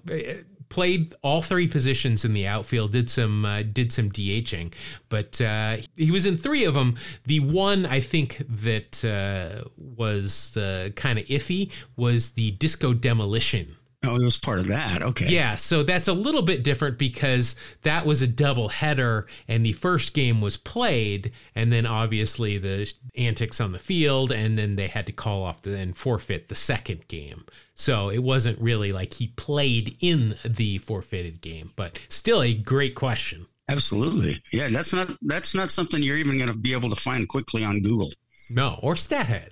played 0.71 1.12
all 1.23 1.43
three 1.43 1.68
positions 1.68 2.25
in 2.25 2.33
the 2.33 2.47
outfield, 2.47 2.93
did 2.93 3.11
some 3.11 3.45
uh, 3.45 3.62
did 3.62 3.93
some 3.93 4.11
DHing, 4.11 4.73
but 5.11 5.41
uh, 5.41 5.77
he 5.97 6.11
was 6.11 6.25
in 6.25 6.37
three 6.37 6.64
of 6.64 6.75
them. 6.75 6.97
The 7.27 7.41
one 7.41 7.85
I 7.85 8.01
think 8.01 8.43
that 8.49 9.05
uh, 9.05 9.68
was 9.77 10.57
kind 10.97 11.18
of 11.18 11.27
iffy 11.27 11.71
was 11.97 12.33
the 12.33 12.53
disco 12.53 12.95
demolition 12.95 13.77
Oh, 14.03 14.17
it 14.17 14.25
was 14.25 14.39
part 14.39 14.61
of 14.61 14.69
that. 14.69 15.03
Okay. 15.03 15.27
Yeah, 15.29 15.57
so 15.57 15.83
that's 15.83 16.09
a 16.09 16.15
little 16.15 16.41
bit 16.41 16.65
different 16.65 16.97
because 16.97 17.55
that 17.83 18.07
was 18.07 18.23
a 18.23 18.27
double 18.27 18.69
header 18.69 19.27
and 19.47 19.65
the 19.65 19.75
first 19.75 20.15
game 20.15 20.41
was 20.41 20.57
played 20.57 21.33
and 21.55 21.71
then 21.71 21.85
obviously 21.85 22.57
the 22.57 22.91
antics 23.15 23.61
on 23.61 23.73
the 23.73 23.79
field 23.79 24.33
and 24.33 24.57
then 24.57 24.77
they 24.77 24.89
had 24.89 25.07
to 25.07 25.13
call 25.13 25.43
off 25.43 25.61
the, 25.61 25.77
and 25.77 25.97
forfeit 25.97 26.49
the 26.49 26.55
second 26.55 27.09
game. 27.09 27.45
So 27.75 28.09
it 28.09 28.23
wasn't 28.23 28.59
really 28.59 28.91
like 28.91 29.15
he 29.15 29.29
played 29.29 29.97
in 30.01 30.35
the 30.47 30.79
forfeited 30.79 31.43
game, 31.43 31.71
but 31.77 31.99
still 32.09 32.43
a 32.43 32.55
great 32.55 32.95
question. 32.95 33.47
Absolutely. 33.69 34.43
Yeah, 34.51 34.69
that's 34.71 34.95
not 34.95 35.11
that's 35.23 35.55
not 35.55 35.71
something 35.71 36.03
you're 36.03 36.17
even 36.17 36.39
going 36.39 36.51
to 36.51 36.57
be 36.57 36.73
able 36.73 36.89
to 36.89 36.97
find 36.97 37.29
quickly 37.29 37.65
on 37.65 37.83
Google. 37.83 38.11
No, 38.51 38.81
or 38.83 38.95
StatHead. 38.95 39.51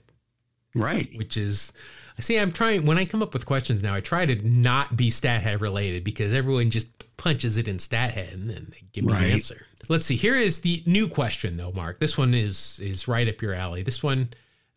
Right. 0.74 1.08
Which 1.16 1.36
is 1.36 1.72
See, 2.20 2.38
I'm 2.38 2.50
trying 2.50 2.84
when 2.84 2.98
I 2.98 3.04
come 3.04 3.22
up 3.22 3.32
with 3.32 3.46
questions 3.46 3.82
now. 3.82 3.94
I 3.94 4.00
try 4.00 4.26
to 4.26 4.36
not 4.46 4.96
be 4.96 5.10
StatHead 5.10 5.60
related 5.60 6.02
because 6.04 6.34
everyone 6.34 6.70
just 6.70 7.16
punches 7.16 7.58
it 7.58 7.68
in 7.68 7.76
StatHead 7.76 8.32
and 8.32 8.50
then 8.50 8.68
they 8.70 8.82
give 8.92 9.04
me 9.04 9.12
right. 9.12 9.24
an 9.24 9.30
answer. 9.30 9.66
Let's 9.88 10.04
see. 10.04 10.16
Here 10.16 10.36
is 10.36 10.60
the 10.60 10.82
new 10.86 11.08
question, 11.08 11.56
though, 11.56 11.72
Mark. 11.72 11.98
This 11.98 12.18
one 12.18 12.34
is 12.34 12.80
is 12.82 13.08
right 13.08 13.28
up 13.28 13.40
your 13.40 13.54
alley. 13.54 13.82
This 13.82 14.02
one, 14.02 14.30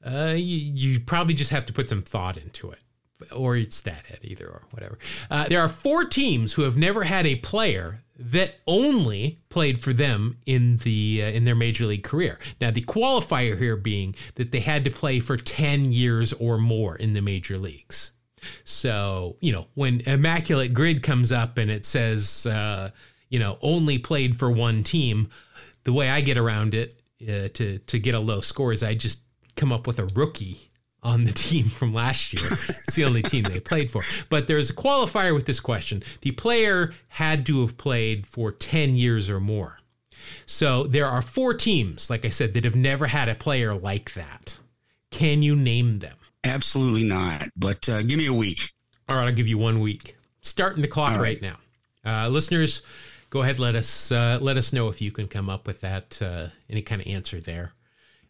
uh, 0.06 0.34
you, 0.36 0.92
you 0.94 1.00
probably 1.00 1.34
just 1.34 1.52
have 1.52 1.66
to 1.66 1.74
put 1.74 1.89
some 1.89 2.02
thought 2.02 2.38
into 2.38 2.72
it, 2.72 2.80
or 3.32 3.56
it's 3.56 3.82
StatHead, 3.82 4.24
either 4.24 4.48
or 4.48 4.64
whatever. 4.72 4.98
Uh, 5.30 5.48
there 5.48 5.62
are 5.62 5.70
four 5.70 6.06
teams 6.06 6.54
who 6.54 6.64
have 6.64 6.78
never 6.78 7.04
had 7.04 7.26
a 7.26 7.36
player 7.38 8.04
that 8.18 8.56
only 8.68 9.40
played 9.50 9.82
for 9.82 9.94
them 9.94 10.38
in 10.46 10.78
the 10.78 11.22
uh, 11.24 11.28
in 11.28 11.44
their 11.44 11.56
major 11.56 11.86
league 11.86 12.04
career. 12.04 12.38
Now 12.60 12.72
the 12.72 12.82
qualifier 12.82 13.58
here 13.58 13.76
being 13.76 14.16
that 14.36 14.52
they 14.52 14.60
had 14.60 14.86
to 14.86 14.92
play 14.92 15.20
for 15.20 15.38
10 15.38 15.92
years 15.92 16.34
or 16.34 16.58
more 16.58 16.96
in 16.96 17.14
the 17.14 17.22
major 17.22 17.58
leagues. 17.58 18.12
So, 18.64 19.38
you 19.40 19.52
know, 19.52 19.68
when 19.76 20.02
Immaculate 20.02 20.74
Grid 20.74 21.04
comes 21.04 21.32
up 21.32 21.58
and 21.58 21.70
it 21.70 21.86
says 21.86 22.46
uh, 22.46 22.92
you 23.32 23.40
know, 23.40 23.58
only 23.62 23.98
played 23.98 24.38
for 24.38 24.52
one 24.52 24.84
team, 24.84 25.30
the 25.84 25.94
way 25.94 26.10
I 26.10 26.22
get 26.22 26.38
around 26.38 26.76
it 26.76 26.94
uh, 27.24 27.48
to 27.54 27.80
to 27.80 28.00
get 28.00 28.14
a 28.14 28.20
low 28.20 28.42
score 28.42 28.74
is 28.74 28.84
I 28.84 28.94
just 28.94 29.24
come 29.56 29.72
up 29.72 29.88
with 29.88 29.98
a 29.98 30.06
rookie 30.06 30.71
on 31.04 31.24
the 31.26 31.32
team 31.32 31.66
from 31.70 31.93
last 31.93 32.34
year. 32.34 32.52
It's 32.86 32.95
the 32.95 33.06
only 33.06 33.22
team 33.22 33.43
they 33.43 33.60
played 33.60 33.91
for. 33.91 34.02
But 34.30 34.47
there's 34.47 34.70
a 34.70 34.76
qualifier 34.76 35.34
with 35.34 35.45
this 35.45 35.60
question. 35.60 36.04
The 36.22 36.32
player 36.32 36.93
had 37.10 37.45
to 37.47 37.62
have 37.62 37.78
played 37.78 38.26
for 38.26 38.52
10 38.52 38.95
years 38.95 39.30
or 39.30 39.39
more. 39.39 39.80
So 40.45 40.84
there 40.84 41.08
are 41.08 41.22
four 41.22 41.54
teams, 41.54 42.10
like 42.10 42.26
I 42.26 42.30
said, 42.30 42.54
that 42.54 42.64
have 42.64 42.76
never 42.76 43.08
had 43.08 43.30
a 43.30 43.36
player 43.36 43.74
like 43.74 44.14
that. 44.14 44.58
Can 45.10 45.43
you 45.43 45.56
name 45.56 45.99
them? 45.99 46.16
Absolutely 46.43 47.04
not. 47.04 47.49
But 47.56 47.88
uh, 47.89 48.02
give 48.04 48.18
me 48.18 48.28
a 48.28 48.34
week. 48.34 48.72
All 49.08 49.16
right, 49.16 49.28
I'll 49.28 49.34
give 49.34 49.47
you 49.47 49.58
one 49.58 49.80
week. 49.80 50.16
Starting 50.41 50.82
the 50.82 50.88
clock 50.88 51.12
right. 51.12 51.22
right. 51.22 51.41
now. 51.41 51.58
Uh, 52.04 52.30
listeners, 52.30 52.82
go 53.30 53.41
ahead. 53.41 53.60
Let 53.60 53.76
us 53.76 54.12
uh, 54.12 54.39
let 54.41 54.58
us 54.58 54.74
know 54.74 54.89
if 54.89 55.02
you 55.02 55.12
can 55.12 55.28
come 55.28 55.49
up 55.49 55.68
with 55.68 55.82
that 55.82 56.20
uh, 56.22 56.47
any 56.70 56.82
kind 56.82 57.02
of 57.02 57.08
answer 57.08 57.39
there 57.39 57.74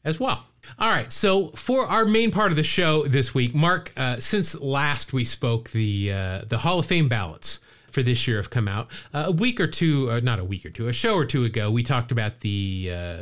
as 0.03 0.19
well. 0.19 0.45
All 0.79 0.89
right, 0.89 1.11
so 1.11 1.47
for 1.47 1.85
our 1.85 2.05
main 2.05 2.31
part 2.31 2.51
of 2.51 2.57
the 2.57 2.63
show 2.63 3.03
this 3.03 3.33
week, 3.33 3.53
Mark, 3.53 3.91
uh, 3.97 4.19
since 4.19 4.59
last 4.59 5.13
we 5.13 5.23
spoke, 5.23 5.71
the 5.71 6.13
uh, 6.13 6.41
the 6.47 6.59
Hall 6.59 6.79
of 6.79 6.85
Fame 6.85 7.09
ballots 7.09 7.59
for 7.87 8.01
this 8.03 8.27
year 8.27 8.37
have 8.37 8.49
come 8.49 8.67
out. 8.67 8.87
Uh, 9.13 9.25
a 9.27 9.31
week 9.31 9.59
or 9.59 9.67
two, 9.67 10.09
uh, 10.09 10.19
not 10.21 10.39
a 10.39 10.43
week 10.43 10.65
or 10.65 10.69
two, 10.69 10.87
a 10.87 10.93
show 10.93 11.15
or 11.15 11.25
two 11.25 11.43
ago, 11.43 11.69
we 11.69 11.83
talked 11.83 12.11
about 12.11 12.39
the 12.39 12.91
uh, 12.93 13.21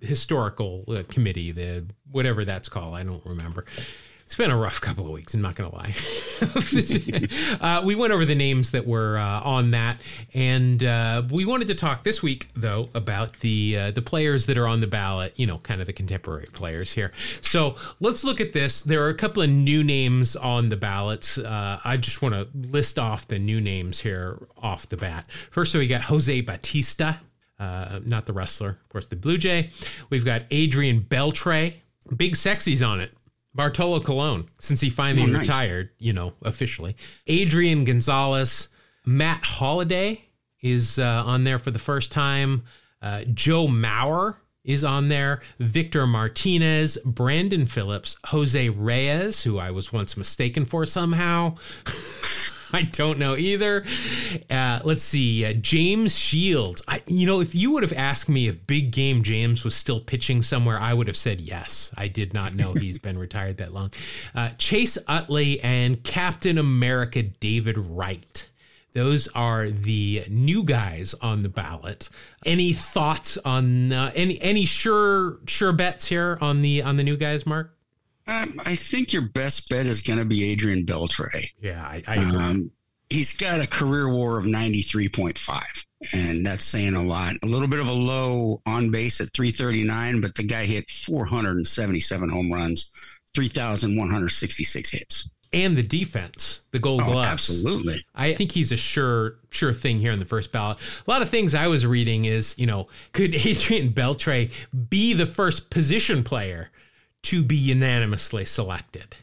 historical 0.00 0.84
uh, 0.88 1.02
committee, 1.08 1.52
the 1.52 1.86
whatever 2.10 2.44
that's 2.44 2.68
called. 2.68 2.94
I 2.94 3.02
don't 3.02 3.24
remember 3.24 3.64
it's 4.34 4.38
been 4.40 4.50
a 4.50 4.56
rough 4.56 4.80
couple 4.80 5.06
of 5.06 5.12
weeks. 5.12 5.32
I'm 5.32 5.42
not 5.42 5.54
going 5.54 5.70
to 5.70 5.76
lie. 5.76 5.94
uh, 7.78 7.82
we 7.84 7.94
went 7.94 8.12
over 8.12 8.24
the 8.24 8.34
names 8.34 8.72
that 8.72 8.84
were 8.84 9.16
uh, 9.16 9.40
on 9.42 9.70
that, 9.70 10.00
and 10.34 10.82
uh, 10.82 11.22
we 11.30 11.46
wanted 11.46 11.68
to 11.68 11.76
talk 11.76 12.02
this 12.02 12.20
week, 12.20 12.48
though, 12.54 12.88
about 12.96 13.34
the 13.34 13.78
uh, 13.78 13.90
the 13.92 14.02
players 14.02 14.46
that 14.46 14.58
are 14.58 14.66
on 14.66 14.80
the 14.80 14.88
ballot. 14.88 15.34
You 15.38 15.46
know, 15.46 15.58
kind 15.58 15.80
of 15.80 15.86
the 15.86 15.92
contemporary 15.92 16.46
players 16.52 16.94
here. 16.94 17.12
So 17.42 17.76
let's 18.00 18.24
look 18.24 18.40
at 18.40 18.52
this. 18.52 18.82
There 18.82 19.04
are 19.04 19.08
a 19.08 19.14
couple 19.14 19.40
of 19.40 19.50
new 19.50 19.84
names 19.84 20.34
on 20.34 20.68
the 20.68 20.76
ballots. 20.76 21.38
Uh, 21.38 21.78
I 21.84 21.96
just 21.96 22.20
want 22.20 22.34
to 22.34 22.48
list 22.52 22.98
off 22.98 23.28
the 23.28 23.38
new 23.38 23.60
names 23.60 24.00
here 24.00 24.48
off 24.60 24.88
the 24.88 24.96
bat. 24.96 25.30
First, 25.30 25.70
so 25.70 25.78
we 25.78 25.86
got 25.86 26.02
Jose 26.02 26.40
Bautista. 26.40 27.20
Uh, 27.60 28.00
not 28.04 28.26
the 28.26 28.32
wrestler, 28.32 28.70
of 28.70 28.88
course, 28.88 29.06
the 29.06 29.14
Blue 29.14 29.38
Jay. 29.38 29.70
We've 30.10 30.24
got 30.24 30.42
Adrian 30.50 31.02
Beltre. 31.02 31.74
Big 32.16 32.34
sexy's 32.34 32.82
on 32.82 32.98
it. 32.98 33.12
Bartolo 33.54 34.00
Colon, 34.00 34.46
since 34.58 34.80
he 34.80 34.90
finally 34.90 35.30
oh, 35.30 35.32
nice. 35.32 35.42
retired, 35.42 35.90
you 35.98 36.12
know, 36.12 36.34
officially. 36.42 36.96
Adrian 37.26 37.84
Gonzalez, 37.84 38.68
Matt 39.06 39.44
Holliday 39.44 40.24
is 40.60 40.98
uh, 40.98 41.22
on 41.24 41.44
there 41.44 41.58
for 41.58 41.70
the 41.70 41.78
first 41.78 42.10
time. 42.10 42.64
Uh, 43.00 43.22
Joe 43.32 43.66
Mauer 43.66 44.36
is 44.64 44.82
on 44.82 45.08
there. 45.08 45.40
Victor 45.58 46.06
Martinez, 46.06 46.98
Brandon 47.04 47.66
Phillips, 47.66 48.16
Jose 48.26 48.70
Reyes, 48.70 49.44
who 49.44 49.58
I 49.58 49.70
was 49.70 49.92
once 49.92 50.16
mistaken 50.16 50.64
for 50.64 50.86
somehow. 50.86 51.56
I 52.78 52.82
don't 52.82 53.20
know 53.20 53.36
either. 53.36 53.84
Uh, 54.50 54.80
let's 54.82 55.04
see. 55.04 55.44
Uh, 55.44 55.52
James 55.52 56.18
Shields. 56.18 56.82
I, 56.88 57.02
you 57.06 57.24
know, 57.24 57.40
if 57.40 57.54
you 57.54 57.70
would 57.70 57.84
have 57.84 57.92
asked 57.92 58.28
me 58.28 58.48
if 58.48 58.66
Big 58.66 58.90
Game 58.90 59.22
James 59.22 59.64
was 59.64 59.76
still 59.76 60.00
pitching 60.00 60.42
somewhere, 60.42 60.80
I 60.80 60.92
would 60.92 61.06
have 61.06 61.16
said 61.16 61.40
yes. 61.40 61.94
I 61.96 62.08
did 62.08 62.34
not 62.34 62.56
know 62.56 62.74
he's 62.74 62.98
been 62.98 63.16
retired 63.16 63.58
that 63.58 63.72
long. 63.72 63.92
Uh, 64.34 64.50
Chase 64.58 64.98
Utley 65.06 65.60
and 65.60 66.02
Captain 66.02 66.58
America 66.58 67.22
David 67.22 67.78
Wright. 67.78 68.50
Those 68.92 69.28
are 69.28 69.70
the 69.70 70.24
new 70.28 70.64
guys 70.64 71.14
on 71.14 71.44
the 71.44 71.48
ballot. 71.48 72.08
Any 72.44 72.72
thoughts 72.72 73.38
on 73.38 73.92
uh, 73.92 74.10
any 74.16 74.40
any 74.40 74.64
sure 74.64 75.38
sure 75.46 75.72
bets 75.72 76.08
here 76.08 76.38
on 76.40 76.62
the 76.62 76.82
on 76.82 76.96
the 76.96 77.04
new 77.04 77.16
guys, 77.16 77.46
Mark? 77.46 77.76
Um, 78.26 78.60
I 78.64 78.74
think 78.74 79.12
your 79.12 79.22
best 79.22 79.68
bet 79.68 79.86
is 79.86 80.00
going 80.00 80.18
to 80.18 80.24
be 80.24 80.50
Adrian 80.50 80.86
Beltre. 80.86 81.44
Yeah, 81.60 81.82
I, 81.82 82.02
I 82.06 82.14
agree. 82.14 82.36
Um, 82.36 82.70
he's 83.10 83.34
got 83.34 83.60
a 83.60 83.66
career 83.66 84.08
WAR 84.08 84.38
of 84.38 84.46
ninety 84.46 84.80
three 84.80 85.08
point 85.08 85.38
five, 85.38 85.86
and 86.12 86.44
that's 86.44 86.64
saying 86.64 86.94
a 86.94 87.04
lot. 87.04 87.34
A 87.42 87.46
little 87.46 87.68
bit 87.68 87.80
of 87.80 87.88
a 87.88 87.92
low 87.92 88.62
on 88.64 88.90
base 88.90 89.20
at 89.20 89.32
three 89.34 89.50
thirty 89.50 89.84
nine, 89.84 90.20
but 90.20 90.34
the 90.34 90.44
guy 90.44 90.64
hit 90.64 90.90
four 90.90 91.26
hundred 91.26 91.56
and 91.56 91.66
seventy 91.66 92.00
seven 92.00 92.30
home 92.30 92.50
runs, 92.50 92.90
three 93.34 93.48
thousand 93.48 93.98
one 93.98 94.08
hundred 94.08 94.30
sixty 94.30 94.64
six 94.64 94.90
hits 94.90 95.28
and 95.54 95.76
the 95.76 95.82
defense, 95.84 96.62
the 96.72 96.80
gold 96.80 97.02
oh, 97.04 97.12
gloves. 97.12 97.48
Absolutely. 97.48 98.04
I 98.14 98.34
think 98.34 98.52
he's 98.52 98.72
a 98.72 98.76
sure 98.76 99.36
sure 99.50 99.72
thing 99.72 100.00
here 100.00 100.10
in 100.10 100.18
the 100.18 100.26
first 100.26 100.50
ballot. 100.50 100.78
A 101.06 101.10
lot 101.10 101.22
of 101.22 101.28
things 101.28 101.54
I 101.54 101.68
was 101.68 101.86
reading 101.86 102.24
is, 102.24 102.58
you 102.58 102.66
know, 102.66 102.88
could 103.12 103.34
Adrian 103.46 103.90
Beltre 103.90 104.50
be 104.90 105.12
the 105.12 105.26
first 105.26 105.70
position 105.70 106.24
player 106.24 106.70
to 107.24 107.42
be 107.42 107.56
unanimously 107.56 108.44
selected. 108.44 109.14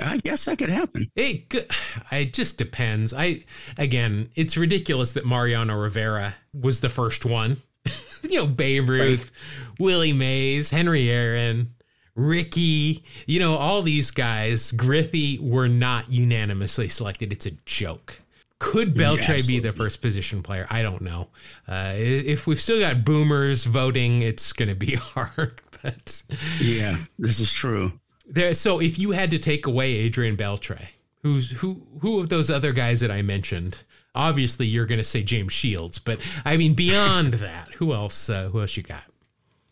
I 0.00 0.18
guess 0.18 0.44
that 0.44 0.58
could 0.58 0.68
happen. 0.68 1.06
It, 1.16 1.52
it 2.12 2.32
just 2.32 2.58
depends. 2.58 3.14
I 3.14 3.44
again, 3.78 4.30
it's 4.34 4.56
ridiculous 4.56 5.12
that 5.14 5.26
Mariano 5.26 5.76
Rivera 5.78 6.36
was 6.52 6.80
the 6.80 6.90
first 6.90 7.24
one. 7.24 7.58
you 8.22 8.40
know, 8.40 8.46
Babe 8.46 8.88
Ruth, 8.88 9.30
right. 9.68 9.80
Willie 9.80 10.12
Mays, 10.12 10.70
Henry 10.70 11.10
Aaron, 11.10 11.74
Rickey. 12.14 13.04
You 13.26 13.40
know, 13.40 13.56
all 13.56 13.82
these 13.82 14.10
guys. 14.10 14.72
Griffey 14.72 15.38
were 15.38 15.68
not 15.68 16.10
unanimously 16.10 16.88
selected. 16.88 17.32
It's 17.32 17.46
a 17.46 17.52
joke. 17.66 18.20
Could 18.60 18.94
Beltre 18.94 19.38
yeah, 19.38 19.46
be 19.46 19.58
the 19.58 19.72
first 19.72 20.00
position 20.00 20.42
player? 20.42 20.66
I 20.70 20.80
don't 20.80 21.02
know. 21.02 21.28
Uh, 21.68 21.92
if 21.96 22.46
we've 22.46 22.60
still 22.60 22.80
got 22.80 23.04
boomers 23.04 23.64
voting, 23.64 24.22
it's 24.22 24.54
going 24.54 24.70
to 24.70 24.74
be 24.74 24.94
hard 24.94 25.60
but 25.84 26.22
yeah, 26.60 26.96
this 27.18 27.40
is 27.40 27.52
true. 27.52 27.92
There, 28.26 28.54
so 28.54 28.80
if 28.80 28.98
you 28.98 29.10
had 29.10 29.30
to 29.30 29.38
take 29.38 29.66
away 29.66 29.92
Adrian 29.92 30.36
Beltre, 30.36 30.86
who's 31.22 31.50
who 31.50 31.86
who 32.00 32.20
of 32.20 32.30
those 32.30 32.50
other 32.50 32.72
guys 32.72 33.00
that 33.00 33.10
I 33.10 33.22
mentioned? 33.22 33.82
Obviously, 34.14 34.66
you're 34.66 34.86
going 34.86 34.98
to 34.98 35.04
say 35.04 35.22
James 35.22 35.52
Shields, 35.52 35.98
but 35.98 36.20
I 36.44 36.56
mean 36.56 36.74
beyond 36.74 37.34
that, 37.34 37.68
who 37.74 37.92
else? 37.92 38.30
Uh, 38.30 38.48
who 38.48 38.60
else 38.60 38.76
you 38.76 38.82
got? 38.82 39.04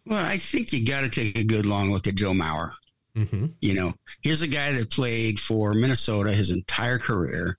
Well, 0.05 0.23
I 0.23 0.37
think 0.37 0.73
you 0.73 0.85
got 0.85 1.01
to 1.03 1.09
take 1.09 1.39
a 1.39 1.45
good 1.45 1.65
long 1.65 1.93
look 1.93 2.07
at 2.07 2.15
Joe 2.15 2.33
Mauer. 2.33 2.73
Mm-hmm. 3.17 3.47
You 3.61 3.75
know, 3.75 3.93
here's 4.21 4.43
a 4.43 4.49
guy 4.49 4.73
that 4.73 4.91
played 4.91 5.41
for 5.41 5.73
Minnesota 5.73 6.33
his 6.33 6.51
entire 6.51 6.99
career, 6.99 7.57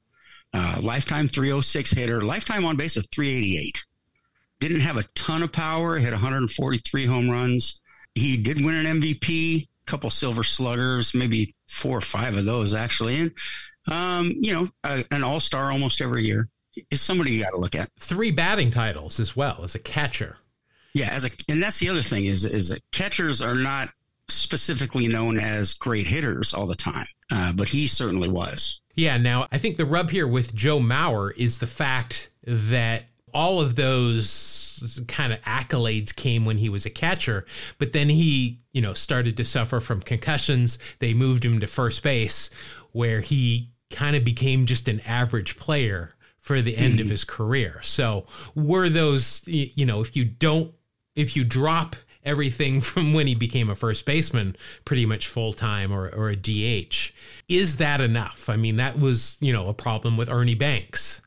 uh, 0.54 0.80
lifetime 0.82 1.28
306 1.28 1.92
hitter, 1.92 2.22
lifetime 2.22 2.66
on 2.66 2.76
base 2.76 2.98
of 2.98 3.08
388. 3.12 3.86
Didn't 4.60 4.82
have 4.82 4.98
a 4.98 5.04
ton 5.16 5.42
of 5.42 5.52
power, 5.52 5.98
hit 5.98 6.12
143 6.12 7.06
home 7.06 7.30
runs. 7.30 7.82
He 8.16 8.38
did 8.38 8.64
win 8.64 8.86
an 8.86 9.02
MVP, 9.02 9.64
a 9.64 9.68
couple 9.86 10.10
silver 10.10 10.44
sluggers, 10.44 11.14
maybe 11.14 11.54
four 11.68 11.98
or 11.98 12.02
five 12.02 12.36
of 12.36 12.46
those 12.46 12.74
actually. 12.74 13.20
And, 13.20 13.32
um, 13.92 14.32
you 14.40 14.54
know, 14.54 14.68
uh, 14.84 15.04
an 15.12 15.24
all 15.24 15.40
star 15.40 15.72
almost 15.72 16.02
every 16.02 16.24
year 16.24 16.48
is 16.92 17.02
somebody 17.02 17.32
you 17.32 17.44
got 17.44 17.52
to 17.52 17.58
look 17.58 17.76
at. 17.76 17.90
Three 18.00 18.32
batting 18.32 18.72
titles 18.72 19.20
as 19.20 19.36
well 19.36 19.62
as 19.64 19.76
a 19.76 19.80
catcher. 19.80 20.38
Yeah, 20.94 21.10
as 21.12 21.26
a 21.26 21.32
and 21.50 21.62
that's 21.62 21.80
the 21.80 21.90
other 21.90 22.04
thing 22.04 22.26
is 22.26 22.46
is 22.46 22.70
that 22.70 22.82
catchers 22.92 23.42
are 23.42 23.56
not 23.56 23.90
specifically 24.28 25.08
known 25.08 25.40
as 25.40 25.74
great 25.74 26.08
hitters 26.08 26.54
all 26.54 26.68
the 26.68 26.76
time, 26.76 27.08
uh, 27.32 27.52
but 27.54 27.68
he 27.68 27.88
certainly 27.88 28.30
was. 28.30 28.80
Yeah. 28.96 29.18
Now 29.18 29.48
I 29.52 29.58
think 29.58 29.78
the 29.78 29.86
rub 29.86 30.12
here 30.12 30.28
with 30.28 30.54
Joe 30.54 30.80
Mauer 30.80 31.36
is 31.36 31.58
the 31.58 31.68
fact 31.68 32.30
that 32.46 33.06
all 33.34 33.60
of 33.60 33.76
those 33.76 34.73
kind 35.08 35.34
of 35.34 35.42
accolades 35.42 36.16
came 36.16 36.46
when 36.46 36.58
he 36.58 36.70
was 36.70 36.86
a 36.86 36.90
catcher, 36.90 37.46
but 37.78 37.94
then 37.94 38.10
he, 38.10 38.60
you 38.72 38.82
know, 38.82 38.94
started 38.94 39.38
to 39.38 39.44
suffer 39.44 39.80
from 39.80 40.02
concussions. 40.02 40.96
They 41.00 41.14
moved 41.14 41.46
him 41.46 41.60
to 41.60 41.68
first 41.68 42.04
base, 42.04 42.54
where 42.92 43.22
he 43.22 43.72
kind 43.90 44.16
of 44.16 44.24
became 44.24 44.66
just 44.66 44.88
an 44.88 45.00
average 45.02 45.58
player 45.58 46.16
for 46.38 46.62
the 46.62 46.76
end 46.76 47.00
of 47.00 47.06
hmm. 47.06 47.12
his 47.12 47.24
career. 47.24 47.80
So 47.84 48.26
were 48.54 48.90
those, 48.90 49.44
you 49.48 49.86
know, 49.86 50.02
if 50.02 50.16
you 50.16 50.26
don't, 50.26 50.74
if 51.16 51.38
you 51.38 51.46
drop 51.46 51.96
everything 52.26 52.82
from 52.82 53.14
when 53.14 53.28
he 53.28 53.36
became 53.36 53.70
a 53.70 53.76
first 53.76 54.06
baseman 54.06 54.56
pretty 54.84 55.06
much 55.06 55.28
full 55.28 55.54
time 55.54 55.92
or, 55.92 56.10
or 56.10 56.30
a 56.30 56.36
DH, 56.36 57.14
is 57.48 57.78
that 57.78 58.02
enough? 58.02 58.50
I 58.50 58.58
mean, 58.58 58.76
that 58.78 59.00
was, 59.00 59.38
you 59.40 59.54
know, 59.54 59.68
a 59.68 59.74
problem 59.74 60.18
with 60.18 60.30
Ernie 60.30 60.56
Banks 60.56 61.22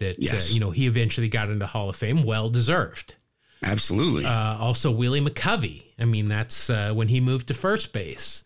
that, 0.00 0.16
Yes. 0.18 0.50
uh, 0.50 0.54
you 0.54 0.60
know, 0.60 0.70
he 0.72 0.86
eventually 0.86 1.28
got 1.28 1.48
into 1.48 1.66
Hall 1.66 1.88
of 1.88 1.96
Fame, 1.96 2.24
well 2.24 2.50
deserved. 2.50 3.14
Absolutely. 3.62 4.24
Uh, 4.24 4.58
also, 4.58 4.90
Willie 4.90 5.20
McCovey. 5.20 5.84
I 5.98 6.04
mean, 6.06 6.28
that's 6.28 6.68
uh, 6.68 6.92
when 6.92 7.08
he 7.08 7.20
moved 7.20 7.48
to 7.48 7.54
first 7.54 7.92
base. 7.92 8.42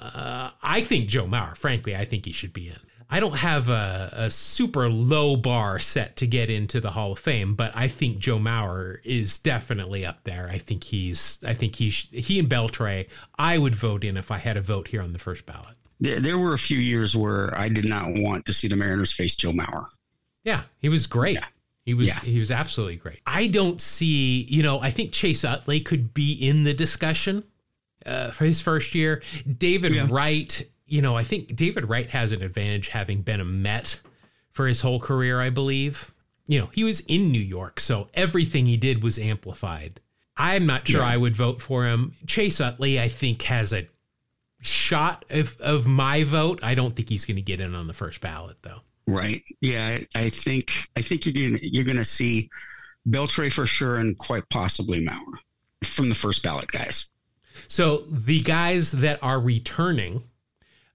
Uh, 0.00 0.50
I 0.62 0.82
think 0.82 1.08
Joe 1.08 1.26
Mauer, 1.26 1.56
frankly, 1.56 1.96
I 1.96 2.04
think 2.04 2.24
he 2.24 2.32
should 2.32 2.52
be 2.52 2.68
in. 2.68 2.76
I 3.10 3.20
don't 3.20 3.38
have 3.38 3.68
a, 3.70 4.10
a 4.12 4.30
super 4.30 4.88
low 4.90 5.34
bar 5.34 5.78
set 5.78 6.16
to 6.18 6.26
get 6.26 6.50
into 6.50 6.78
the 6.78 6.90
Hall 6.90 7.12
of 7.12 7.18
Fame, 7.18 7.54
but 7.54 7.72
I 7.74 7.88
think 7.88 8.18
Joe 8.18 8.38
Mauer 8.38 8.98
is 9.02 9.38
definitely 9.38 10.04
up 10.04 10.24
there. 10.24 10.48
I 10.52 10.58
think 10.58 10.84
he's, 10.84 11.42
I 11.44 11.54
think 11.54 11.74
he, 11.76 11.88
sh- 11.90 12.10
he 12.12 12.38
and 12.38 12.48
Beltre, 12.50 13.10
I 13.38 13.56
would 13.56 13.74
vote 13.74 14.04
in 14.04 14.16
if 14.18 14.30
I 14.30 14.36
had 14.38 14.56
a 14.58 14.60
vote 14.60 14.88
here 14.88 15.00
on 15.00 15.14
the 15.14 15.18
first 15.18 15.46
ballot. 15.46 15.74
there, 15.98 16.20
there 16.20 16.38
were 16.38 16.52
a 16.52 16.58
few 16.58 16.78
years 16.78 17.16
where 17.16 17.52
I 17.58 17.70
did 17.70 17.86
not 17.86 18.04
want 18.08 18.44
to 18.46 18.52
see 18.52 18.68
the 18.68 18.76
Mariners 18.76 19.10
face 19.12 19.34
Joe 19.34 19.52
Mauer. 19.52 19.86
Yeah, 20.48 20.62
he 20.78 20.88
was 20.88 21.06
great. 21.06 21.34
Yeah. 21.34 21.44
He 21.84 21.94
was 21.94 22.08
Yeah. 22.08 22.20
he 22.20 22.38
was 22.38 22.50
absolutely 22.50 22.96
great. 22.96 23.20
I 23.26 23.46
don't 23.46 23.80
see, 23.80 24.42
you 24.48 24.62
know, 24.62 24.80
I 24.80 24.90
think 24.90 25.12
Chase 25.12 25.44
Utley 25.44 25.80
could 25.80 26.12
be 26.14 26.32
in 26.32 26.64
the 26.64 26.74
discussion 26.74 27.44
uh, 28.06 28.30
for 28.30 28.44
his 28.44 28.60
first 28.60 28.94
year. 28.94 29.22
David 29.58 29.94
Yeah. 29.94 30.06
Wright, 30.10 30.66
you 30.86 31.02
know, 31.02 31.14
I 31.16 31.22
think 31.24 31.54
David 31.56 31.88
Wright 31.88 32.08
has 32.10 32.32
an 32.32 32.42
advantage 32.42 32.88
having 32.88 33.22
been 33.22 33.40
a 33.40 33.44
Met 33.44 34.00
for 34.50 34.66
his 34.66 34.80
whole 34.80 35.00
career, 35.00 35.40
I 35.40 35.50
believe. 35.50 36.12
You 36.46 36.60
know, 36.60 36.70
he 36.72 36.84
was 36.84 37.00
in 37.00 37.30
New 37.30 37.40
York, 37.42 37.78
so 37.80 38.08
everything 38.14 38.66
he 38.66 38.76
did 38.78 39.02
was 39.02 39.18
amplified. 39.18 40.00
I'm 40.36 40.66
not 40.66 40.88
sure 40.88 41.00
Yeah. 41.00 41.08
I 41.08 41.16
would 41.16 41.36
vote 41.36 41.60
for 41.60 41.84
him. 41.84 42.14
Chase 42.26 42.60
Utley, 42.60 42.98
I 43.00 43.08
think, 43.08 43.42
has 43.42 43.72
a 43.72 43.86
shot 44.60 45.24
of, 45.30 45.56
of 45.60 45.86
my 45.86 46.24
vote. 46.24 46.58
I 46.62 46.74
don't 46.74 46.94
think 46.96 47.08
he's 47.08 47.24
going 47.26 47.36
to 47.36 47.42
get 47.42 47.60
in 47.60 47.74
on 47.74 47.86
the 47.86 47.92
first 47.94 48.20
ballot, 48.20 48.56
though. 48.62 48.80
Right. 49.08 49.42
Yeah. 49.62 50.00
I, 50.14 50.28
think 50.28 50.70
I 50.94 51.00
think 51.00 51.24
you're 51.24 51.50
gonna, 51.50 51.60
you're 51.62 51.84
going 51.84 51.96
to 51.96 52.04
see 52.04 52.50
Beltre 53.08 53.50
for 53.50 53.64
sure, 53.64 53.96
and 53.96 54.18
quite 54.18 54.48
possibly 54.50 55.04
Mauer 55.04 55.38
from 55.82 56.10
the 56.10 56.14
first 56.14 56.42
ballot 56.42 56.70
guys. 56.70 57.10
So 57.68 57.98
the 57.98 58.42
guys 58.42 58.92
that 58.92 59.18
are 59.22 59.40
returning, 59.40 60.24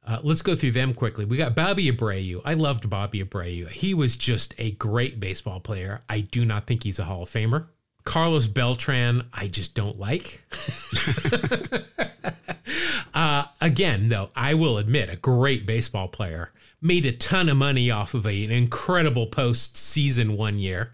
uh, 0.05 0.19
let's 0.21 0.43
go 0.43 0.55
through 0.55 0.73
them 0.73 0.93
quickly. 0.93 1.25
We 1.25 1.37
got 1.37 1.55
Bobby 1.55 1.91
Abreu. 1.91 2.41
I 2.45 2.53
loved 2.53 2.89
Bobby 2.89 3.23
Abreu. 3.23 3.67
He 3.69 3.95
was 3.95 4.15
just 4.15 4.53
a 4.59 4.71
great 4.71 5.19
baseball 5.19 5.59
player. 5.59 5.99
I 6.07 6.21
do 6.21 6.45
not 6.45 6.67
think 6.67 6.83
he's 6.83 6.99
a 6.99 7.05
Hall 7.05 7.23
of 7.23 7.29
Famer. 7.29 7.67
Carlos 8.03 8.47
Beltran, 8.47 9.27
I 9.33 9.47
just 9.47 9.75
don't 9.75 9.97
like. 9.97 10.43
uh, 13.13 13.45
again, 13.61 14.09
though, 14.09 14.29
I 14.35 14.53
will 14.53 14.77
admit, 14.77 15.09
a 15.09 15.15
great 15.15 15.65
baseball 15.65 16.09
player. 16.09 16.51
Made 16.83 17.05
a 17.05 17.13
ton 17.13 17.47
of 17.47 17.55
money 17.55 17.89
off 17.89 18.13
of 18.13 18.25
a, 18.27 18.43
an 18.43 18.51
incredible 18.51 19.27
postseason 19.27 20.35
one 20.35 20.57
year. 20.57 20.93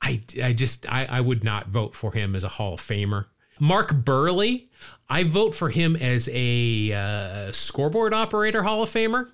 I, 0.00 0.22
I 0.42 0.52
just 0.52 0.90
I, 0.90 1.06
I 1.06 1.20
would 1.20 1.42
not 1.44 1.66
vote 1.66 1.94
for 1.94 2.12
him 2.12 2.34
as 2.36 2.44
a 2.44 2.48
Hall 2.48 2.74
of 2.74 2.80
Famer. 2.80 3.26
Mark 3.58 3.92
Buehrle, 3.92 4.68
I 5.08 5.24
vote 5.24 5.54
for 5.54 5.68
him 5.68 5.96
as 5.96 6.30
a 6.32 6.92
uh, 6.92 7.52
scoreboard 7.52 8.14
operator 8.14 8.62
Hall 8.62 8.82
of 8.84 8.88
Famer 8.88 9.30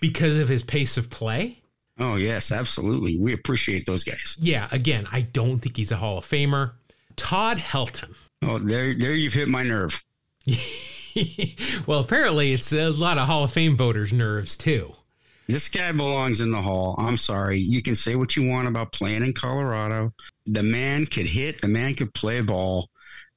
because 0.00 0.38
of 0.38 0.48
his 0.48 0.62
pace 0.62 0.96
of 0.96 1.10
play. 1.10 1.62
Oh 1.98 2.16
yes, 2.16 2.52
absolutely. 2.52 3.18
We 3.18 3.32
appreciate 3.32 3.86
those 3.86 4.04
guys. 4.04 4.36
Yeah, 4.40 4.68
again, 4.70 5.06
I 5.10 5.22
don't 5.22 5.58
think 5.58 5.76
he's 5.76 5.90
a 5.90 5.96
Hall 5.96 6.18
of 6.18 6.24
Famer. 6.24 6.72
Todd 7.16 7.58
Helton. 7.58 8.14
Oh, 8.42 8.58
there, 8.58 8.94
there 8.94 9.14
you've 9.14 9.34
hit 9.34 9.48
my 9.48 9.62
nerve. 9.62 10.04
well, 11.86 12.00
apparently 12.00 12.52
it's 12.52 12.72
a 12.72 12.90
lot 12.90 13.18
of 13.18 13.26
Hall 13.26 13.44
of 13.44 13.52
Fame 13.52 13.76
voters' 13.76 14.12
nerves 14.12 14.56
too. 14.56 14.94
This 15.48 15.68
guy 15.68 15.92
belongs 15.92 16.40
in 16.40 16.50
the 16.52 16.62
hall. 16.62 16.94
I'm 16.98 17.16
sorry. 17.16 17.58
You 17.58 17.82
can 17.82 17.94
say 17.94 18.14
what 18.16 18.36
you 18.36 18.48
want 18.48 18.68
about 18.68 18.92
playing 18.92 19.22
in 19.22 19.34
Colorado. 19.34 20.12
The 20.46 20.62
man 20.62 21.04
could 21.06 21.26
hit. 21.26 21.60
The 21.60 21.68
man 21.68 21.94
could 21.94 22.14
play 22.14 22.40
ball. 22.40 22.88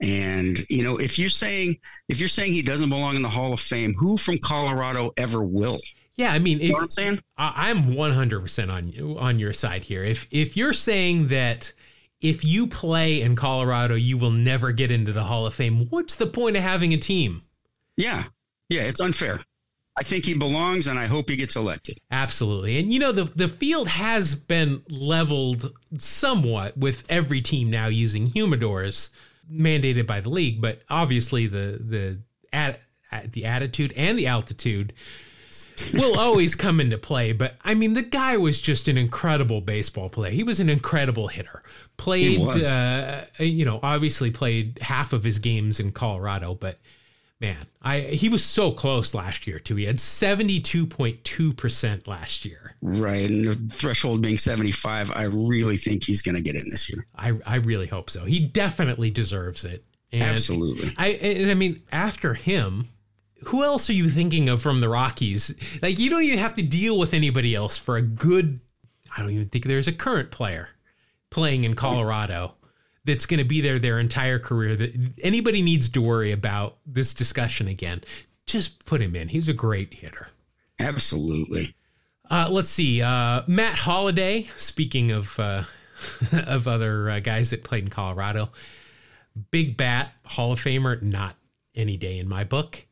And 0.01 0.59
you 0.69 0.84
know, 0.84 0.97
if 0.97 1.17
you're 1.17 1.30
saying 1.30 1.78
if 2.09 2.19
you're 2.19 2.30
saying 2.30 2.53
he 2.53 2.61
doesn't 2.61 2.89
belong 2.89 3.15
in 3.15 3.21
the 3.21 3.30
Hall 3.30 3.53
of 3.53 3.59
Fame, 3.59 3.93
who 3.97 4.17
from 4.17 4.38
Colorado 4.38 5.11
ever 5.17 5.43
will? 5.43 5.80
Yeah, 6.15 6.32
I 6.32 6.39
mean, 6.39 6.59
You 6.59 6.69
know 6.69 6.76
what 6.76 6.84
I'm 6.84 6.89
saying? 6.91 7.19
I- 7.38 7.69
I'm 7.69 7.93
100% 7.93 8.71
on 8.71 8.88
you 8.89 9.17
on 9.19 9.39
your 9.39 9.51
side 9.53 9.86
here. 9.86 10.03
If 10.03 10.28
if 10.32 10.55
you're 10.55 10.73
saying 10.73 11.28
that 11.28 11.73
if 12.21 12.45
you 12.45 12.67
play 12.67 13.21
in 13.21 13.36
Colorado, 13.36 13.95
you 13.95 14.17
will 14.17 14.32
never 14.32 14.71
get 14.71 14.91
into 14.91 15.11
the 15.11 15.26
Hall 15.26 15.45
of 15.45 15.53
Fame, 15.53 15.88
what's 15.89 16.15
the 16.15 16.28
point 16.28 16.55
of 16.55 16.63
having 16.63 16.93
a 16.93 16.97
team? 16.97 17.41
Yeah, 17.97 18.23
yeah. 18.69 18.83
It's 18.83 18.99
unfair. 18.99 19.39
I 19.97 20.03
think 20.03 20.25
he 20.25 20.33
belongs, 20.33 20.87
and 20.87 20.99
I 20.99 21.05
hope 21.05 21.29
he 21.29 21.37
gets 21.37 21.55
elected. 21.55 21.99
Absolutely. 22.11 22.77
And 22.79 22.91
you 22.91 22.99
know, 22.99 23.11
the 23.11 23.23
the 23.23 23.47
field 23.47 23.87
has 23.87 24.35
been 24.35 24.83
leveled 24.89 25.71
somewhat 25.97 26.77
with 26.77 27.03
every 27.09 27.41
team 27.41 27.69
now 27.69 27.87
using 27.87 28.27
humidors 28.27 29.09
mandated 29.51 30.05
by 30.07 30.21
the 30.21 30.29
league, 30.29 30.61
but 30.61 30.81
obviously 30.89 31.47
the 31.47 31.79
the 31.81 32.19
at, 32.51 32.81
the 33.31 33.45
attitude 33.45 33.93
and 33.95 34.17
the 34.17 34.27
altitude 34.27 34.93
will 35.93 36.19
always 36.19 36.55
come 36.55 36.79
into 36.79 36.97
play. 36.97 37.31
But 37.31 37.55
I 37.63 37.73
mean, 37.73 37.93
the 37.93 38.01
guy 38.01 38.37
was 38.37 38.59
just 38.61 38.87
an 38.87 38.97
incredible 38.97 39.61
baseball 39.61 40.09
player. 40.09 40.31
He 40.31 40.43
was 40.43 40.59
an 40.59 40.69
incredible 40.69 41.27
hitter. 41.27 41.63
Played, 41.97 42.41
uh, 42.63 43.21
you 43.39 43.63
know, 43.65 43.79
obviously 43.81 44.31
played 44.31 44.79
half 44.79 45.13
of 45.13 45.23
his 45.23 45.39
games 45.39 45.79
in 45.79 45.91
Colorado, 45.91 46.55
but 46.55 46.77
man, 47.39 47.67
I 47.81 48.01
he 48.01 48.29
was 48.29 48.43
so 48.43 48.71
close 48.71 49.13
last 49.13 49.47
year 49.47 49.59
too. 49.59 49.75
He 49.75 49.86
had 49.86 49.99
seventy 49.99 50.59
two 50.59 50.86
point 50.86 51.23
two 51.23 51.53
percent 51.53 52.07
last 52.07 52.45
year. 52.45 52.75
Right, 52.81 53.29
and 53.29 53.45
the 53.45 53.55
threshold 53.73 54.21
being 54.21 54.38
75, 54.38 55.11
I 55.11 55.23
really 55.23 55.77
think 55.77 56.03
he's 56.03 56.21
going 56.21 56.36
to 56.36 56.41
get 56.41 56.55
in 56.55 56.69
this 56.69 56.89
year. 56.89 57.05
I 57.15 57.33
I 57.45 57.55
really 57.57 57.88
hope 57.88 58.09
so. 58.09 58.25
He 58.25 58.39
definitely 58.39 59.09
deserves 59.09 59.65
it. 59.65 59.83
And 60.11 60.23
Absolutely. 60.23 60.89
I 60.97 61.07
and 61.09 61.51
I 61.51 61.55
mean, 61.55 61.81
after 61.91 62.33
him, 62.36 62.89
who 63.45 63.63
else 63.63 63.89
are 63.89 63.93
you 63.93 64.09
thinking 64.09 64.49
of 64.49 64.61
from 64.61 64.81
the 64.81 64.89
Rockies? 64.89 65.79
Like, 65.81 65.99
you 65.99 66.09
don't 66.09 66.23
even 66.23 66.39
have 66.39 66.55
to 66.55 66.63
deal 66.63 66.97
with 66.97 67.13
anybody 67.13 67.55
else 67.55 67.77
for 67.77 67.97
a 67.97 68.01
good. 68.01 68.59
I 69.15 69.21
don't 69.21 69.31
even 69.31 69.47
think 69.47 69.65
there's 69.65 69.88
a 69.88 69.93
current 69.93 70.31
player 70.31 70.69
playing 71.29 71.63
in 71.63 71.75
Colorado 71.75 72.55
that's 73.05 73.25
going 73.25 73.39
to 73.39 73.45
be 73.45 73.61
there 73.61 73.79
their 73.79 73.99
entire 73.99 74.39
career. 74.39 74.75
That 74.75 75.13
anybody 75.23 75.61
needs 75.61 75.89
to 75.89 76.01
worry 76.01 76.31
about 76.31 76.77
this 76.85 77.13
discussion 77.13 77.67
again. 77.67 78.01
Just 78.45 78.85
put 78.85 79.01
him 79.01 79.15
in. 79.15 79.29
He's 79.29 79.47
a 79.47 79.53
great 79.53 79.93
hitter. 79.93 80.29
Absolutely. 80.79 81.73
Uh, 82.29 82.47
let's 82.49 82.69
see. 82.69 83.01
Uh, 83.01 83.43
Matt 83.47 83.75
Holliday. 83.79 84.49
Speaking 84.55 85.11
of 85.11 85.39
uh, 85.39 85.63
of 86.47 86.67
other 86.67 87.09
uh, 87.09 87.19
guys 87.19 87.51
that 87.51 87.63
played 87.63 87.83
in 87.83 87.89
Colorado, 87.89 88.49
Big 89.51 89.77
Bat 89.77 90.13
Hall 90.25 90.51
of 90.51 90.59
Famer. 90.59 91.01
Not 91.01 91.35
any 91.75 91.97
day 91.97 92.17
in 92.19 92.27
my 92.27 92.43
book. 92.43 92.85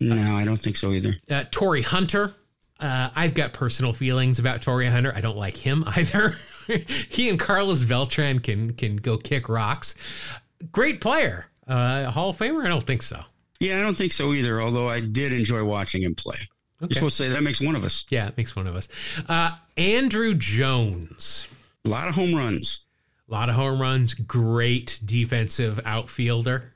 No, 0.00 0.36
I 0.36 0.44
don't 0.44 0.60
think 0.60 0.76
so 0.76 0.92
either. 0.92 1.14
Uh, 1.30 1.44
Torii 1.50 1.82
Hunter. 1.82 2.34
Uh, 2.80 3.10
I've 3.14 3.34
got 3.34 3.52
personal 3.52 3.92
feelings 3.92 4.38
about 4.38 4.60
Torii 4.60 4.88
Hunter. 4.88 5.12
I 5.14 5.20
don't 5.20 5.36
like 5.36 5.56
him 5.56 5.84
either. 5.96 6.34
he 7.10 7.28
and 7.28 7.38
Carlos 7.38 7.84
Beltran 7.84 8.40
can 8.40 8.72
can 8.74 8.96
go 8.96 9.16
kick 9.16 9.48
rocks. 9.48 10.38
Great 10.72 11.00
player. 11.00 11.46
Uh, 11.66 12.10
Hall 12.10 12.30
of 12.30 12.36
Famer? 12.36 12.64
I 12.64 12.68
don't 12.68 12.86
think 12.86 13.02
so. 13.02 13.20
Yeah, 13.60 13.78
I 13.78 13.82
don't 13.82 13.96
think 13.96 14.12
so 14.12 14.32
either. 14.32 14.60
Although 14.60 14.88
I 14.88 15.00
did 15.00 15.32
enjoy 15.32 15.64
watching 15.64 16.02
him 16.02 16.14
play. 16.14 16.36
You're 16.80 16.90
supposed 16.90 17.16
to 17.18 17.24
say 17.24 17.28
that 17.30 17.42
makes 17.42 17.60
one 17.60 17.76
of 17.76 17.84
us. 17.84 18.04
Yeah, 18.10 18.28
it 18.28 18.36
makes 18.36 18.54
one 18.54 18.66
of 18.66 18.76
us. 18.76 19.22
Uh, 19.28 19.52
Andruw 19.76 20.36
Jones. 20.36 21.48
A 21.84 21.88
lot 21.88 22.08
of 22.08 22.14
home 22.14 22.34
runs. 22.34 22.84
A 23.28 23.32
lot 23.32 23.48
of 23.48 23.54
home 23.54 23.80
runs. 23.80 24.12
Great 24.12 25.00
defensive 25.04 25.80
outfielder. 25.86 26.72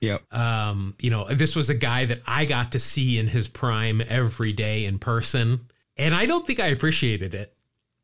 Yep. 0.00 0.34
Um, 0.34 0.94
you 0.98 1.10
know, 1.10 1.26
this 1.28 1.54
was 1.54 1.70
a 1.70 1.74
guy 1.74 2.06
that 2.06 2.20
I 2.26 2.44
got 2.44 2.72
to 2.72 2.78
see 2.78 3.18
in 3.18 3.28
his 3.28 3.46
prime 3.46 4.02
every 4.08 4.52
day 4.52 4.84
in 4.84 4.98
person, 4.98 5.68
and 5.96 6.14
I 6.14 6.26
don't 6.26 6.46
think 6.46 6.58
I 6.58 6.66
appreciated 6.68 7.34
it. 7.34 7.54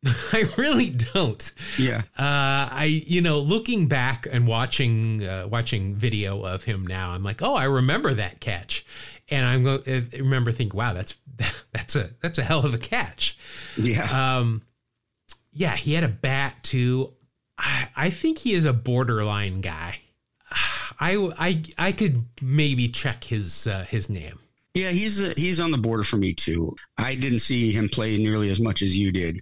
I 0.33 0.49
really 0.57 0.91
don't. 0.91 1.53
Yeah. 1.79 2.03
Uh, 2.19 2.69
I, 2.71 3.03
you 3.07 3.21
know, 3.21 3.41
looking 3.41 3.89
back 3.89 4.27
and 4.31 4.47
watching 4.47 5.25
uh, 5.25 5.49
watching 5.51 5.95
video 5.97 6.43
of 6.45 6.65
him 6.65 6.87
now, 6.87 7.11
I'm 7.11 7.25
like, 7.25 7.43
oh, 7.43 7.55
I 7.55 7.65
remember 7.65 8.15
that 8.15 8.41
catch, 8.41 8.87
and 9.29 9.45
I'm 9.45 9.65
going. 9.65 9.83
I 9.87 10.17
remember 10.19 10.53
think, 10.53 10.75
wow, 10.75 10.93
that's 10.93 11.19
that's 11.73 11.97
a 11.97 12.11
that's 12.23 12.39
a 12.39 12.43
hell 12.43 12.65
of 12.65 12.75
a 12.75 12.79
catch. 12.79 13.37
Yeah. 13.77 14.39
Um, 14.39 14.63
yeah, 15.53 15.75
he 15.75 15.95
had 15.95 16.05
a 16.05 16.09
bat 16.09 16.63
too. 16.63 17.13
I, 17.59 17.89
I 17.97 18.11
think 18.11 18.39
he 18.39 18.55
is 18.55 18.65
a 18.65 18.73
borderline 18.73 19.61
guy. 19.61 20.01
I, 21.01 21.31
I, 21.39 21.63
I 21.77 21.93
could 21.93 22.25
maybe 22.41 22.89
check 22.89 23.25
his 23.25 23.67
uh, 23.67 23.85
his 23.89 24.09
name. 24.09 24.39
Yeah, 24.75 24.91
he's 24.91 25.21
uh 25.21 25.35
he's 25.37 25.59
on 25.59 25.73
the 25.73 25.79
border 25.79 26.05
for 26.05 26.17
me 26.17 26.35
too. 26.35 26.77
I 26.97 27.17
didn't 27.17 27.41
see 27.41 27.73
him 27.73 27.89
play 27.89 28.17
nearly 28.17 28.51
as 28.51 28.61
much 28.61 28.83
as 28.83 28.97
you 28.97 29.11
did, 29.11 29.41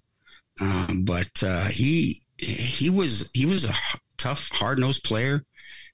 um, 0.60 1.04
but 1.04 1.42
uh, 1.42 1.64
he 1.64 2.20
he 2.38 2.90
was 2.90 3.30
he 3.34 3.46
was 3.46 3.64
a 3.64 3.74
tough, 4.16 4.50
hard 4.52 4.78
nosed 4.78 5.04
player. 5.04 5.42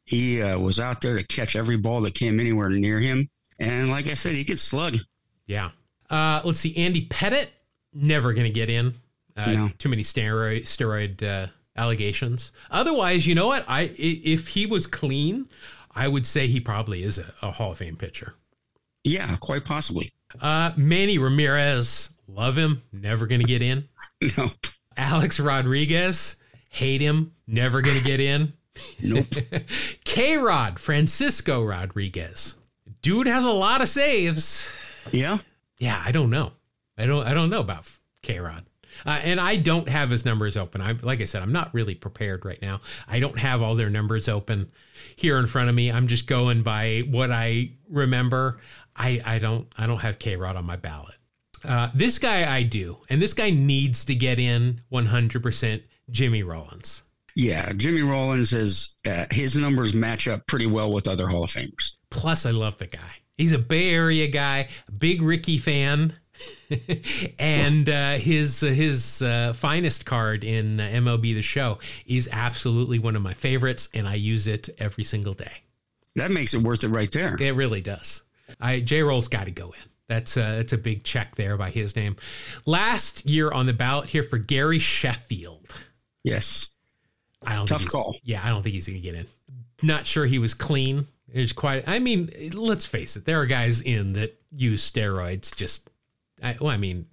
He 0.04 0.42
uh, 0.42 0.58
was 0.58 0.78
out 0.80 1.00
there 1.00 1.16
to 1.18 1.26
catch 1.26 1.54
every 1.56 1.76
ball 1.76 2.00
that 2.02 2.14
came 2.14 2.40
anywhere 2.40 2.68
near 2.70 2.98
him, 2.98 3.28
and 3.58 3.90
like 3.90 4.06
I 4.08 4.14
said, 4.14 4.32
he 4.34 4.44
could 4.44 4.60
slug. 4.60 4.96
Yeah. 5.46 5.70
Uh, 6.10 6.40
let's 6.44 6.58
see. 6.58 6.76
Andy 6.76 7.06
Pettitte 7.08 7.48
never 7.94 8.32
going 8.32 8.46
to 8.46 8.52
get 8.52 8.68
in. 8.68 8.94
Uh, 9.36 9.52
No. 9.52 9.68
Too 9.78 9.88
many 9.88 10.02
steroid 10.02 10.62
steroid 10.62 11.22
uh, 11.22 11.46
allegations. 11.76 12.52
Otherwise, 12.70 13.26
you 13.26 13.34
know 13.34 13.46
what? 13.46 13.64
I 13.68 13.82
i- 13.82 13.90
if 13.98 14.48
he 14.48 14.66
was 14.66 14.86
clean, 14.86 15.46
I 15.94 16.08
would 16.08 16.26
say 16.26 16.46
he 16.48 16.60
probably 16.60 17.02
is 17.02 17.18
a, 17.18 17.32
a 17.42 17.50
Hall 17.50 17.72
of 17.72 17.78
Fame 17.78 17.96
pitcher. 17.96 18.34
Yeah, 19.04 19.36
quite 19.36 19.64
possibly. 19.64 20.12
Uh, 20.40 20.72
Manny 20.76 21.18
Ramirez, 21.18 22.11
love 22.34 22.56
him, 22.56 22.82
never 22.92 23.26
going 23.26 23.40
to 23.40 23.46
get 23.46 23.62
in. 23.62 23.88
No, 24.36 24.46
Alex 24.96 25.40
Rodriguez, 25.40 26.36
hate 26.68 27.00
him, 27.00 27.32
never 27.46 27.82
going 27.82 27.98
to 27.98 28.04
get 28.04 28.20
in. 28.20 28.52
nope. 29.02 29.26
K 30.04 30.36
Rod, 30.36 30.78
Francisco 30.78 31.62
Rodriguez. 31.62 32.56
Dude 33.02 33.26
has 33.26 33.44
a 33.44 33.50
lot 33.50 33.80
of 33.80 33.88
saves. 33.88 34.74
yeah, 35.10 35.38
Yeah, 35.78 36.00
I 36.04 36.12
don't 36.12 36.30
know. 36.30 36.52
I 36.96 37.06
don't 37.06 37.26
I 37.26 37.34
don't 37.34 37.50
know 37.50 37.60
about 37.60 37.90
K 38.22 38.38
Rod. 38.38 38.64
Uh, 39.06 39.20
and 39.24 39.40
I 39.40 39.56
don't 39.56 39.88
have 39.88 40.10
his 40.10 40.24
numbers 40.24 40.56
open. 40.56 40.80
I 40.80 40.92
like 40.92 41.20
I 41.20 41.24
said, 41.24 41.42
I'm 41.42 41.52
not 41.52 41.72
really 41.74 41.94
prepared 41.94 42.44
right 42.44 42.60
now. 42.60 42.80
I 43.08 43.20
don't 43.20 43.38
have 43.38 43.62
all 43.62 43.74
their 43.74 43.90
numbers 43.90 44.28
open 44.28 44.70
here 45.16 45.38
in 45.38 45.46
front 45.46 45.68
of 45.68 45.74
me. 45.74 45.90
I'm 45.90 46.06
just 46.06 46.26
going 46.26 46.62
by 46.62 47.04
what 47.08 47.30
I 47.32 47.70
remember. 47.88 48.58
I 48.94 49.20
I 49.24 49.38
don't 49.38 49.66
I 49.76 49.86
don't 49.86 50.00
have 50.00 50.18
K 50.18 50.36
Rod 50.36 50.56
on 50.56 50.64
my 50.64 50.76
ballot. 50.76 51.14
Uh, 51.64 51.88
this 51.94 52.18
guy 52.18 52.52
I 52.52 52.62
do, 52.62 52.98
and 53.08 53.20
this 53.22 53.34
guy 53.34 53.50
needs 53.50 54.04
to 54.06 54.14
get 54.14 54.38
in 54.38 54.80
100%. 54.92 55.82
Jimmy 56.10 56.42
Rollins. 56.42 57.04
yeah. 57.36 57.72
Jimmy 57.74 58.02
Rollins 58.02 58.52
is 58.52 58.96
uh, 59.06 59.26
his 59.30 59.56
numbers 59.56 59.94
match 59.94 60.28
up 60.28 60.46
pretty 60.46 60.66
well 60.66 60.92
with 60.92 61.08
other 61.08 61.28
Hall 61.28 61.44
of 61.44 61.50
Famers. 61.50 61.92
Plus, 62.10 62.44
I 62.44 62.50
love 62.50 62.76
the 62.78 62.86
guy. 62.88 63.22
He's 63.38 63.52
a 63.52 63.58
Bay 63.58 63.94
Area 63.94 64.26
guy, 64.28 64.68
big 64.98 65.22
Rickey 65.22 65.56
fan, 65.58 66.12
and 67.38 67.88
uh, 67.88 68.12
his 68.12 68.60
his 68.60 69.22
uh, 69.22 69.52
finest 69.54 70.04
card 70.04 70.44
in 70.44 70.80
uh, 70.80 70.84
MLB 70.84 71.34
The 71.34 71.42
Show 71.42 71.78
is 72.06 72.28
absolutely 72.30 72.98
one 72.98 73.16
of 73.16 73.22
my 73.22 73.32
favorites, 73.32 73.88
and 73.94 74.06
I 74.06 74.14
use 74.14 74.46
it 74.46 74.68
every 74.78 75.04
single 75.04 75.34
day. 75.34 75.62
That 76.16 76.30
makes 76.30 76.52
it 76.52 76.62
worth 76.62 76.84
it 76.84 76.88
right 76.88 77.10
there. 77.10 77.36
It 77.40 77.54
really 77.54 77.80
does. 77.80 78.22
I 78.60 78.80
J 78.80 79.02
Roll's 79.02 79.28
got 79.28 79.44
to 79.44 79.50
go 79.50 79.66
in. 79.68 79.91
That's 80.12 80.36
uh, 80.36 80.56
that's 80.56 80.74
a 80.74 80.78
big 80.78 81.04
check 81.04 81.36
there 81.36 81.56
by 81.56 81.70
his 81.70 81.96
name. 81.96 82.16
Last 82.66 83.24
year 83.24 83.50
on 83.50 83.64
the 83.64 83.72
ballot 83.72 84.10
here 84.10 84.22
for 84.22 84.36
Gary 84.36 84.78
Sheffield. 84.78 85.84
Yes. 86.22 86.68
I 87.42 87.54
don't 87.54 87.64
Tough 87.64 87.80
think 87.80 87.90
he's- 87.90 87.92
call. 87.92 88.16
Yeah, 88.22 88.42
I 88.44 88.50
don't 88.50 88.62
think 88.62 88.74
he's 88.74 88.86
going 88.86 89.00
to 89.00 89.02
get 89.02 89.14
in. 89.14 89.26
Not 89.82 90.06
sure 90.06 90.26
he 90.26 90.38
was 90.38 90.52
clean. 90.52 91.06
It's 91.32 91.54
quite. 91.54 91.88
I 91.88 91.98
mean, 91.98 92.28
let's 92.52 92.84
face 92.84 93.16
it. 93.16 93.24
There 93.24 93.40
are 93.40 93.46
guys 93.46 93.80
in 93.80 94.12
that 94.12 94.38
use 94.54 94.88
steroids. 94.88 95.56
Just, 95.56 95.88
I, 96.42 96.56
well, 96.60 96.68
I 96.68 96.76
mean, 96.76 97.06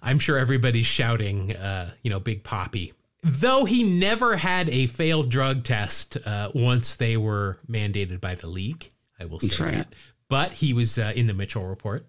I'm 0.00 0.18
sure 0.18 0.38
everybody's 0.38 0.86
shouting, 0.86 1.54
uh, 1.54 1.90
you 2.02 2.10
know, 2.10 2.18
Big 2.18 2.44
Papi. 2.44 2.94
Though 3.22 3.66
he 3.66 3.82
never 3.84 4.36
had 4.36 4.70
a 4.70 4.86
failed 4.86 5.30
drug 5.30 5.64
test 5.64 6.16
uh, 6.26 6.50
once 6.54 6.94
they 6.94 7.18
were 7.18 7.58
mandated 7.70 8.22
by 8.22 8.34
the 8.36 8.48
league. 8.48 8.90
I 9.20 9.26
will 9.26 9.38
say 9.38 9.64
right. 9.64 9.74
that. 9.74 9.94
But 10.28 10.54
he 10.54 10.72
was 10.72 10.98
uh, 10.98 11.12
in 11.14 11.26
the 11.26 11.34
Mitchell 11.34 11.66
report, 11.66 12.06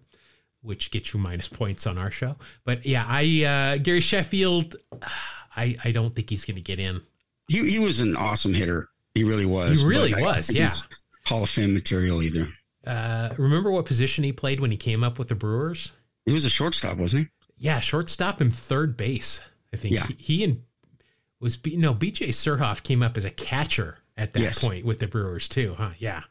which 0.63 0.89
gets 0.91 1.13
you 1.13 1.19
minus 1.19 1.47
points 1.59 1.85
on 1.85 1.97
our 1.97 2.09
show. 2.11 2.35
But 2.65 2.85
yeah, 2.85 3.05
I 3.07 3.43
uh, 3.75 3.77
Gary 3.77 4.01
Sheffield. 4.01 4.75
I 5.55 5.77
I 5.83 5.91
don't 5.91 6.15
think 6.15 6.29
he's 6.31 6.45
going 6.45 6.55
to 6.55 6.61
get 6.61 6.79
in. 6.79 7.01
He 7.47 7.69
he 7.69 7.79
was 7.79 7.99
an 7.99 8.15
awesome 8.17 8.53
hitter. 8.55 8.89
He 9.13 9.23
really 9.23 9.45
was. 9.45 9.81
He 9.81 9.87
really 9.87 10.11
but 10.11 10.23
I 10.23 10.37
was, 10.37 10.51
yeah. 10.53 10.71
Hall 11.25 11.43
of 11.43 11.49
Fame 11.49 11.73
material 11.75 12.23
either. 12.23 12.45
Uh, 12.85 13.29
remember 13.37 13.71
what 13.71 13.85
position 13.85 14.23
he 14.23 14.33
played 14.33 14.59
when 14.59 14.71
he 14.71 14.77
came 14.77 15.03
up 15.03 15.19
with 15.19 15.27
the 15.29 15.35
Brewers? 15.35 15.93
He 16.25 16.33
was 16.33 16.43
a 16.45 16.49
shortstop, 16.49 16.97
wasn't 16.97 17.27
he? 17.27 17.29
Yeah, 17.67 17.79
shortstop 17.79 18.41
and 18.41 18.53
third 18.53 18.97
base. 18.97 19.47
I 19.71 19.77
think 19.77 19.93
Yeah. 19.95 20.07
he, 20.07 20.15
he 20.15 20.43
and 20.43 20.63
was 21.39 21.63
no 21.65 21.93
BJ 21.93 22.29
Surhoff 22.29 22.81
came 22.83 23.03
up 23.03 23.15
as 23.15 23.25
a 23.25 23.29
catcher 23.29 23.99
at 24.17 24.33
that 24.33 24.39
Yes. 24.41 24.63
point 24.63 24.85
with 24.85 24.99
the 24.99 25.07
Brewers 25.07 25.47
too, 25.47 25.75
huh? 25.77 25.91
Yeah, 25.99 26.23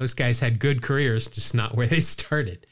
those 0.00 0.14
guys 0.14 0.40
had 0.40 0.58
good 0.58 0.80
careers, 0.80 1.28
just 1.28 1.54
not 1.54 1.76
where 1.76 1.86
they 1.86 2.00
started. 2.00 2.66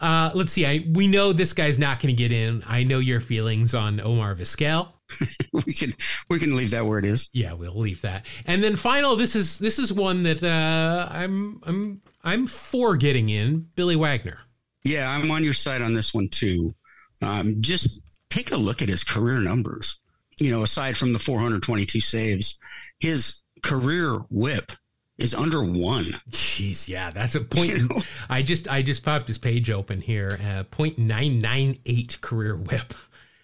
Uh, 0.00 0.30
let's 0.34 0.52
see. 0.52 0.66
I 0.66 0.86
we 0.92 1.08
know 1.08 1.32
this 1.32 1.52
guy's 1.52 1.78
not 1.78 2.00
going 2.00 2.14
to 2.14 2.22
get 2.22 2.30
in. 2.30 2.62
I 2.66 2.84
know 2.84 3.00
your 3.00 3.20
feelings 3.20 3.74
on 3.74 3.98
Omar 3.98 4.36
Vizquel. 4.36 4.92
we 5.52 5.72
can 5.72 5.92
we 6.28 6.38
can 6.38 6.54
leave 6.54 6.70
that 6.72 6.84
where 6.84 6.98
it 6.98 7.04
is. 7.04 7.30
Yeah, 7.32 7.54
we'll 7.54 7.78
leave 7.78 8.02
that. 8.02 8.26
And 8.44 8.62
then 8.62 8.76
final, 8.76 9.16
this 9.16 9.34
is 9.34 9.58
this 9.58 9.78
is 9.78 9.92
one 9.92 10.22
that 10.24 10.42
uh, 10.42 11.08
I'm 11.10 11.60
I'm 11.64 12.02
I'm 12.22 12.46
for 12.46 12.96
getting 12.96 13.30
in. 13.30 13.68
Billy 13.74 13.96
Wagner. 13.96 14.38
Yeah, 14.84 15.10
I'm 15.10 15.30
on 15.30 15.42
your 15.42 15.54
side 15.54 15.82
on 15.82 15.94
this 15.94 16.12
one 16.12 16.28
too. 16.28 16.74
Um, 17.22 17.56
just 17.60 18.02
take 18.28 18.52
a 18.52 18.56
look 18.56 18.82
at 18.82 18.88
his 18.88 19.02
career 19.02 19.38
numbers. 19.38 19.98
You 20.38 20.50
know, 20.50 20.62
aside 20.62 20.98
from 20.98 21.14
the 21.14 21.18
422 21.18 22.00
saves, 22.00 22.58
his 23.00 23.42
career 23.62 24.18
whip 24.28 24.72
is 25.18 25.34
under 25.34 25.62
one. 25.62 26.04
Jeez, 26.30 26.88
yeah, 26.88 27.10
that's 27.10 27.34
a 27.34 27.40
point. 27.44 27.70
You 27.70 27.88
know? 27.88 27.96
I 28.28 28.42
just 28.42 28.68
I 28.68 28.82
just 28.82 29.04
popped 29.04 29.28
his 29.28 29.38
page 29.38 29.70
open 29.70 30.00
here. 30.00 30.38
Uh, 30.46 30.64
point 30.64 30.98
nine 30.98 31.40
nine 31.40 31.78
eight 31.86 32.18
career 32.20 32.56
whip. 32.56 32.94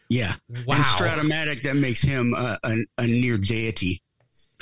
Yeah. 0.08 0.34
Wow. 0.66 0.74
And 0.76 0.84
Strat-O-Matic, 0.84 1.62
that 1.62 1.74
makes 1.76 2.02
him 2.02 2.34
a, 2.36 2.58
a, 2.62 2.76
a 2.98 3.06
near 3.06 3.38
deity. 3.38 4.02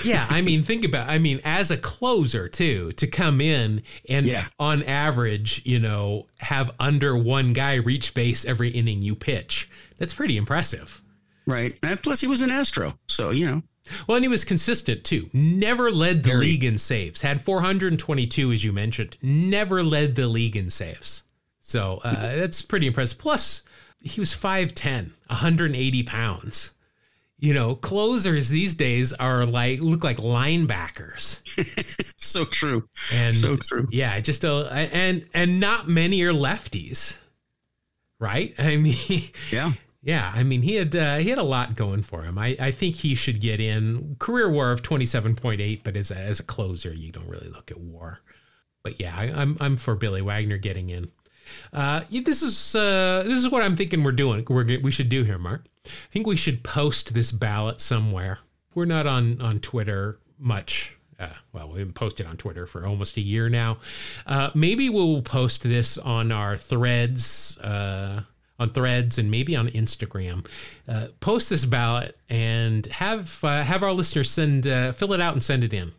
Yeah, 0.04 0.24
I 0.30 0.40
mean, 0.42 0.62
think 0.62 0.84
about. 0.84 1.08
I 1.10 1.18
mean, 1.18 1.40
as 1.44 1.70
a 1.70 1.76
closer 1.76 2.48
too, 2.48 2.92
to 2.92 3.06
come 3.06 3.40
in 3.40 3.82
and 4.08 4.26
Yeah. 4.26 4.44
on 4.58 4.82
average, 4.84 5.60
you 5.66 5.78
know, 5.80 6.26
have 6.38 6.70
under 6.78 7.16
one 7.16 7.52
guy 7.52 7.74
reach 7.74 8.14
base 8.14 8.44
every 8.44 8.70
inning 8.70 9.02
you 9.02 9.14
pitch. 9.16 9.68
That's 9.98 10.14
pretty 10.14 10.36
impressive. 10.38 11.02
Right. 11.46 11.76
And 11.82 12.00
plus, 12.02 12.20
he 12.20 12.26
was 12.28 12.40
an 12.42 12.50
Astro. 12.50 12.94
So, 13.08 13.30
you 13.30 13.46
know, 13.46 13.62
Well, 14.06 14.16
and 14.16 14.24
he 14.24 14.28
was 14.28 14.44
consistent 14.44 15.04
too. 15.04 15.28
Never 15.32 15.90
led 15.90 16.22
the 16.22 16.30
Very. 16.30 16.46
league 16.46 16.64
in 16.64 16.78
saves. 16.78 17.22
Had 17.22 17.40
422, 17.40 18.52
as 18.52 18.64
you 18.64 18.72
mentioned. 18.72 19.16
Never 19.22 19.82
led 19.82 20.14
the 20.16 20.26
league 20.28 20.56
in 20.56 20.70
saves. 20.70 21.24
So 21.60 22.00
uh, 22.04 22.14
that's 22.36 22.62
pretty 22.62 22.86
impressive. 22.86 23.18
Plus, 23.18 23.62
he 24.00 24.20
was 24.20 24.32
5'10, 24.32 25.10
180 25.26 26.02
pounds. 26.04 26.72
You 27.42 27.54
know, 27.54 27.74
closers 27.74 28.50
these 28.50 28.74
days 28.74 29.14
are 29.14 29.46
like 29.46 29.80
look 29.80 30.04
like 30.04 30.18
linebackers. 30.18 31.40
so 32.20 32.44
true. 32.44 32.86
And 33.14 33.34
So 33.34 33.56
true. 33.56 33.86
yeah, 33.90 34.20
just 34.20 34.44
a 34.44 34.68
and 34.92 35.24
and 35.32 35.58
not 35.58 35.88
many 35.88 36.20
are 36.22 36.34
lefties. 36.34 37.16
Right? 38.18 38.54
I 38.58 38.76
mean, 38.76 38.94
Yeah. 39.50 39.72
Yeah, 40.02 40.32
I 40.34 40.42
mean 40.42 40.62
he 40.62 40.76
had 40.76 40.94
uh, 40.96 41.16
he 41.16 41.30
had 41.30 41.38
a 41.38 41.42
lot 41.42 41.76
going 41.76 42.02
for 42.02 42.22
him. 42.22 42.38
I, 42.38 42.56
I 42.60 42.70
think 42.70 42.96
he 42.96 43.14
should 43.14 43.40
get 43.40 43.60
in 43.60 44.16
career 44.18 44.50
WAR 44.50 44.72
of 44.72 44.82
twenty 44.82 45.06
seven 45.06 45.34
point 45.34 45.60
eight, 45.60 45.84
but 45.84 45.96
as 45.96 46.10
a, 46.10 46.16
as 46.16 46.40
a 46.40 46.44
closer, 46.44 46.92
you 46.92 47.12
don't 47.12 47.28
really 47.28 47.48
look 47.48 47.70
at 47.70 47.78
WAR. 47.80 48.20
But 48.82 49.00
yeah, 49.00 49.14
I, 49.16 49.24
I'm 49.24 49.56
I'm 49.60 49.76
for 49.76 49.94
Billy 49.94 50.22
Wagner 50.22 50.56
getting 50.56 50.88
in. 50.88 51.10
Uh, 51.72 52.02
this 52.10 52.42
is 52.42 52.76
uh, 52.76 53.24
this 53.26 53.38
is 53.38 53.50
what 53.50 53.62
I'm 53.62 53.76
thinking 53.76 54.02
we're 54.04 54.12
doing. 54.12 54.44
We're 54.48 54.80
we 54.80 54.90
should 54.90 55.08
do 55.08 55.24
here, 55.24 55.38
Mark. 55.38 55.66
I 55.84 55.90
think 56.10 56.26
we 56.26 56.36
should 56.36 56.62
post 56.62 57.12
this 57.12 57.32
ballot 57.32 57.80
somewhere. 57.80 58.38
We're 58.74 58.84
not 58.86 59.06
on 59.06 59.40
on 59.42 59.60
Twitter 59.60 60.18
much 60.38 60.96
Uh, 61.18 61.28
well, 61.52 61.68
we've 61.68 61.84
been 61.84 61.92
posted 61.92 62.26
on 62.26 62.36
Twitter 62.38 62.66
for 62.66 62.86
almost 62.86 63.18
a 63.18 63.20
year 63.20 63.50
now. 63.50 63.76
Uh, 64.26 64.48
maybe 64.54 64.88
we'll 64.88 65.20
post 65.20 65.62
this 65.64 65.98
on 65.98 66.32
our 66.32 66.56
threads, 66.56 67.58
uh, 67.58 68.22
on 68.60 68.70
threads, 68.70 69.18
and 69.18 69.30
maybe 69.30 69.56
on 69.56 69.68
Instagram. 69.68 70.46
Uh, 70.86 71.08
post 71.18 71.50
this 71.50 71.64
ballot 71.64 72.16
and 72.28 72.86
have 72.86 73.42
uh, 73.42 73.64
have 73.64 73.82
our 73.82 73.92
listeners 73.92 74.30
send 74.30 74.66
uh, 74.66 74.92
fill 74.92 75.12
it 75.12 75.20
out 75.20 75.32
and 75.32 75.42
send 75.42 75.64
it 75.64 75.74
in. 75.74 75.92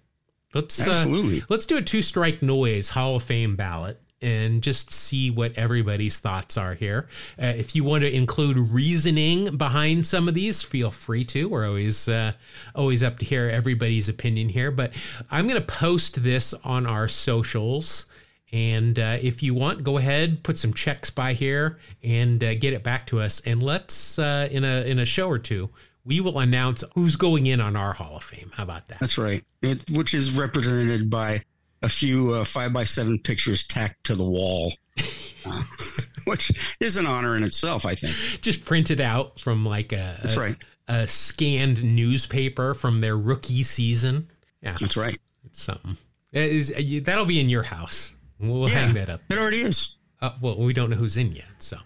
Let's 0.53 0.87
Absolutely. 0.87 1.41
let's 1.49 1.65
do 1.65 1.77
a 1.77 1.81
two 1.81 2.01
strike 2.01 2.41
noise 2.41 2.91
Hall 2.91 3.17
of 3.17 3.23
Fame 3.23 3.55
ballot 3.55 3.99
and 4.21 4.61
just 4.61 4.91
see 4.91 5.31
what 5.31 5.57
everybody's 5.57 6.19
thoughts 6.19 6.57
are 6.57 6.75
here. 6.75 7.07
Uh, 7.41 7.47
if 7.47 7.75
you 7.75 7.83
want 7.83 8.03
to 8.03 8.15
include 8.15 8.57
reasoning 8.57 9.57
behind 9.57 10.05
some 10.05 10.27
of 10.27 10.35
these, 10.35 10.61
feel 10.61 10.91
free 10.91 11.23
to. 11.25 11.49
We're 11.49 11.67
always 11.67 12.07
uh, 12.07 12.33
always 12.75 13.01
up 13.01 13.17
to 13.19 13.25
hear 13.25 13.49
everybody's 13.49 14.07
opinion 14.09 14.49
here. 14.49 14.71
But 14.71 14.93
I'm 15.31 15.47
going 15.47 15.59
to 15.59 15.65
post 15.65 16.23
this 16.23 16.53
on 16.63 16.85
our 16.85 17.07
socials. 17.07 18.05
And 18.53 18.99
uh, 18.99 19.17
if 19.21 19.41
you 19.41 19.53
want, 19.53 19.83
go 19.83 19.97
ahead, 19.97 20.43
put 20.43 20.57
some 20.57 20.73
checks 20.73 21.09
by 21.09 21.33
here, 21.33 21.77
and 22.03 22.43
uh, 22.43 22.53
get 22.55 22.73
it 22.73 22.83
back 22.83 23.07
to 23.07 23.19
us. 23.21 23.41
And 23.45 23.63
let's 23.63 24.19
uh, 24.19 24.47
in 24.51 24.63
a 24.65 24.81
in 24.85 24.99
a 24.99 25.05
show 25.05 25.29
or 25.29 25.39
two, 25.39 25.69
we 26.03 26.19
will 26.19 26.39
announce 26.39 26.83
who's 26.95 27.15
going 27.15 27.47
in 27.47 27.61
on 27.61 27.75
our 27.77 27.93
Hall 27.93 28.17
of 28.17 28.23
Fame. 28.23 28.51
How 28.55 28.63
about 28.63 28.89
that? 28.89 28.99
That's 28.99 29.17
right. 29.17 29.43
It, 29.61 29.89
which 29.91 30.13
is 30.13 30.37
represented 30.37 31.09
by 31.09 31.43
a 31.81 31.87
few 31.89 32.31
uh, 32.33 32.43
five 32.45 32.73
by 32.73 32.83
seven 32.83 33.19
pictures 33.19 33.65
tacked 33.65 34.03
to 34.05 34.15
the 34.15 34.23
wall, 34.25 34.73
uh, 35.45 35.63
which 36.25 36.75
is 36.81 36.97
an 36.97 37.05
honor 37.05 37.37
in 37.37 37.43
itself, 37.43 37.85
I 37.85 37.95
think. 37.95 38.13
just 38.41 38.65
printed 38.65 38.99
out 38.99 39.39
from 39.39 39.65
like 39.65 39.93
a, 39.93 40.17
That's 40.21 40.35
a, 40.35 40.39
right. 40.39 40.55
a 40.89 41.07
scanned 41.07 41.83
newspaper 41.83 42.73
from 42.73 42.99
their 43.01 43.17
rookie 43.17 43.63
season. 43.63 44.29
Yeah, 44.61 44.75
That's 44.79 44.97
right. 44.97 45.17
it's 45.45 45.61
something. 45.63 45.95
It 46.33 46.43
is- 46.51 46.71
uh, 46.75 46.99
that'll 47.05 47.25
be 47.25 47.39
in 47.39 47.47
your 47.49 47.63
house. 47.63 48.13
We'll 48.41 48.69
Yeah, 48.69 48.75
hang 48.85 48.93
that 48.95 49.09
up. 49.09 49.21
It 49.29 49.37
already 49.37 49.61
is. 49.61 49.97
Uh, 50.21 50.31
well, 50.41 50.57
we 50.57 50.73
don't 50.73 50.89
know 50.89 50.95
who's 50.97 51.17
in 51.17 51.31
yet, 51.31 51.45
so 51.59 51.77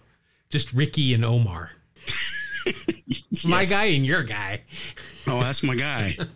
just 0.50 0.72
Rickey 0.72 1.14
and 1.14 1.24
Omar. 1.24 1.72
My 3.46 3.64
guy 3.64 3.86
and 3.86 4.04
your 4.04 4.22
guy. 4.22 4.62
Oh, 5.26 5.40
that's 5.40 5.62
my 5.62 5.74
guy. 5.74 6.16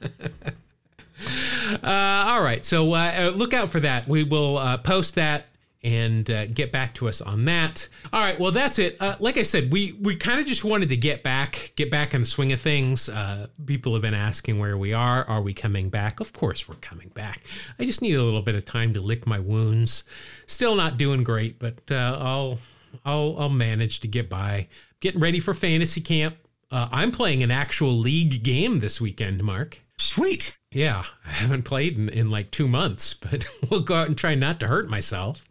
Uh, 1.82 2.24
all 2.28 2.42
right, 2.42 2.64
so 2.64 2.94
uh, 2.94 3.12
uh, 3.14 3.32
look 3.36 3.52
out 3.52 3.68
for 3.68 3.78
that. 3.80 4.08
We 4.08 4.24
will 4.24 4.56
uh, 4.56 4.78
post 4.78 5.16
that 5.16 5.44
and 5.82 6.30
uh, 6.30 6.46
get 6.46 6.70
back 6.72 6.94
to 6.94 7.08
us 7.08 7.22
on 7.22 7.44
that. 7.46 7.88
All 8.12 8.20
right, 8.20 8.38
well 8.38 8.52
that's 8.52 8.78
it. 8.78 8.96
Uh, 9.00 9.16
like 9.18 9.36
I 9.36 9.42
said, 9.42 9.72
we 9.72 9.96
we 10.00 10.16
kind 10.16 10.40
of 10.40 10.46
just 10.46 10.64
wanted 10.64 10.88
to 10.90 10.96
get 10.96 11.22
back, 11.22 11.72
get 11.76 11.90
back 11.90 12.14
in 12.14 12.20
the 12.20 12.26
swing 12.26 12.52
of 12.52 12.60
things. 12.60 13.08
Uh, 13.08 13.46
people 13.64 13.92
have 13.94 14.02
been 14.02 14.14
asking 14.14 14.58
where 14.58 14.76
we 14.76 14.92
are. 14.92 15.24
Are 15.24 15.40
we 15.40 15.54
coming 15.54 15.88
back? 15.88 16.20
Of 16.20 16.32
course, 16.32 16.68
we're 16.68 16.74
coming 16.76 17.08
back. 17.08 17.42
I 17.78 17.84
just 17.84 18.02
need 18.02 18.14
a 18.14 18.22
little 18.22 18.42
bit 18.42 18.54
of 18.54 18.64
time 18.64 18.92
to 18.94 19.00
lick 19.00 19.26
my 19.26 19.38
wounds. 19.38 20.04
Still 20.46 20.74
not 20.74 20.98
doing 20.98 21.24
great, 21.24 21.58
but 21.58 21.78
uh, 21.90 22.18
I'll 22.20 22.58
I'll 23.04 23.36
I'll 23.38 23.48
manage 23.48 24.00
to 24.00 24.08
get 24.08 24.28
by. 24.28 24.68
Getting 25.00 25.20
ready 25.20 25.40
for 25.40 25.54
fantasy 25.54 26.02
camp. 26.02 26.36
Uh, 26.70 26.88
I'm 26.92 27.10
playing 27.10 27.42
an 27.42 27.50
actual 27.50 27.96
league 27.96 28.44
game 28.44 28.78
this 28.78 29.00
weekend, 29.00 29.42
Mark. 29.42 29.80
Sweet. 30.00 30.58
Yeah, 30.72 31.04
I 31.26 31.30
haven't 31.30 31.64
played 31.64 31.96
in, 31.96 32.08
in 32.08 32.30
like 32.30 32.50
two 32.50 32.66
months, 32.66 33.14
but 33.30 33.46
we'll 33.70 33.80
go 33.80 33.94
out 33.94 34.08
and 34.08 34.16
try 34.16 34.34
not 34.34 34.58
to 34.60 34.66
hurt 34.66 34.88
myself. 34.88 35.46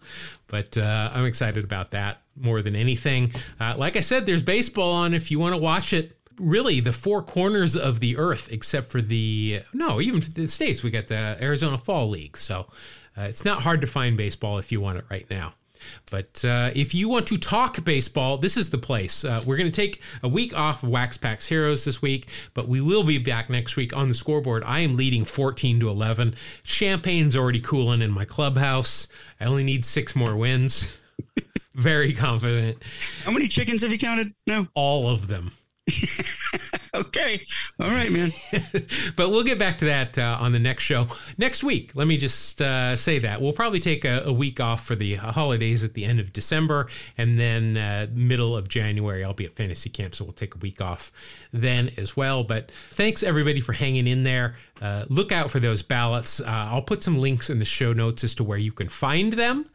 But 0.47 0.77
uh, 0.77 1.11
I'm 1.13 1.25
excited 1.25 1.63
about 1.63 1.91
that 1.91 2.23
more 2.35 2.61
than 2.61 2.75
anything. 2.75 3.31
Uh, 3.59 3.75
like 3.77 3.95
I 3.95 3.99
said, 3.99 4.25
there's 4.25 4.43
baseball 4.43 4.91
on 4.91 5.13
if 5.13 5.29
you 5.29 5.39
want 5.39 5.53
to 5.53 5.61
watch 5.61 5.93
it. 5.93 6.17
Really, 6.37 6.79
the 6.79 6.93
four 6.93 7.21
corners 7.21 7.75
of 7.75 7.99
the 7.99 8.17
earth, 8.17 8.51
except 8.51 8.87
for 8.87 9.01
the 9.01 9.61
no, 9.73 9.99
even 9.99 10.21
for 10.21 10.31
the 10.31 10.47
states, 10.47 10.83
we 10.83 10.89
got 10.89 11.07
the 11.07 11.37
Arizona 11.41 11.77
Fall 11.77 12.09
League. 12.09 12.37
So 12.37 12.67
uh, 13.17 13.23
it's 13.23 13.43
not 13.43 13.63
hard 13.63 13.81
to 13.81 13.87
find 13.87 14.15
baseball 14.15 14.57
if 14.57 14.71
you 14.71 14.79
want 14.79 14.97
it 14.99 15.05
right 15.09 15.29
now. 15.29 15.53
But 16.11 16.43
uh, 16.45 16.71
if 16.75 16.93
you 16.93 17.09
want 17.09 17.27
to 17.27 17.37
talk 17.37 17.83
baseball, 17.83 18.37
this 18.37 18.57
is 18.57 18.69
the 18.69 18.77
place. 18.77 19.23
Uh, 19.23 19.41
we're 19.45 19.57
going 19.57 19.71
to 19.71 19.75
take 19.75 20.01
a 20.23 20.27
week 20.27 20.57
off 20.57 20.83
of 20.83 20.89
Wax 20.89 21.17
Packs 21.17 21.47
Heroes 21.47 21.85
this 21.85 22.01
week, 22.01 22.27
but 22.53 22.67
we 22.67 22.81
will 22.81 23.03
be 23.03 23.17
back 23.17 23.49
next 23.49 23.75
week 23.75 23.95
on 23.95 24.09
the 24.09 24.15
scoreboard. 24.15 24.63
I 24.65 24.79
am 24.79 24.95
leading 24.95 25.25
14 25.25 25.79
to 25.79 25.89
11. 25.89 26.35
Champagne's 26.63 27.35
already 27.35 27.59
cooling 27.59 28.01
in 28.01 28.11
my 28.11 28.25
clubhouse. 28.25 29.07
I 29.39 29.45
only 29.45 29.63
need 29.63 29.85
six 29.85 30.15
more 30.15 30.35
wins. 30.35 30.97
Very 31.73 32.13
confident. 32.13 32.83
How 33.23 33.31
many 33.31 33.47
chickens 33.47 33.81
have 33.81 33.91
you 33.91 33.99
counted? 33.99 34.27
No. 34.45 34.67
All 34.73 35.09
of 35.09 35.27
them. 35.27 35.51
Okay. 36.95 37.39
All 37.79 37.89
right, 37.89 38.11
man. 38.11 38.31
but 39.15 39.29
we'll 39.29 39.43
get 39.43 39.59
back 39.59 39.77
to 39.79 39.85
that 39.85 40.17
uh, 40.17 40.37
on 40.41 40.51
the 40.51 40.59
next 40.59 40.83
show 40.83 41.07
next 41.37 41.63
week. 41.63 41.91
Let 41.93 42.07
me 42.07 42.17
just 42.17 42.61
uh, 42.61 42.95
say 42.95 43.19
that 43.19 43.41
we'll 43.41 43.53
probably 43.53 43.79
take 43.79 44.05
a, 44.05 44.23
a 44.25 44.33
week 44.33 44.59
off 44.59 44.85
for 44.85 44.95
the 44.95 45.15
holidays 45.15 45.83
at 45.83 45.93
the 45.93 46.03
end 46.03 46.19
of 46.19 46.33
December, 46.33 46.89
and 47.17 47.39
then 47.39 47.77
uh, 47.77 48.07
middle 48.11 48.57
of 48.57 48.67
January 48.67 49.23
I'll 49.23 49.33
be 49.33 49.45
at 49.45 49.51
fantasy 49.51 49.89
camp, 49.89 50.15
so 50.15 50.25
we'll 50.25 50.33
take 50.33 50.55
a 50.55 50.57
week 50.57 50.81
off 50.81 51.11
then 51.53 51.91
as 51.97 52.17
well. 52.17 52.43
But 52.43 52.71
thanks 52.71 53.23
everybody 53.23 53.61
for 53.61 53.73
hanging 53.73 54.07
in 54.07 54.23
there. 54.23 54.55
Uh, 54.81 55.05
look 55.09 55.31
out 55.31 55.51
for 55.51 55.59
those 55.59 55.83
ballots. 55.83 56.41
Uh, 56.41 56.45
I'll 56.47 56.81
put 56.81 57.03
some 57.03 57.17
links 57.17 57.49
in 57.49 57.59
the 57.59 57.65
show 57.65 57.93
notes 57.93 58.23
as 58.23 58.33
to 58.35 58.43
where 58.43 58.57
you 58.57 58.71
can 58.71 58.89
find 58.89 59.33
them. 59.33 59.69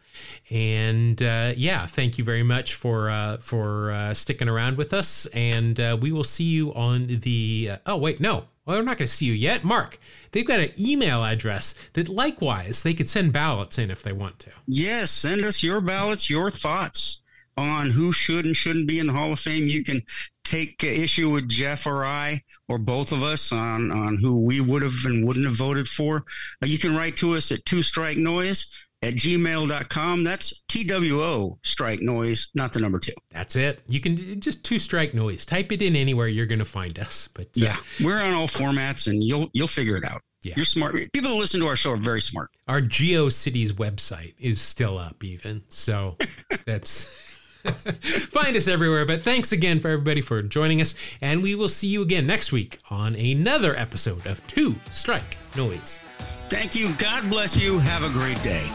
And 0.50 1.20
uh, 1.22 1.52
yeah, 1.56 1.86
thank 1.86 2.18
you 2.18 2.24
very 2.24 2.42
much 2.42 2.74
for 2.74 3.10
uh, 3.10 3.38
for 3.38 3.92
uh, 3.92 4.14
sticking 4.14 4.48
around 4.48 4.76
with 4.76 4.92
us. 4.92 5.26
And 5.26 5.78
uh, 5.78 5.96
we 6.00 6.12
will 6.12 6.24
see 6.24 6.44
you 6.44 6.72
on 6.74 7.06
the. 7.06 7.70
Uh, 7.72 7.76
oh 7.86 7.96
wait, 7.96 8.20
no, 8.20 8.44
well, 8.66 8.78
we're 8.78 8.82
not 8.84 8.96
going 8.96 9.06
to 9.06 9.12
see 9.12 9.26
you 9.26 9.32
yet, 9.32 9.64
Mark. 9.64 9.98
They've 10.32 10.46
got 10.46 10.60
an 10.60 10.70
email 10.78 11.22
address 11.24 11.74
that 11.92 12.08
likewise 12.08 12.82
they 12.82 12.94
could 12.94 13.08
send 13.08 13.32
ballots 13.32 13.78
in 13.78 13.90
if 13.90 14.02
they 14.02 14.12
want 14.12 14.38
to. 14.40 14.50
Yes, 14.66 15.10
send 15.10 15.44
us 15.44 15.62
your 15.62 15.80
ballots, 15.80 16.30
your 16.30 16.50
thoughts 16.50 17.22
on 17.56 17.90
who 17.90 18.12
should 18.12 18.44
and 18.44 18.56
shouldn't 18.56 18.88
be 18.88 18.98
in 18.98 19.06
the 19.06 19.12
Hall 19.12 19.32
of 19.32 19.40
Fame. 19.40 19.68
You 19.68 19.84
can 19.84 20.02
take 20.44 20.82
issue 20.82 21.30
with 21.30 21.48
Jeff 21.48 21.86
or 21.86 22.04
I 22.04 22.42
or 22.68 22.78
both 22.78 23.12
of 23.12 23.22
us 23.22 23.52
on, 23.52 23.90
on 23.90 24.18
who 24.20 24.40
we 24.40 24.60
would 24.60 24.82
have 24.82 25.04
and 25.04 25.26
wouldn't 25.26 25.46
have 25.46 25.56
voted 25.56 25.88
for. 25.88 26.24
Uh, 26.62 26.66
you 26.66 26.78
can 26.78 26.96
write 26.96 27.16
to 27.18 27.34
us 27.34 27.52
at 27.52 27.64
two 27.64 27.82
strike 27.82 28.16
noise 28.16 28.66
at 29.04 29.14
gmail.com. 29.14 30.24
That's 30.24 30.62
T 30.68 30.84
W 30.84 31.20
O 31.22 31.58
strike 31.62 32.00
noise, 32.00 32.50
not 32.54 32.72
the 32.72 32.80
number 32.80 32.98
two. 32.98 33.12
That's 33.30 33.56
it. 33.56 33.82
You 33.86 34.00
can 34.00 34.40
just 34.40 34.64
two 34.64 34.78
strike 34.78 35.14
noise. 35.14 35.46
Type 35.46 35.70
it 35.72 35.82
in 35.82 35.96
anywhere. 35.96 36.28
You're 36.28 36.46
going 36.46 36.58
to 36.58 36.64
find 36.64 36.98
us. 36.98 37.28
But 37.34 37.46
uh, 37.46 37.64
Yeah, 37.64 37.76
we're 38.02 38.20
on 38.22 38.32
all 38.34 38.46
formats 38.48 39.06
and 39.06 39.22
you'll 39.22 39.50
you'll 39.52 39.66
figure 39.66 39.96
it 39.96 40.04
out. 40.04 40.20
Yeah. 40.42 40.54
You're 40.56 40.66
smart. 40.66 40.94
People 41.12 41.30
who 41.30 41.38
listen 41.38 41.60
to 41.60 41.66
our 41.66 41.76
show 41.76 41.92
are 41.92 41.96
very 41.96 42.20
smart. 42.20 42.50
our 42.68 42.80
GeoCities 42.82 43.72
website 43.72 44.34
is 44.38 44.60
still 44.60 44.98
up, 44.98 45.24
even. 45.24 45.62
So 45.68 46.16
that's. 46.66 47.12
Find 47.64 48.54
us 48.58 48.68
everywhere. 48.68 49.06
But 49.06 49.22
thanks 49.22 49.50
again 49.50 49.80
for 49.80 49.88
everybody 49.88 50.20
for 50.20 50.42
joining 50.42 50.82
us. 50.82 50.94
And 51.22 51.42
we 51.42 51.54
will 51.54 51.70
see 51.70 51.86
you 51.88 52.02
again 52.02 52.26
next 52.26 52.52
week 52.52 52.78
on 52.90 53.14
another 53.14 53.74
episode 53.74 54.26
of 54.26 54.46
Two 54.46 54.74
Strike 54.90 55.38
Noise. 55.56 56.02
Thank 56.48 56.74
you. 56.74 56.92
God 56.94 57.28
bless 57.30 57.56
you. 57.56 57.78
Have 57.78 58.02
a 58.02 58.10
great 58.10 58.42
day. 58.42 58.68